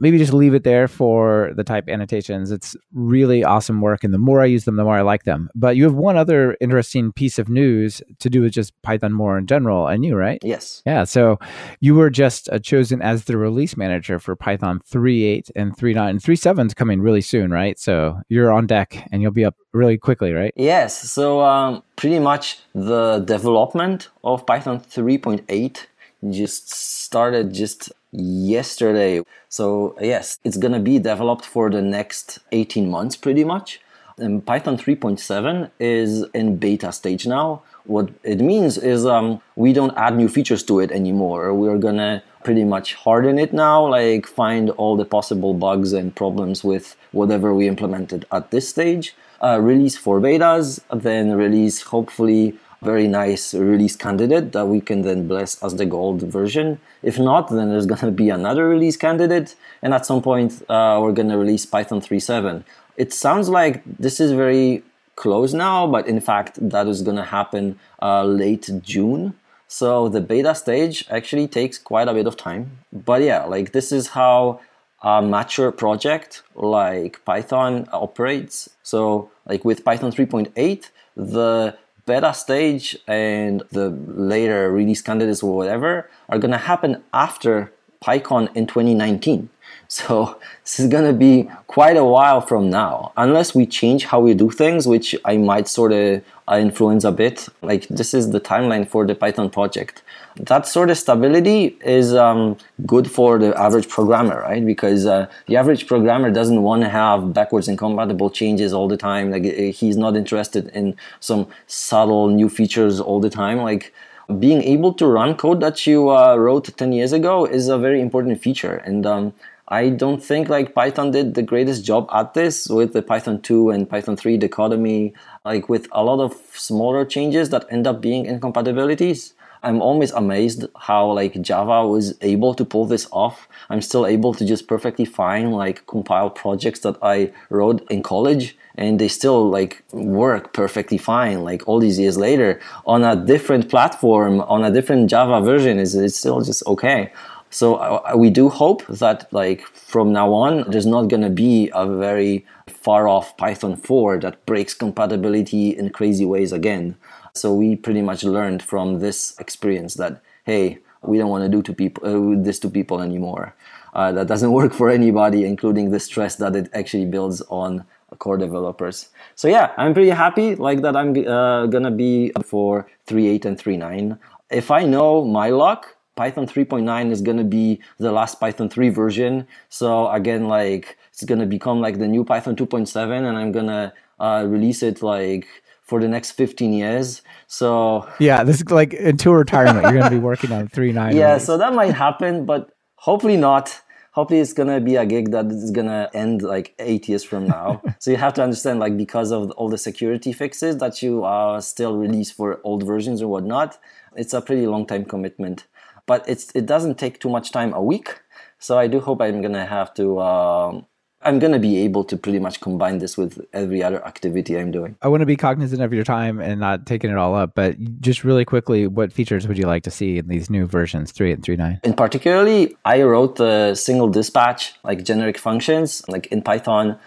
maybe 0.00 0.18
just 0.18 0.32
leave 0.32 0.54
it 0.54 0.64
there 0.64 0.88
for 0.88 1.52
the 1.56 1.64
type 1.64 1.88
annotations. 1.88 2.50
It's 2.50 2.76
really 2.92 3.44
awesome 3.44 3.80
work. 3.80 4.04
And 4.04 4.12
the 4.12 4.18
more 4.18 4.40
I 4.40 4.46
use 4.46 4.64
them, 4.64 4.76
the 4.76 4.84
more 4.84 4.96
I 4.96 5.02
like 5.02 5.24
them. 5.24 5.48
But 5.54 5.76
you 5.76 5.84
have 5.84 5.94
one 5.94 6.16
other 6.16 6.56
interesting 6.60 7.12
piece 7.12 7.38
of 7.38 7.48
news 7.48 8.02
to 8.18 8.30
do 8.30 8.42
with 8.42 8.52
just 8.52 8.80
Python 8.82 9.12
more 9.12 9.38
in 9.38 9.46
general 9.46 9.86
and 9.86 10.04
you, 10.04 10.16
right? 10.16 10.38
Yes. 10.42 10.82
Yeah. 10.86 11.04
So 11.04 11.38
you 11.80 11.94
were 11.94 12.10
just 12.10 12.48
uh, 12.50 12.58
chosen 12.58 13.02
as 13.02 13.24
the 13.24 13.36
release 13.36 13.76
manager 13.76 14.18
for 14.18 14.36
Python 14.36 14.80
3.8 14.90 15.50
and 15.56 15.76
3.9. 15.76 16.10
And 16.10 16.20
3.7 16.20 16.66
is 16.66 16.74
coming 16.74 17.00
really 17.00 17.20
soon, 17.20 17.50
right? 17.50 17.78
So 17.78 18.20
you're 18.28 18.52
on 18.52 18.66
deck 18.66 19.08
and 19.10 19.22
you'll 19.22 19.32
be 19.32 19.44
up 19.44 19.56
really 19.72 19.98
quickly, 19.98 20.32
right? 20.32 20.52
Yes. 20.56 21.10
So 21.10 21.40
um, 21.40 21.82
pretty 21.96 22.18
much 22.18 22.60
the 22.74 23.20
development 23.20 24.08
of 24.24 24.46
Python 24.46 24.80
3.8 24.80 25.86
just 26.30 26.72
started 26.72 27.52
just 27.52 27.92
yesterday. 28.16 29.22
So 29.48 29.96
yes, 30.00 30.38
it's 30.44 30.56
gonna 30.56 30.80
be 30.80 30.98
developed 30.98 31.44
for 31.44 31.70
the 31.70 31.82
next 31.82 32.38
18 32.52 32.90
months 32.90 33.16
pretty 33.16 33.44
much. 33.44 33.80
And 34.18 34.44
Python 34.44 34.78
3.7 34.78 35.70
is 35.78 36.24
in 36.32 36.56
beta 36.56 36.90
stage 36.90 37.26
now. 37.26 37.62
What 37.84 38.08
it 38.24 38.40
means 38.40 38.78
is 38.78 39.04
um, 39.04 39.42
we 39.56 39.74
don't 39.74 39.96
add 39.96 40.16
new 40.16 40.28
features 40.28 40.62
to 40.64 40.80
it 40.80 40.90
anymore. 40.90 41.52
We're 41.52 41.78
gonna 41.78 42.22
pretty 42.42 42.64
much 42.64 42.94
harden 42.94 43.38
it 43.38 43.52
now, 43.52 43.86
like 43.86 44.26
find 44.26 44.70
all 44.70 44.96
the 44.96 45.04
possible 45.04 45.52
bugs 45.52 45.92
and 45.92 46.14
problems 46.14 46.64
with 46.64 46.96
whatever 47.12 47.52
we 47.52 47.68
implemented 47.68 48.24
at 48.32 48.50
this 48.50 48.68
stage. 48.68 49.14
Uh, 49.42 49.58
release 49.60 49.98
four 49.98 50.18
betas, 50.18 50.80
then 50.90 51.32
release 51.36 51.82
hopefully 51.82 52.58
very 52.82 53.08
nice 53.08 53.54
release 53.54 53.96
candidate 53.96 54.52
that 54.52 54.66
we 54.66 54.80
can 54.80 55.02
then 55.02 55.26
bless 55.26 55.62
as 55.62 55.76
the 55.76 55.86
gold 55.86 56.22
version. 56.22 56.80
If 57.02 57.18
not, 57.18 57.48
then 57.48 57.68
there's 57.70 57.86
going 57.92 58.00
to 58.00 58.10
be 58.10 58.30
another 58.30 58.68
release 58.68 58.96
candidate, 58.96 59.54
and 59.82 59.94
at 59.94 60.06
some 60.06 60.22
point 60.22 60.62
uh, 60.68 60.98
we're 61.02 61.12
going 61.12 61.28
to 61.28 61.38
release 61.38 61.66
Python 61.66 62.00
3.7. 62.00 62.64
It 62.96 63.12
sounds 63.12 63.48
like 63.48 63.82
this 63.84 64.20
is 64.20 64.32
very 64.32 64.82
close 65.16 65.54
now, 65.54 65.86
but 65.86 66.06
in 66.06 66.20
fact 66.20 66.58
that 66.60 66.86
is 66.86 67.02
going 67.02 67.16
to 67.16 67.24
happen 67.24 67.78
uh, 68.00 68.24
late 68.24 68.70
June. 68.82 69.34
So 69.68 70.08
the 70.08 70.20
beta 70.20 70.54
stage 70.54 71.04
actually 71.10 71.48
takes 71.48 71.78
quite 71.78 72.08
a 72.08 72.14
bit 72.14 72.26
of 72.26 72.36
time. 72.36 72.78
But 72.92 73.22
yeah, 73.22 73.44
like 73.44 73.72
this 73.72 73.90
is 73.90 74.08
how 74.08 74.60
a 75.02 75.20
mature 75.20 75.72
project 75.72 76.42
like 76.54 77.24
Python 77.24 77.88
operates. 77.92 78.70
So 78.82 79.30
like 79.46 79.64
with 79.64 79.84
Python 79.84 80.12
3.8, 80.12 80.90
the 81.16 81.76
beta 82.06 82.32
stage 82.32 82.96
and 83.06 83.62
the 83.72 83.90
later 83.90 84.72
release 84.72 85.02
candidates 85.02 85.42
or 85.42 85.56
whatever 85.56 86.08
are 86.28 86.38
going 86.38 86.52
to 86.52 86.58
happen 86.58 87.02
after 87.12 87.72
PyCon 88.02 88.54
in 88.54 88.66
2019. 88.66 89.50
So 89.88 90.40
this 90.64 90.80
is 90.80 90.88
gonna 90.88 91.12
be 91.12 91.48
quite 91.68 91.96
a 91.96 92.04
while 92.04 92.40
from 92.40 92.70
now, 92.70 93.12
unless 93.16 93.54
we 93.54 93.66
change 93.66 94.04
how 94.04 94.18
we 94.18 94.34
do 94.34 94.50
things, 94.50 94.84
which 94.88 95.14
I 95.24 95.36
might 95.36 95.68
sort 95.68 95.92
of 95.92 96.22
uh, 96.48 96.58
influence 96.58 97.04
a 97.04 97.12
bit. 97.12 97.48
Like 97.62 97.88
this 97.88 98.14
is 98.14 98.30
the 98.30 98.40
timeline 98.40 98.88
for 98.88 99.06
the 99.06 99.14
Python 99.14 99.50
project. 99.50 100.02
That 100.36 100.66
sort 100.66 100.90
of 100.90 100.98
stability 100.98 101.76
is 101.84 102.14
um, 102.14 102.56
good 102.86 103.10
for 103.10 103.38
the 103.38 103.58
average 103.58 103.88
programmer, 103.88 104.40
right? 104.40 104.64
Because 104.64 105.06
uh, 105.06 105.26
the 105.46 105.56
average 105.56 105.86
programmer 105.86 106.30
doesn't 106.30 106.62
want 106.62 106.82
to 106.82 106.88
have 106.88 107.32
backwards 107.32 107.68
incompatible 107.68 108.30
changes 108.30 108.72
all 108.72 108.88
the 108.88 108.96
time. 108.96 109.30
Like 109.30 109.44
he's 109.44 109.96
not 109.96 110.16
interested 110.16 110.68
in 110.68 110.96
some 111.20 111.46
subtle 111.66 112.28
new 112.28 112.48
features 112.48 113.00
all 113.00 113.20
the 113.20 113.30
time. 113.30 113.58
Like 113.58 113.92
being 114.38 114.62
able 114.62 114.92
to 114.94 115.06
run 115.06 115.36
code 115.36 115.60
that 115.60 115.86
you 115.86 116.10
uh, 116.10 116.36
wrote 116.36 116.76
10 116.76 116.92
years 116.92 117.12
ago 117.12 117.44
is 117.44 117.68
a 117.68 117.78
very 117.78 118.00
important 118.00 118.40
feature. 118.42 118.76
And 118.76 119.06
um, 119.06 119.32
I 119.68 119.88
don't 119.88 120.22
think 120.22 120.48
like 120.48 120.74
Python 120.74 121.10
did 121.10 121.34
the 121.34 121.42
greatest 121.42 121.84
job 121.84 122.08
at 122.12 122.34
this 122.34 122.68
with 122.68 122.92
the 122.92 123.02
Python 123.02 123.40
2 123.40 123.70
and 123.70 123.88
Python 123.88 124.16
3 124.16 124.36
dichotomy, 124.36 125.12
like 125.46 125.68
with 125.68 125.86
a 125.92 126.02
lot 126.02 126.20
of 126.26 126.32
smaller 126.68 127.04
changes 127.04 127.50
that 127.50 127.64
end 127.70 127.86
up 127.86 128.00
being 128.00 128.26
incompatibilities. 128.26 129.32
I'm 129.62 129.80
always 129.80 130.12
amazed 130.12 130.66
how 130.88 131.02
like 131.20 131.40
Java 131.40 131.86
was 131.86 132.06
able 132.20 132.52
to 132.54 132.64
pull 132.64 132.86
this 132.86 133.06
off. 133.10 133.48
I'm 133.70 133.80
still 133.80 134.06
able 134.06 134.32
to 134.34 134.44
just 134.44 134.68
perfectly 134.68 135.04
fine 135.04 135.46
like 135.52 135.86
compile 135.86 136.30
projects 136.30 136.80
that 136.80 136.96
I 137.00 137.32
wrote 137.48 137.80
in 137.90 138.02
college 138.02 138.56
and 138.76 138.98
they 139.00 139.08
still 139.08 139.48
like 139.48 139.82
work 139.92 140.52
perfectly 140.52 140.98
fine 140.98 141.38
like 141.42 141.66
all 141.66 141.78
these 141.78 141.98
years 141.98 142.16
later 142.18 142.60
on 142.84 143.02
a 143.02 143.16
different 143.16 143.70
platform 143.70 144.40
on 144.42 144.62
a 144.64 144.70
different 144.70 145.08
Java 145.08 145.40
version 145.40 145.78
is 145.78 145.94
it's 145.94 146.18
still 146.18 146.40
just 146.42 146.62
okay. 146.66 147.12
So 147.50 147.76
uh, 147.76 148.12
we 148.16 148.30
do 148.30 148.48
hope 148.48 148.86
that 148.88 149.32
like 149.32 149.62
from 149.92 150.12
now 150.12 150.32
on, 150.32 150.70
there's 150.70 150.86
not 150.96 151.04
going 151.08 151.22
to 151.22 151.30
be 151.30 151.70
a 151.74 151.86
very 151.86 152.44
far 152.86 153.08
off 153.08 153.36
Python 153.36 153.74
4 153.74 154.20
that 154.20 154.46
breaks 154.46 154.72
compatibility 154.72 155.76
in 155.76 155.90
crazy 155.90 156.24
ways 156.24 156.52
again. 156.52 156.94
So 157.34 157.52
we 157.52 157.74
pretty 157.74 158.00
much 158.00 158.22
learned 158.22 158.62
from 158.62 159.00
this 159.00 159.34
experience 159.40 159.94
that 159.94 160.22
hey, 160.44 160.78
we 161.02 161.18
don't 161.18 161.28
want 161.28 161.42
to 161.42 161.48
do 161.56 161.62
to 161.62 161.72
people 161.72 162.02
uh, 162.06 162.42
this 162.46 162.60
to 162.60 162.68
people 162.70 163.00
anymore. 163.00 163.56
Uh, 163.92 164.12
that 164.12 164.28
doesn't 164.28 164.52
work 164.60 164.72
for 164.72 164.88
anybody, 164.88 165.44
including 165.44 165.90
the 165.90 165.98
stress 165.98 166.36
that 166.36 166.54
it 166.54 166.70
actually 166.72 167.06
builds 167.06 167.42
on 167.62 167.84
core 168.20 168.38
developers. 168.38 169.08
So 169.34 169.48
yeah, 169.48 169.72
I'm 169.76 169.92
pretty 169.92 170.14
happy 170.24 170.54
like 170.54 170.82
that. 170.82 170.94
I'm 170.94 171.10
uh, 171.26 171.66
gonna 171.66 171.90
be 171.90 172.30
for 172.44 172.86
3.8 173.08 173.44
and 173.46 173.58
3.9. 173.58 174.18
If 174.48 174.70
I 174.70 174.84
know 174.84 175.24
my 175.24 175.50
luck, 175.50 175.95
Python 176.16 176.46
3.9 176.46 177.10
is 177.10 177.20
going 177.20 177.36
to 177.36 177.44
be 177.44 177.80
the 177.98 178.10
last 178.10 178.40
Python 178.40 178.68
3 178.68 178.88
version. 178.88 179.46
So 179.68 180.10
again, 180.10 180.48
like 180.48 180.98
it's 181.12 181.22
going 181.24 181.40
to 181.40 181.46
become 181.46 181.80
like 181.80 181.98
the 181.98 182.08
new 182.08 182.24
Python 182.24 182.56
2.7 182.56 183.28
and 183.28 183.36
I'm 183.36 183.52
going 183.52 183.66
to 183.66 183.92
uh, 184.18 184.44
release 184.48 184.82
it 184.82 185.02
like 185.02 185.46
for 185.82 186.00
the 186.00 186.08
next 186.08 186.32
15 186.32 186.72
years. 186.72 187.22
So 187.46 188.08
yeah, 188.18 188.42
this 188.42 188.56
is 188.56 188.70
like 188.70 188.94
until 188.94 189.34
retirement, 189.34 189.84
you're 189.84 189.92
going 189.92 190.04
to 190.04 190.10
be 190.10 190.18
working 190.18 190.52
on 190.52 190.68
3.9. 190.68 191.14
Yeah, 191.14 191.32
release. 191.32 191.44
so 191.44 191.58
that 191.58 191.74
might 191.74 191.94
happen, 191.94 192.46
but 192.46 192.70
hopefully 192.96 193.36
not. 193.36 193.82
Hopefully 194.12 194.40
it's 194.40 194.54
going 194.54 194.70
to 194.70 194.80
be 194.80 194.96
a 194.96 195.04
gig 195.04 195.30
that 195.32 195.44
is 195.46 195.70
going 195.70 195.88
to 195.88 196.10
end 196.14 196.40
like 196.40 196.74
eight 196.78 197.06
years 197.06 197.22
from 197.22 197.46
now. 197.46 197.82
so 197.98 198.10
you 198.10 198.16
have 198.16 198.32
to 198.32 198.42
understand 198.42 198.80
like 198.80 198.96
because 198.96 199.30
of 199.30 199.50
all 199.52 199.68
the 199.68 199.76
security 199.76 200.32
fixes 200.32 200.78
that 200.78 201.02
you 201.02 201.22
are 201.22 201.60
still 201.60 201.98
release 201.98 202.30
for 202.30 202.58
old 202.64 202.82
versions 202.82 203.20
or 203.20 203.28
whatnot, 203.28 203.78
it's 204.16 204.32
a 204.32 204.40
pretty 204.40 204.66
long 204.66 204.86
time 204.86 205.04
commitment 205.04 205.66
but 206.06 206.28
it's 206.28 206.50
it 206.54 206.66
doesn't 206.66 206.98
take 206.98 207.20
too 207.20 207.28
much 207.28 207.52
time 207.52 207.72
a 207.74 207.82
week. 207.82 208.20
So 208.58 208.78
I 208.78 208.86
do 208.86 209.00
hope 209.00 209.20
I'm 209.20 209.42
gonna 209.42 209.66
have 209.66 209.92
to. 209.94 210.20
Um, 210.20 210.86
I'm 211.22 211.38
gonna 211.40 211.58
be 211.58 211.78
able 211.78 212.04
to 212.04 212.16
pretty 212.16 212.38
much 212.38 212.60
combine 212.60 212.98
this 212.98 213.16
with 213.18 213.44
every 213.52 213.82
other 213.82 214.04
activity 214.06 214.56
I'm 214.56 214.70
doing. 214.70 214.96
I 215.02 215.08
want 215.08 215.22
to 215.22 215.26
be 215.26 215.36
cognizant 215.36 215.82
of 215.82 215.92
your 215.92 216.04
time 216.04 216.40
and 216.40 216.60
not 216.60 216.86
taking 216.86 217.10
it 217.10 217.16
all 217.16 217.34
up, 217.34 217.54
but 217.54 217.76
just 218.00 218.22
really 218.22 218.44
quickly, 218.44 218.86
what 218.86 219.12
features 219.12 219.48
would 219.48 219.58
you 219.58 219.66
like 219.66 219.82
to 219.84 219.90
see 219.90 220.18
in 220.18 220.28
these 220.28 220.48
new 220.50 220.66
versions, 220.66 221.10
three 221.10 221.32
and 221.32 221.42
three 221.42 221.56
nine? 221.56 221.80
In 221.82 221.94
particularly, 221.94 222.76
I 222.84 223.02
wrote 223.02 223.36
the 223.36 223.74
single 223.74 224.08
dispatch, 224.08 224.74
like 224.84 225.04
generic 225.04 225.36
functions, 225.38 226.06
like 226.08 226.26
in 226.28 226.42
Python. 226.42 226.98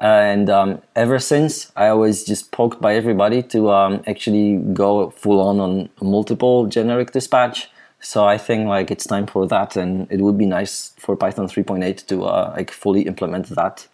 And 0.00 0.48
um, 0.48 0.80
ever 0.96 1.18
since, 1.18 1.70
I 1.76 1.92
was 1.92 2.24
just 2.24 2.52
poked 2.52 2.80
by 2.80 2.94
everybody 2.94 3.42
to 3.54 3.70
um, 3.70 4.02
actually 4.06 4.56
go 4.72 5.10
full 5.10 5.40
on 5.40 5.60
on 5.60 5.90
multiple 6.00 6.66
generic 6.66 7.12
dispatch. 7.12 7.68
So 8.00 8.24
I 8.26 8.38
think 8.38 8.66
like 8.66 8.90
it's 8.90 9.06
time 9.06 9.26
for 9.26 9.46
that, 9.48 9.76
and 9.76 10.10
it 10.10 10.20
would 10.20 10.38
be 10.38 10.46
nice 10.46 10.92
for 10.98 11.16
Python 11.16 11.46
3.8 11.46 12.06
to 12.06 12.24
uh, 12.24 12.54
like 12.56 12.70
fully 12.70 13.02
implement 13.02 13.48
that. 13.50 13.86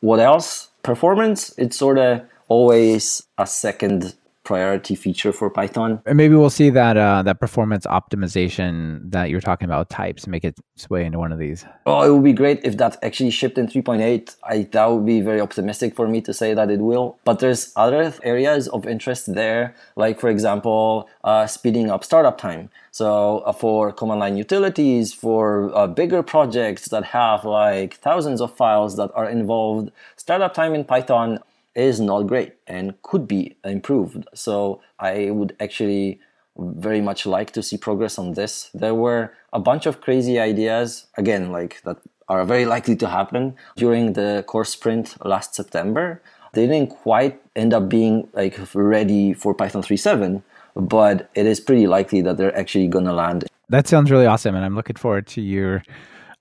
What 0.00 0.20
else? 0.20 0.68
Performance. 0.82 1.54
It's 1.58 1.76
sort 1.76 1.98
of 1.98 2.22
always 2.48 3.22
a 3.38 3.46
second 3.46 4.14
priority 4.50 4.96
feature 4.96 5.32
for 5.32 5.48
Python. 5.48 6.02
And 6.06 6.16
maybe 6.16 6.34
we'll 6.34 6.56
see 6.62 6.70
that 6.70 6.96
uh, 6.96 7.22
that 7.28 7.38
performance 7.38 7.84
optimization 7.86 8.74
that 9.14 9.30
you're 9.30 9.46
talking 9.50 9.66
about 9.70 9.84
types 10.02 10.26
make 10.26 10.44
its 10.50 10.60
way 10.90 11.04
into 11.06 11.18
one 11.24 11.30
of 11.30 11.38
these. 11.38 11.64
Oh, 11.86 12.00
it 12.06 12.10
would 12.12 12.24
be 12.32 12.38
great 12.42 12.58
if 12.64 12.74
that 12.78 12.92
actually 13.06 13.30
shipped 13.30 13.58
in 13.58 13.66
3.8. 13.68 14.36
I 14.52 14.56
that 14.74 14.86
would 14.90 15.06
be 15.06 15.20
very 15.30 15.40
optimistic 15.40 15.94
for 15.94 16.06
me 16.08 16.20
to 16.28 16.32
say 16.40 16.50
that 16.58 16.68
it 16.76 16.80
will. 16.88 17.06
But 17.28 17.38
there's 17.38 17.62
other 17.76 18.02
areas 18.34 18.62
of 18.76 18.80
interest 18.94 19.22
there, 19.42 19.62
like 19.94 20.16
for 20.22 20.30
example, 20.36 21.08
uh, 21.22 21.46
speeding 21.46 21.86
up 21.94 22.02
startup 22.02 22.36
time. 22.48 22.70
So 22.90 23.08
uh, 23.46 23.52
for 23.52 23.92
command 23.92 24.20
line 24.24 24.36
utilities, 24.36 25.06
for 25.24 25.70
uh, 25.78 25.86
bigger 25.86 26.22
projects 26.34 26.82
that 26.92 27.04
have 27.18 27.44
like 27.44 27.90
thousands 28.08 28.40
of 28.40 28.48
files 28.62 28.96
that 28.96 29.10
are 29.14 29.28
involved, 29.38 29.86
startup 30.16 30.52
time 30.54 30.74
in 30.74 30.82
Python 30.92 31.38
is 31.74 32.00
not 32.00 32.22
great 32.22 32.54
and 32.66 33.00
could 33.02 33.26
be 33.28 33.56
improved. 33.64 34.26
So 34.34 34.80
I 34.98 35.30
would 35.30 35.56
actually 35.60 36.20
very 36.58 37.00
much 37.00 37.26
like 37.26 37.52
to 37.52 37.62
see 37.62 37.76
progress 37.76 38.18
on 38.18 38.32
this. 38.32 38.70
There 38.74 38.94
were 38.94 39.32
a 39.52 39.60
bunch 39.60 39.86
of 39.86 40.00
crazy 40.00 40.38
ideas, 40.38 41.06
again, 41.16 41.52
like 41.52 41.80
that 41.84 41.96
are 42.28 42.44
very 42.44 42.64
likely 42.64 42.94
to 42.96 43.08
happen 43.08 43.56
during 43.76 44.12
the 44.12 44.44
core 44.46 44.64
sprint 44.64 45.16
last 45.24 45.54
September. 45.54 46.22
They 46.52 46.66
didn't 46.66 46.90
quite 46.90 47.40
end 47.56 47.74
up 47.74 47.88
being 47.88 48.28
like 48.32 48.58
ready 48.74 49.32
for 49.32 49.54
Python 49.54 49.82
3.7, 49.82 50.42
but 50.76 51.30
it 51.34 51.46
is 51.46 51.60
pretty 51.60 51.86
likely 51.86 52.20
that 52.22 52.36
they're 52.36 52.56
actually 52.56 52.88
going 52.88 53.04
to 53.04 53.12
land. 53.12 53.44
That 53.68 53.86
sounds 53.86 54.10
really 54.10 54.26
awesome, 54.26 54.54
and 54.54 54.64
I'm 54.64 54.74
looking 54.74 54.96
forward 54.96 55.26
to 55.28 55.40
your 55.40 55.82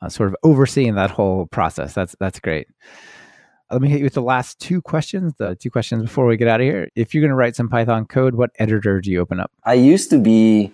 uh, 0.01 0.09
sort 0.09 0.29
of 0.29 0.35
overseeing 0.43 0.95
that 0.95 1.11
whole 1.11 1.45
process. 1.47 1.93
That's 1.93 2.15
that's 2.19 2.39
great. 2.39 2.67
Let 3.71 3.81
me 3.81 3.89
hit 3.89 3.99
you 3.99 4.05
with 4.05 4.15
the 4.15 4.21
last 4.21 4.59
two 4.59 4.81
questions. 4.81 5.33
The 5.37 5.55
two 5.55 5.69
questions 5.69 6.01
before 6.01 6.25
we 6.25 6.37
get 6.37 6.47
out 6.47 6.59
of 6.59 6.65
here. 6.65 6.89
If 6.95 7.13
you're 7.13 7.21
going 7.21 7.29
to 7.29 7.35
write 7.35 7.55
some 7.55 7.69
Python 7.69 8.05
code, 8.05 8.33
what 8.33 8.49
editor 8.57 8.99
do 8.99 9.11
you 9.11 9.19
open 9.19 9.39
up? 9.39 9.51
I 9.63 9.75
used 9.75 10.09
to 10.09 10.17
be 10.17 10.71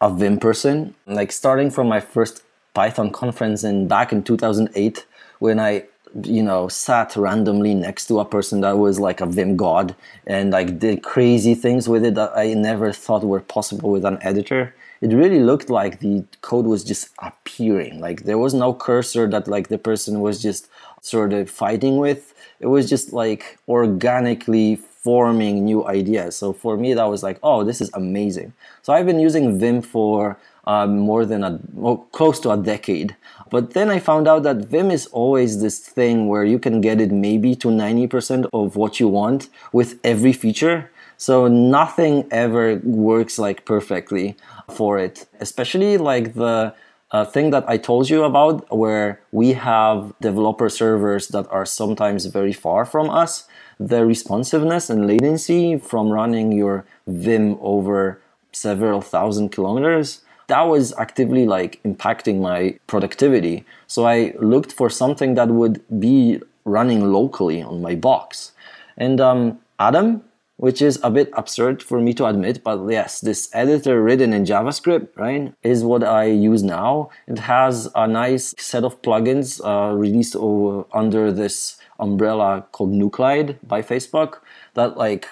a 0.00 0.12
Vim 0.12 0.38
person, 0.38 0.94
like 1.06 1.30
starting 1.30 1.70
from 1.70 1.88
my 1.88 2.00
first 2.00 2.42
Python 2.74 3.10
conference 3.10 3.62
in 3.62 3.86
back 3.86 4.12
in 4.12 4.24
2008 4.24 5.06
when 5.38 5.60
I 5.60 5.84
you 6.24 6.42
know 6.42 6.66
sat 6.68 7.14
randomly 7.16 7.74
next 7.74 8.06
to 8.06 8.20
a 8.20 8.24
person 8.24 8.60
that 8.62 8.78
was 8.78 8.98
like 8.98 9.20
a 9.20 9.26
vim 9.26 9.56
god 9.56 9.94
and 10.26 10.50
like 10.50 10.78
did 10.78 11.02
crazy 11.02 11.54
things 11.54 11.88
with 11.88 12.04
it 12.04 12.14
that 12.14 12.34
i 12.36 12.54
never 12.54 12.92
thought 12.92 13.24
were 13.24 13.40
possible 13.40 13.90
with 13.90 14.04
an 14.04 14.18
editor 14.22 14.74
it 15.02 15.08
really 15.12 15.40
looked 15.40 15.68
like 15.68 15.98
the 15.98 16.24
code 16.40 16.64
was 16.64 16.84
just 16.84 17.10
appearing 17.18 18.00
like 18.00 18.22
there 18.22 18.38
was 18.38 18.54
no 18.54 18.72
cursor 18.72 19.28
that 19.28 19.46
like 19.46 19.68
the 19.68 19.76
person 19.76 20.20
was 20.20 20.40
just 20.40 20.68
sort 21.00 21.32
of 21.32 21.50
fighting 21.50 21.98
with. 21.98 22.34
It 22.60 22.66
was 22.66 22.88
just 22.88 23.12
like 23.12 23.58
organically 23.68 24.76
forming 24.76 25.64
new 25.64 25.86
ideas. 25.86 26.36
So 26.36 26.52
for 26.52 26.76
me, 26.76 26.94
that 26.94 27.04
was 27.04 27.22
like, 27.22 27.38
oh, 27.42 27.62
this 27.62 27.80
is 27.80 27.90
amazing. 27.94 28.52
So 28.82 28.92
I've 28.92 29.06
been 29.06 29.20
using 29.20 29.58
Vim 29.58 29.80
for 29.80 30.36
uh, 30.66 30.86
more 30.86 31.24
than 31.24 31.44
a 31.44 31.60
well, 31.74 31.98
close 32.10 32.40
to 32.40 32.50
a 32.50 32.56
decade. 32.56 33.16
But 33.50 33.74
then 33.74 33.88
I 33.88 34.00
found 34.00 34.26
out 34.26 34.42
that 34.42 34.56
Vim 34.56 34.90
is 34.90 35.06
always 35.06 35.60
this 35.60 35.78
thing 35.78 36.26
where 36.26 36.44
you 36.44 36.58
can 36.58 36.80
get 36.80 37.00
it 37.00 37.12
maybe 37.12 37.54
to 37.56 37.68
90% 37.68 38.48
of 38.52 38.74
what 38.74 38.98
you 38.98 39.08
want 39.08 39.48
with 39.72 40.00
every 40.02 40.32
feature. 40.32 40.90
So 41.16 41.46
nothing 41.46 42.26
ever 42.30 42.80
works 42.82 43.38
like 43.38 43.64
perfectly 43.64 44.36
for 44.68 44.98
it, 44.98 45.26
especially 45.40 45.98
like 45.98 46.34
the 46.34 46.74
a 47.10 47.24
thing 47.24 47.50
that 47.50 47.68
I 47.68 47.76
told 47.76 48.10
you 48.10 48.24
about 48.24 48.74
where 48.74 49.20
we 49.30 49.52
have 49.52 50.12
developer 50.20 50.68
servers 50.68 51.28
that 51.28 51.46
are 51.50 51.64
sometimes 51.64 52.26
very 52.26 52.52
far 52.52 52.84
from 52.84 53.10
us, 53.10 53.46
the 53.78 54.04
responsiveness 54.04 54.90
and 54.90 55.06
latency 55.06 55.78
from 55.78 56.10
running 56.10 56.52
your 56.52 56.84
Vim 57.06 57.56
over 57.60 58.20
several 58.52 59.00
thousand 59.00 59.50
kilometers, 59.50 60.22
that 60.48 60.62
was 60.62 60.92
actively 60.98 61.46
like 61.46 61.80
impacting 61.84 62.40
my 62.40 62.78
productivity. 62.86 63.64
So 63.86 64.06
I 64.06 64.34
looked 64.40 64.72
for 64.72 64.90
something 64.90 65.34
that 65.34 65.48
would 65.48 65.82
be 66.00 66.40
running 66.64 67.12
locally 67.12 67.62
on 67.62 67.82
my 67.82 67.94
box. 67.94 68.52
And 68.96 69.20
um, 69.20 69.58
Atom 69.78 70.22
which 70.56 70.80
is 70.80 70.98
a 71.02 71.10
bit 71.10 71.30
absurd 71.34 71.82
for 71.82 72.00
me 72.00 72.14
to 72.14 72.26
admit, 72.26 72.64
but 72.64 72.86
yes, 72.88 73.20
this 73.20 73.48
editor 73.52 74.02
written 74.02 74.32
in 74.32 74.44
JavaScript, 74.44 75.08
right, 75.16 75.52
is 75.62 75.84
what 75.84 76.02
I 76.02 76.24
use 76.24 76.62
now. 76.62 77.10
It 77.26 77.40
has 77.40 77.88
a 77.94 78.06
nice 78.06 78.54
set 78.58 78.84
of 78.84 79.02
plugins 79.02 79.60
uh, 79.64 79.94
released 79.94 80.34
over, 80.34 80.86
under 80.92 81.30
this 81.30 81.78
umbrella 81.98 82.66
called 82.72 82.92
Nuclide 82.92 83.56
by 83.66 83.82
Facebook 83.82 84.38
that 84.74 84.96
like 84.96 85.26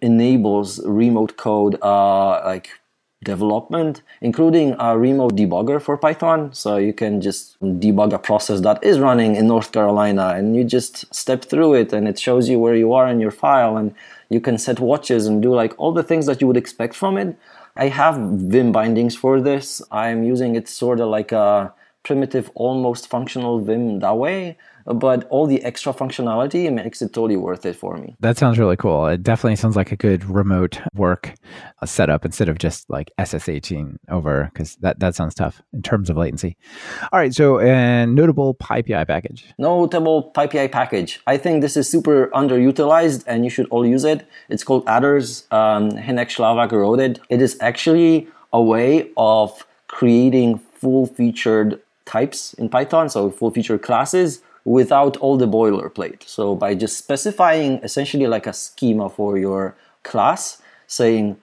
enables 0.00 0.84
remote 0.86 1.36
code 1.36 1.76
uh, 1.82 2.42
like 2.44 2.70
development, 3.22 4.02
including 4.22 4.74
a 4.78 4.96
remote 4.96 5.36
debugger 5.36 5.80
for 5.80 5.96
Python. 5.98 6.52
So 6.54 6.76
you 6.78 6.92
can 6.92 7.20
just 7.20 7.60
debug 7.60 8.12
a 8.12 8.18
process 8.18 8.60
that 8.62 8.82
is 8.82 8.98
running 8.98 9.36
in 9.36 9.46
North 9.46 9.72
Carolina 9.72 10.32
and 10.36 10.56
you 10.56 10.64
just 10.64 11.12
step 11.14 11.44
through 11.44 11.74
it 11.74 11.92
and 11.92 12.08
it 12.08 12.18
shows 12.18 12.48
you 12.48 12.58
where 12.58 12.74
you 12.74 12.92
are 12.94 13.08
in 13.08 13.20
your 13.20 13.30
file 13.30 13.76
and 13.76 13.94
you 14.30 14.40
can 14.40 14.56
set 14.56 14.80
watches 14.80 15.26
and 15.26 15.42
do 15.42 15.54
like 15.54 15.74
all 15.76 15.92
the 15.92 16.02
things 16.02 16.26
that 16.26 16.40
you 16.40 16.46
would 16.46 16.56
expect 16.56 16.94
from 16.94 17.18
it. 17.18 17.36
I 17.76 17.88
have 17.88 18.16
Vim 18.16 18.72
bindings 18.72 19.14
for 19.14 19.40
this. 19.40 19.82
I'm 19.92 20.24
using 20.24 20.54
it 20.54 20.68
sort 20.68 21.00
of 21.00 21.08
like 21.08 21.32
a 21.32 21.74
primitive, 22.02 22.50
almost 22.54 23.08
functional 23.08 23.60
Vim 23.60 23.98
that 23.98 24.16
way 24.16 24.56
but 24.86 25.26
all 25.30 25.46
the 25.46 25.62
extra 25.62 25.92
functionality 25.92 26.72
makes 26.72 27.02
it 27.02 27.12
totally 27.12 27.36
worth 27.36 27.66
it 27.66 27.76
for 27.76 27.96
me. 27.96 28.16
That 28.20 28.36
sounds 28.36 28.58
really 28.58 28.76
cool. 28.76 29.06
It 29.06 29.22
definitely 29.22 29.56
sounds 29.56 29.76
like 29.76 29.92
a 29.92 29.96
good 29.96 30.24
remote 30.24 30.80
work 30.94 31.34
uh, 31.82 31.86
setup 31.86 32.24
instead 32.24 32.48
of 32.48 32.58
just 32.58 32.88
like 32.90 33.10
SSHing 33.18 33.96
over 34.08 34.50
because 34.52 34.76
that, 34.76 35.00
that 35.00 35.14
sounds 35.14 35.34
tough 35.34 35.62
in 35.72 35.82
terms 35.82 36.10
of 36.10 36.16
latency. 36.16 36.56
All 37.12 37.18
right, 37.18 37.34
so 37.34 37.58
a 37.58 38.06
notable 38.06 38.54
PyPI 38.54 39.06
package. 39.06 39.46
Notable 39.58 40.32
PyPI 40.34 40.70
package. 40.70 41.20
I 41.26 41.36
think 41.36 41.62
this 41.62 41.76
is 41.76 41.88
super 41.88 42.28
underutilized 42.28 43.24
and 43.26 43.44
you 43.44 43.50
should 43.50 43.66
all 43.70 43.86
use 43.86 44.04
it. 44.04 44.26
It's 44.48 44.64
called 44.64 44.84
attrs. 44.86 45.46
Um, 45.50 45.90
Hynek 45.92 46.28
Schlawack 46.28 46.72
wrote 46.72 47.00
it. 47.00 47.20
It 47.28 47.42
is 47.42 47.56
actually 47.60 48.28
a 48.52 48.60
way 48.60 49.10
of 49.16 49.66
creating 49.88 50.58
full 50.58 51.06
featured 51.06 51.80
types 52.04 52.54
in 52.54 52.68
Python, 52.68 53.08
so 53.08 53.30
full 53.30 53.50
featured 53.50 53.82
classes 53.82 54.42
without 54.64 55.16
all 55.18 55.36
the 55.36 55.46
boilerplate. 55.48 56.22
So 56.26 56.54
by 56.54 56.74
just 56.74 56.98
specifying 56.98 57.80
essentially 57.82 58.26
like 58.26 58.46
a 58.46 58.52
schema 58.52 59.08
for 59.08 59.38
your 59.38 59.76
class, 60.02 60.60
saying 60.86 61.36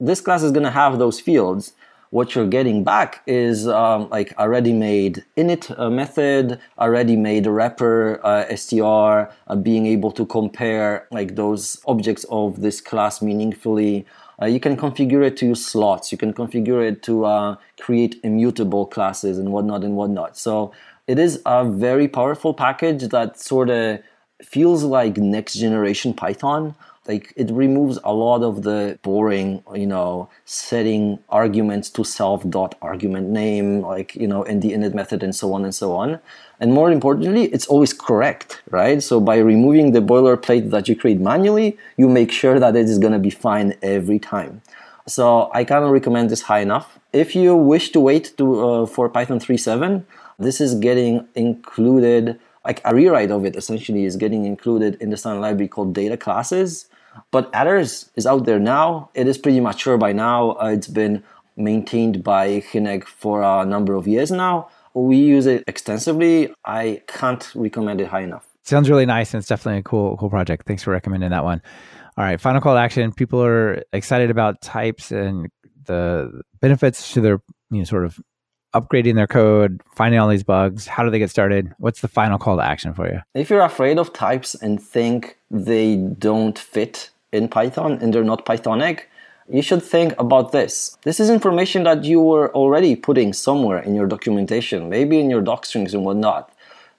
this 0.00 0.20
class 0.20 0.42
is 0.42 0.52
going 0.52 0.64
to 0.64 0.70
have 0.70 0.98
those 0.98 1.20
fields, 1.20 1.72
what 2.10 2.34
you're 2.34 2.46
getting 2.46 2.84
back 2.84 3.22
is 3.26 3.66
um, 3.66 4.06
like 4.10 4.34
a 4.36 4.46
ready-made 4.46 5.24
init 5.38 5.76
uh, 5.78 5.88
method, 5.88 6.60
a 6.76 6.90
ready-made 6.90 7.44
repr, 7.46 8.20
uh, 8.22 8.54
str, 8.54 9.32
uh, 9.46 9.56
being 9.56 9.86
able 9.86 10.12
to 10.12 10.26
compare 10.26 11.08
like 11.10 11.36
those 11.36 11.80
objects 11.86 12.24
of 12.28 12.60
this 12.60 12.82
class 12.82 13.22
meaningfully. 13.22 14.04
Uh, 14.40 14.44
you 14.44 14.60
can 14.60 14.76
configure 14.76 15.24
it 15.24 15.38
to 15.38 15.46
use 15.46 15.64
slots. 15.64 16.12
You 16.12 16.18
can 16.18 16.34
configure 16.34 16.86
it 16.86 17.02
to 17.04 17.24
uh, 17.24 17.56
create 17.80 18.20
immutable 18.22 18.84
classes 18.84 19.38
and 19.38 19.50
whatnot 19.50 19.82
and 19.82 19.96
whatnot. 19.96 20.36
So 20.36 20.72
it 21.06 21.18
is 21.18 21.40
a 21.44 21.64
very 21.64 22.08
powerful 22.08 22.54
package 22.54 23.08
that 23.08 23.38
sort 23.38 23.70
of 23.70 24.00
feels 24.42 24.82
like 24.84 25.16
next 25.16 25.54
generation 25.54 26.14
Python. 26.14 26.74
Like 27.08 27.32
it 27.36 27.50
removes 27.50 27.98
a 28.04 28.12
lot 28.12 28.44
of 28.44 28.62
the 28.62 28.96
boring, 29.02 29.64
you 29.74 29.88
know, 29.88 30.28
setting 30.44 31.18
arguments 31.28 31.90
to 31.90 32.04
self 32.04 32.48
dot 32.48 32.76
argument 32.80 33.28
name, 33.28 33.80
like, 33.80 34.14
you 34.14 34.28
know, 34.28 34.44
in 34.44 34.60
the 34.60 34.70
init 34.70 34.94
method 34.94 35.24
and 35.24 35.34
so 35.34 35.52
on 35.52 35.64
and 35.64 35.74
so 35.74 35.92
on. 35.94 36.20
And 36.60 36.72
more 36.72 36.92
importantly, 36.92 37.46
it's 37.46 37.66
always 37.66 37.92
correct, 37.92 38.62
right? 38.70 39.02
So 39.02 39.18
by 39.20 39.38
removing 39.38 39.90
the 39.90 40.00
boilerplate 40.00 40.70
that 40.70 40.88
you 40.88 40.94
create 40.94 41.18
manually, 41.18 41.76
you 41.96 42.08
make 42.08 42.30
sure 42.30 42.60
that 42.60 42.76
it 42.76 42.88
is 42.88 43.00
going 43.00 43.14
to 43.14 43.18
be 43.18 43.30
fine 43.30 43.74
every 43.82 44.20
time. 44.20 44.62
So 45.08 45.50
I 45.52 45.64
cannot 45.64 45.90
recommend 45.90 46.30
this 46.30 46.42
high 46.42 46.60
enough. 46.60 47.00
If 47.12 47.34
you 47.34 47.56
wish 47.56 47.90
to 47.90 48.00
wait 48.00 48.32
to, 48.38 48.64
uh, 48.64 48.86
for 48.86 49.08
Python 49.08 49.40
3.7, 49.40 50.04
this 50.38 50.60
is 50.60 50.74
getting 50.74 51.26
included, 51.34 52.38
like 52.64 52.80
a 52.84 52.94
rewrite 52.94 53.30
of 53.30 53.44
it 53.44 53.56
essentially 53.56 54.04
is 54.04 54.16
getting 54.16 54.44
included 54.44 54.96
in 55.00 55.10
the 55.10 55.16
standard 55.16 55.40
library 55.40 55.68
called 55.68 55.94
data 55.94 56.16
classes. 56.16 56.86
But 57.30 57.50
attrs 57.52 58.10
is 58.16 58.26
out 58.26 58.46
there 58.46 58.58
now. 58.58 59.10
It 59.14 59.28
is 59.28 59.36
pretty 59.36 59.60
mature 59.60 59.98
by 59.98 60.12
now. 60.12 60.52
Uh, 60.52 60.72
it's 60.74 60.88
been 60.88 61.22
maintained 61.56 62.24
by 62.24 62.60
Hynek 62.60 63.04
for 63.04 63.42
a 63.42 63.64
number 63.64 63.94
of 63.94 64.06
years 64.06 64.30
now. 64.30 64.68
We 64.94 65.16
use 65.16 65.46
it 65.46 65.64
extensively. 65.66 66.52
I 66.64 67.02
can't 67.06 67.50
recommend 67.54 68.00
it 68.00 68.08
high 68.08 68.22
enough. 68.22 68.46
Sounds 68.64 68.88
really 68.88 69.06
nice, 69.06 69.34
and 69.34 69.40
it's 69.40 69.48
definitely 69.48 69.80
a 69.80 69.82
cool, 69.82 70.16
cool 70.16 70.30
project. 70.30 70.66
Thanks 70.66 70.82
for 70.82 70.92
recommending 70.92 71.30
that 71.30 71.44
one. 71.44 71.60
All 72.16 72.24
right, 72.24 72.40
final 72.40 72.60
call 72.60 72.74
to 72.74 72.80
action. 72.80 73.12
People 73.12 73.42
are 73.42 73.82
excited 73.92 74.30
about 74.30 74.60
types 74.60 75.10
and 75.10 75.48
the 75.86 76.42
benefits 76.60 77.12
to 77.14 77.20
their 77.20 77.42
you 77.70 77.78
know 77.78 77.84
sort 77.84 78.04
of 78.04 78.20
upgrading 78.74 79.16
their 79.16 79.26
code, 79.26 79.80
finding 79.94 80.18
all 80.20 80.28
these 80.28 80.42
bugs? 80.42 80.86
How 80.86 81.04
do 81.04 81.10
they 81.10 81.18
get 81.18 81.30
started? 81.30 81.74
What's 81.78 82.00
the 82.00 82.08
final 82.08 82.38
call 82.38 82.56
to 82.56 82.64
action 82.64 82.94
for 82.94 83.06
you? 83.06 83.20
If 83.34 83.50
you're 83.50 83.62
afraid 83.62 83.98
of 83.98 84.12
types 84.12 84.54
and 84.54 84.82
think 84.82 85.38
they 85.50 85.96
don't 85.96 86.58
fit 86.58 87.10
in 87.32 87.48
Python 87.48 87.98
and 88.00 88.12
they're 88.12 88.24
not 88.24 88.46
Pythonic, 88.46 89.02
you 89.48 89.62
should 89.62 89.82
think 89.82 90.14
about 90.18 90.52
this. 90.52 90.96
This 91.02 91.20
is 91.20 91.28
information 91.28 91.82
that 91.84 92.04
you 92.04 92.20
were 92.20 92.52
already 92.54 92.96
putting 92.96 93.32
somewhere 93.32 93.80
in 93.80 93.94
your 93.94 94.06
documentation, 94.06 94.88
maybe 94.88 95.18
in 95.18 95.28
your 95.28 95.42
doc 95.42 95.66
strings 95.66 95.94
and 95.94 96.04
whatnot. 96.04 96.52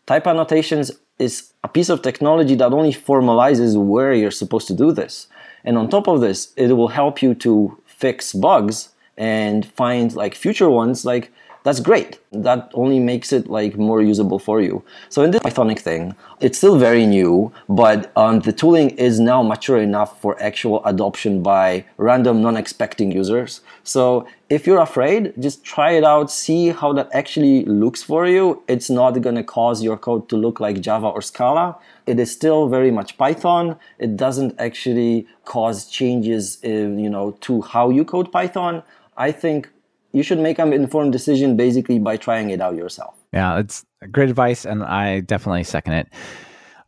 Type 0.05 0.27
annotations 0.27 0.91
is 1.19 1.53
a 1.63 1.67
piece 1.67 1.89
of 1.89 2.01
technology 2.01 2.55
that 2.55 2.73
only 2.73 2.91
formalizes 2.93 3.81
where 3.81 4.13
you're 4.13 4.31
supposed 4.31 4.67
to 4.67 4.73
do 4.73 4.91
this. 4.91 5.27
And 5.63 5.77
on 5.77 5.89
top 5.89 6.07
of 6.07 6.19
this, 6.21 6.53
it 6.57 6.73
will 6.73 6.89
help 6.89 7.21
you 7.21 7.33
to 7.35 7.77
fix 7.85 8.33
bugs 8.33 8.89
and 9.17 9.65
find 9.65 10.13
like 10.15 10.35
future 10.35 10.69
ones 10.69 11.05
like 11.05 11.31
that's 11.63 11.79
great. 11.79 12.19
That 12.31 12.71
only 12.73 12.99
makes 12.99 13.31
it 13.31 13.49
like 13.49 13.77
more 13.77 14.01
usable 14.01 14.39
for 14.39 14.61
you. 14.61 14.83
So 15.09 15.23
in 15.23 15.31
this 15.31 15.41
Pythonic 15.41 15.79
thing, 15.79 16.15
it's 16.41 16.57
still 16.57 16.77
very 16.77 17.05
new, 17.05 17.51
but 17.69 18.11
um, 18.17 18.41
the 18.41 18.51
tooling 18.51 18.89
is 18.91 19.19
now 19.19 19.41
mature 19.41 19.79
enough 19.79 20.19
for 20.21 20.41
actual 20.41 20.83
adoption 20.85 21.41
by 21.41 21.85
random 21.97 22.41
non-expecting 22.41 23.11
users. 23.11 23.61
So 23.83 24.27
if 24.49 24.67
you're 24.67 24.81
afraid, 24.81 25.33
just 25.39 25.63
try 25.63 25.91
it 25.91 26.03
out, 26.03 26.29
see 26.29 26.69
how 26.69 26.91
that 26.93 27.09
actually 27.13 27.65
looks 27.65 28.03
for 28.03 28.27
you. 28.27 28.61
It's 28.67 28.89
not 28.89 29.21
going 29.21 29.35
to 29.35 29.43
cause 29.43 29.81
your 29.81 29.97
code 29.97 30.27
to 30.29 30.35
look 30.35 30.59
like 30.59 30.81
Java 30.81 31.07
or 31.07 31.21
Scala. 31.21 31.77
It 32.05 32.19
is 32.19 32.31
still 32.31 32.67
very 32.67 32.91
much 32.91 33.17
Python. 33.17 33.77
It 33.99 34.17
doesn't 34.17 34.59
actually 34.59 35.27
cause 35.45 35.87
changes, 35.87 36.59
in, 36.61 36.99
you 36.99 37.09
know, 37.09 37.31
to 37.41 37.61
how 37.61 37.89
you 37.89 38.03
code 38.03 38.31
Python. 38.31 38.83
I 39.15 39.31
think 39.31 39.69
you 40.13 40.23
should 40.23 40.39
make 40.39 40.59
an 40.59 40.71
informed 40.71 41.11
decision 41.11 41.57
basically 41.57 41.99
by 41.99 42.17
trying 42.17 42.51
it 42.51 42.61
out 42.61 42.75
yourself. 42.75 43.15
Yeah, 43.33 43.59
it's 43.59 43.83
great 44.11 44.29
advice, 44.29 44.65
and 44.65 44.83
I 44.83 45.19
definitely 45.21 45.63
second 45.63 45.93
it. 45.93 46.07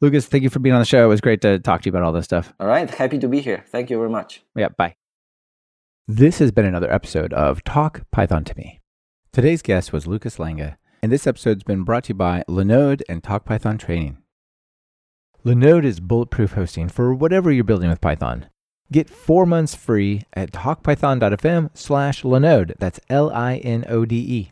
Łukasz, 0.01 0.25
thank 0.25 0.43
you 0.43 0.49
for 0.49 0.59
being 0.59 0.75
on 0.75 0.81
the 0.81 0.85
show. 0.85 1.03
It 1.03 1.07
was 1.07 1.21
great 1.21 1.41
to 1.41 1.59
talk 1.59 1.81
to 1.81 1.87
you 1.87 1.91
about 1.91 2.03
all 2.03 2.11
this 2.11 2.25
stuff. 2.25 2.53
All 2.59 2.67
right, 2.67 2.89
happy 2.89 3.17
to 3.19 3.27
be 3.27 3.41
here. 3.41 3.65
Thank 3.69 3.89
you 3.89 3.97
very 3.97 4.09
much. 4.09 4.43
Yeah, 4.55 4.69
bye. 4.69 4.95
This 6.07 6.37
has 6.39 6.51
been 6.51 6.65
another 6.65 6.91
episode 6.91 7.33
of 7.33 7.63
Talk 7.63 8.03
Python 8.11 8.43
to 8.43 8.55
Me. 8.55 8.81
Today's 9.33 9.63
guest 9.63 9.91
was 9.91 10.05
Łukasz 10.05 10.37
Langa, 10.37 10.75
and 11.01 11.11
this 11.11 11.25
episode's 11.25 11.63
been 11.63 11.83
brought 11.83 12.05
to 12.05 12.09
you 12.09 12.15
by 12.15 12.43
Linode 12.47 13.01
and 13.09 13.23
Talk 13.23 13.45
Python 13.45 13.79
Training. 13.79 14.19
Linode 15.43 15.85
is 15.85 15.99
bulletproof 15.99 16.53
hosting 16.53 16.89
for 16.89 17.13
whatever 17.13 17.51
you're 17.51 17.63
building 17.63 17.89
with 17.89 18.01
Python. 18.01 18.47
Get 18.91 19.09
four 19.09 19.45
months 19.45 19.73
free 19.73 20.23
at 20.33 20.51
talkpython.fm 20.51 21.71
slash 21.73 22.21
Linode. 22.23 22.73
That's 22.77 22.99
L 23.09 23.31
I 23.31 23.57
N 23.57 23.83
O 23.89 24.05
D 24.05 24.15
E. 24.15 24.51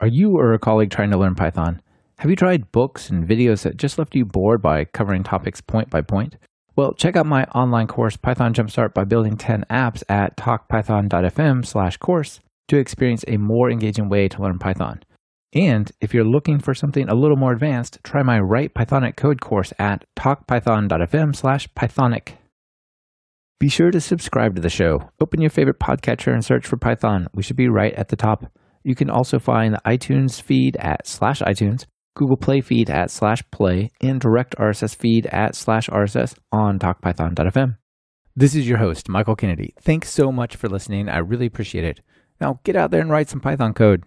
Are 0.00 0.06
you 0.06 0.38
or 0.38 0.54
a 0.54 0.58
colleague 0.58 0.90
trying 0.90 1.10
to 1.10 1.18
learn 1.18 1.34
Python? 1.34 1.82
Have 2.20 2.30
you 2.30 2.36
tried 2.36 2.72
books 2.72 3.10
and 3.10 3.28
videos 3.28 3.62
that 3.62 3.76
just 3.76 3.98
left 3.98 4.14
you 4.14 4.24
bored 4.24 4.62
by 4.62 4.84
covering 4.86 5.22
topics 5.22 5.60
point 5.60 5.90
by 5.90 6.00
point? 6.00 6.36
Well, 6.76 6.94
check 6.94 7.16
out 7.16 7.26
my 7.26 7.44
online 7.46 7.86
course, 7.86 8.16
Python 8.16 8.54
Jumpstart 8.54 8.94
by 8.94 9.04
Building 9.04 9.36
10 9.36 9.66
Apps 9.68 10.02
at 10.08 10.36
talkpython.fm 10.36 11.66
slash 11.66 11.98
course 11.98 12.40
to 12.68 12.78
experience 12.78 13.24
a 13.28 13.36
more 13.36 13.70
engaging 13.70 14.08
way 14.08 14.28
to 14.28 14.42
learn 14.42 14.58
Python. 14.58 15.02
And 15.52 15.90
if 16.00 16.14
you're 16.14 16.24
looking 16.24 16.60
for 16.60 16.74
something 16.74 17.08
a 17.08 17.14
little 17.14 17.36
more 17.36 17.52
advanced, 17.52 17.98
try 18.02 18.22
my 18.22 18.40
Write 18.40 18.72
Pythonic 18.72 19.16
Code 19.16 19.40
course 19.40 19.72
at 19.78 20.04
talkpython.fm 20.16 21.36
slash 21.36 21.68
Pythonic. 21.74 22.36
Be 23.60 23.68
sure 23.68 23.90
to 23.90 24.00
subscribe 24.00 24.56
to 24.56 24.62
the 24.62 24.70
show. 24.70 25.10
Open 25.20 25.42
your 25.42 25.50
favorite 25.50 25.78
podcatcher 25.78 26.32
and 26.32 26.42
search 26.42 26.66
for 26.66 26.78
Python. 26.78 27.26
We 27.34 27.42
should 27.42 27.56
be 27.58 27.68
right 27.68 27.92
at 27.92 28.08
the 28.08 28.16
top. 28.16 28.50
You 28.84 28.94
can 28.94 29.10
also 29.10 29.38
find 29.38 29.74
the 29.74 29.82
iTunes 29.86 30.40
feed 30.40 30.78
at 30.78 31.06
slash 31.06 31.42
iTunes, 31.42 31.84
Google 32.16 32.38
Play 32.38 32.62
feed 32.62 32.88
at 32.88 33.10
slash 33.10 33.42
play, 33.50 33.90
and 34.00 34.18
direct 34.18 34.56
RSS 34.56 34.96
feed 34.96 35.26
at 35.26 35.54
slash 35.54 35.90
RSS 35.90 36.38
on 36.50 36.78
talkpython.fm. 36.78 37.76
This 38.34 38.54
is 38.54 38.66
your 38.66 38.78
host, 38.78 39.10
Michael 39.10 39.36
Kennedy. 39.36 39.74
Thanks 39.78 40.08
so 40.08 40.32
much 40.32 40.56
for 40.56 40.70
listening. 40.70 41.10
I 41.10 41.18
really 41.18 41.44
appreciate 41.44 41.84
it. 41.84 42.00
Now 42.40 42.60
get 42.64 42.76
out 42.76 42.90
there 42.90 43.02
and 43.02 43.10
write 43.10 43.28
some 43.28 43.40
Python 43.40 43.74
code. 43.74 44.04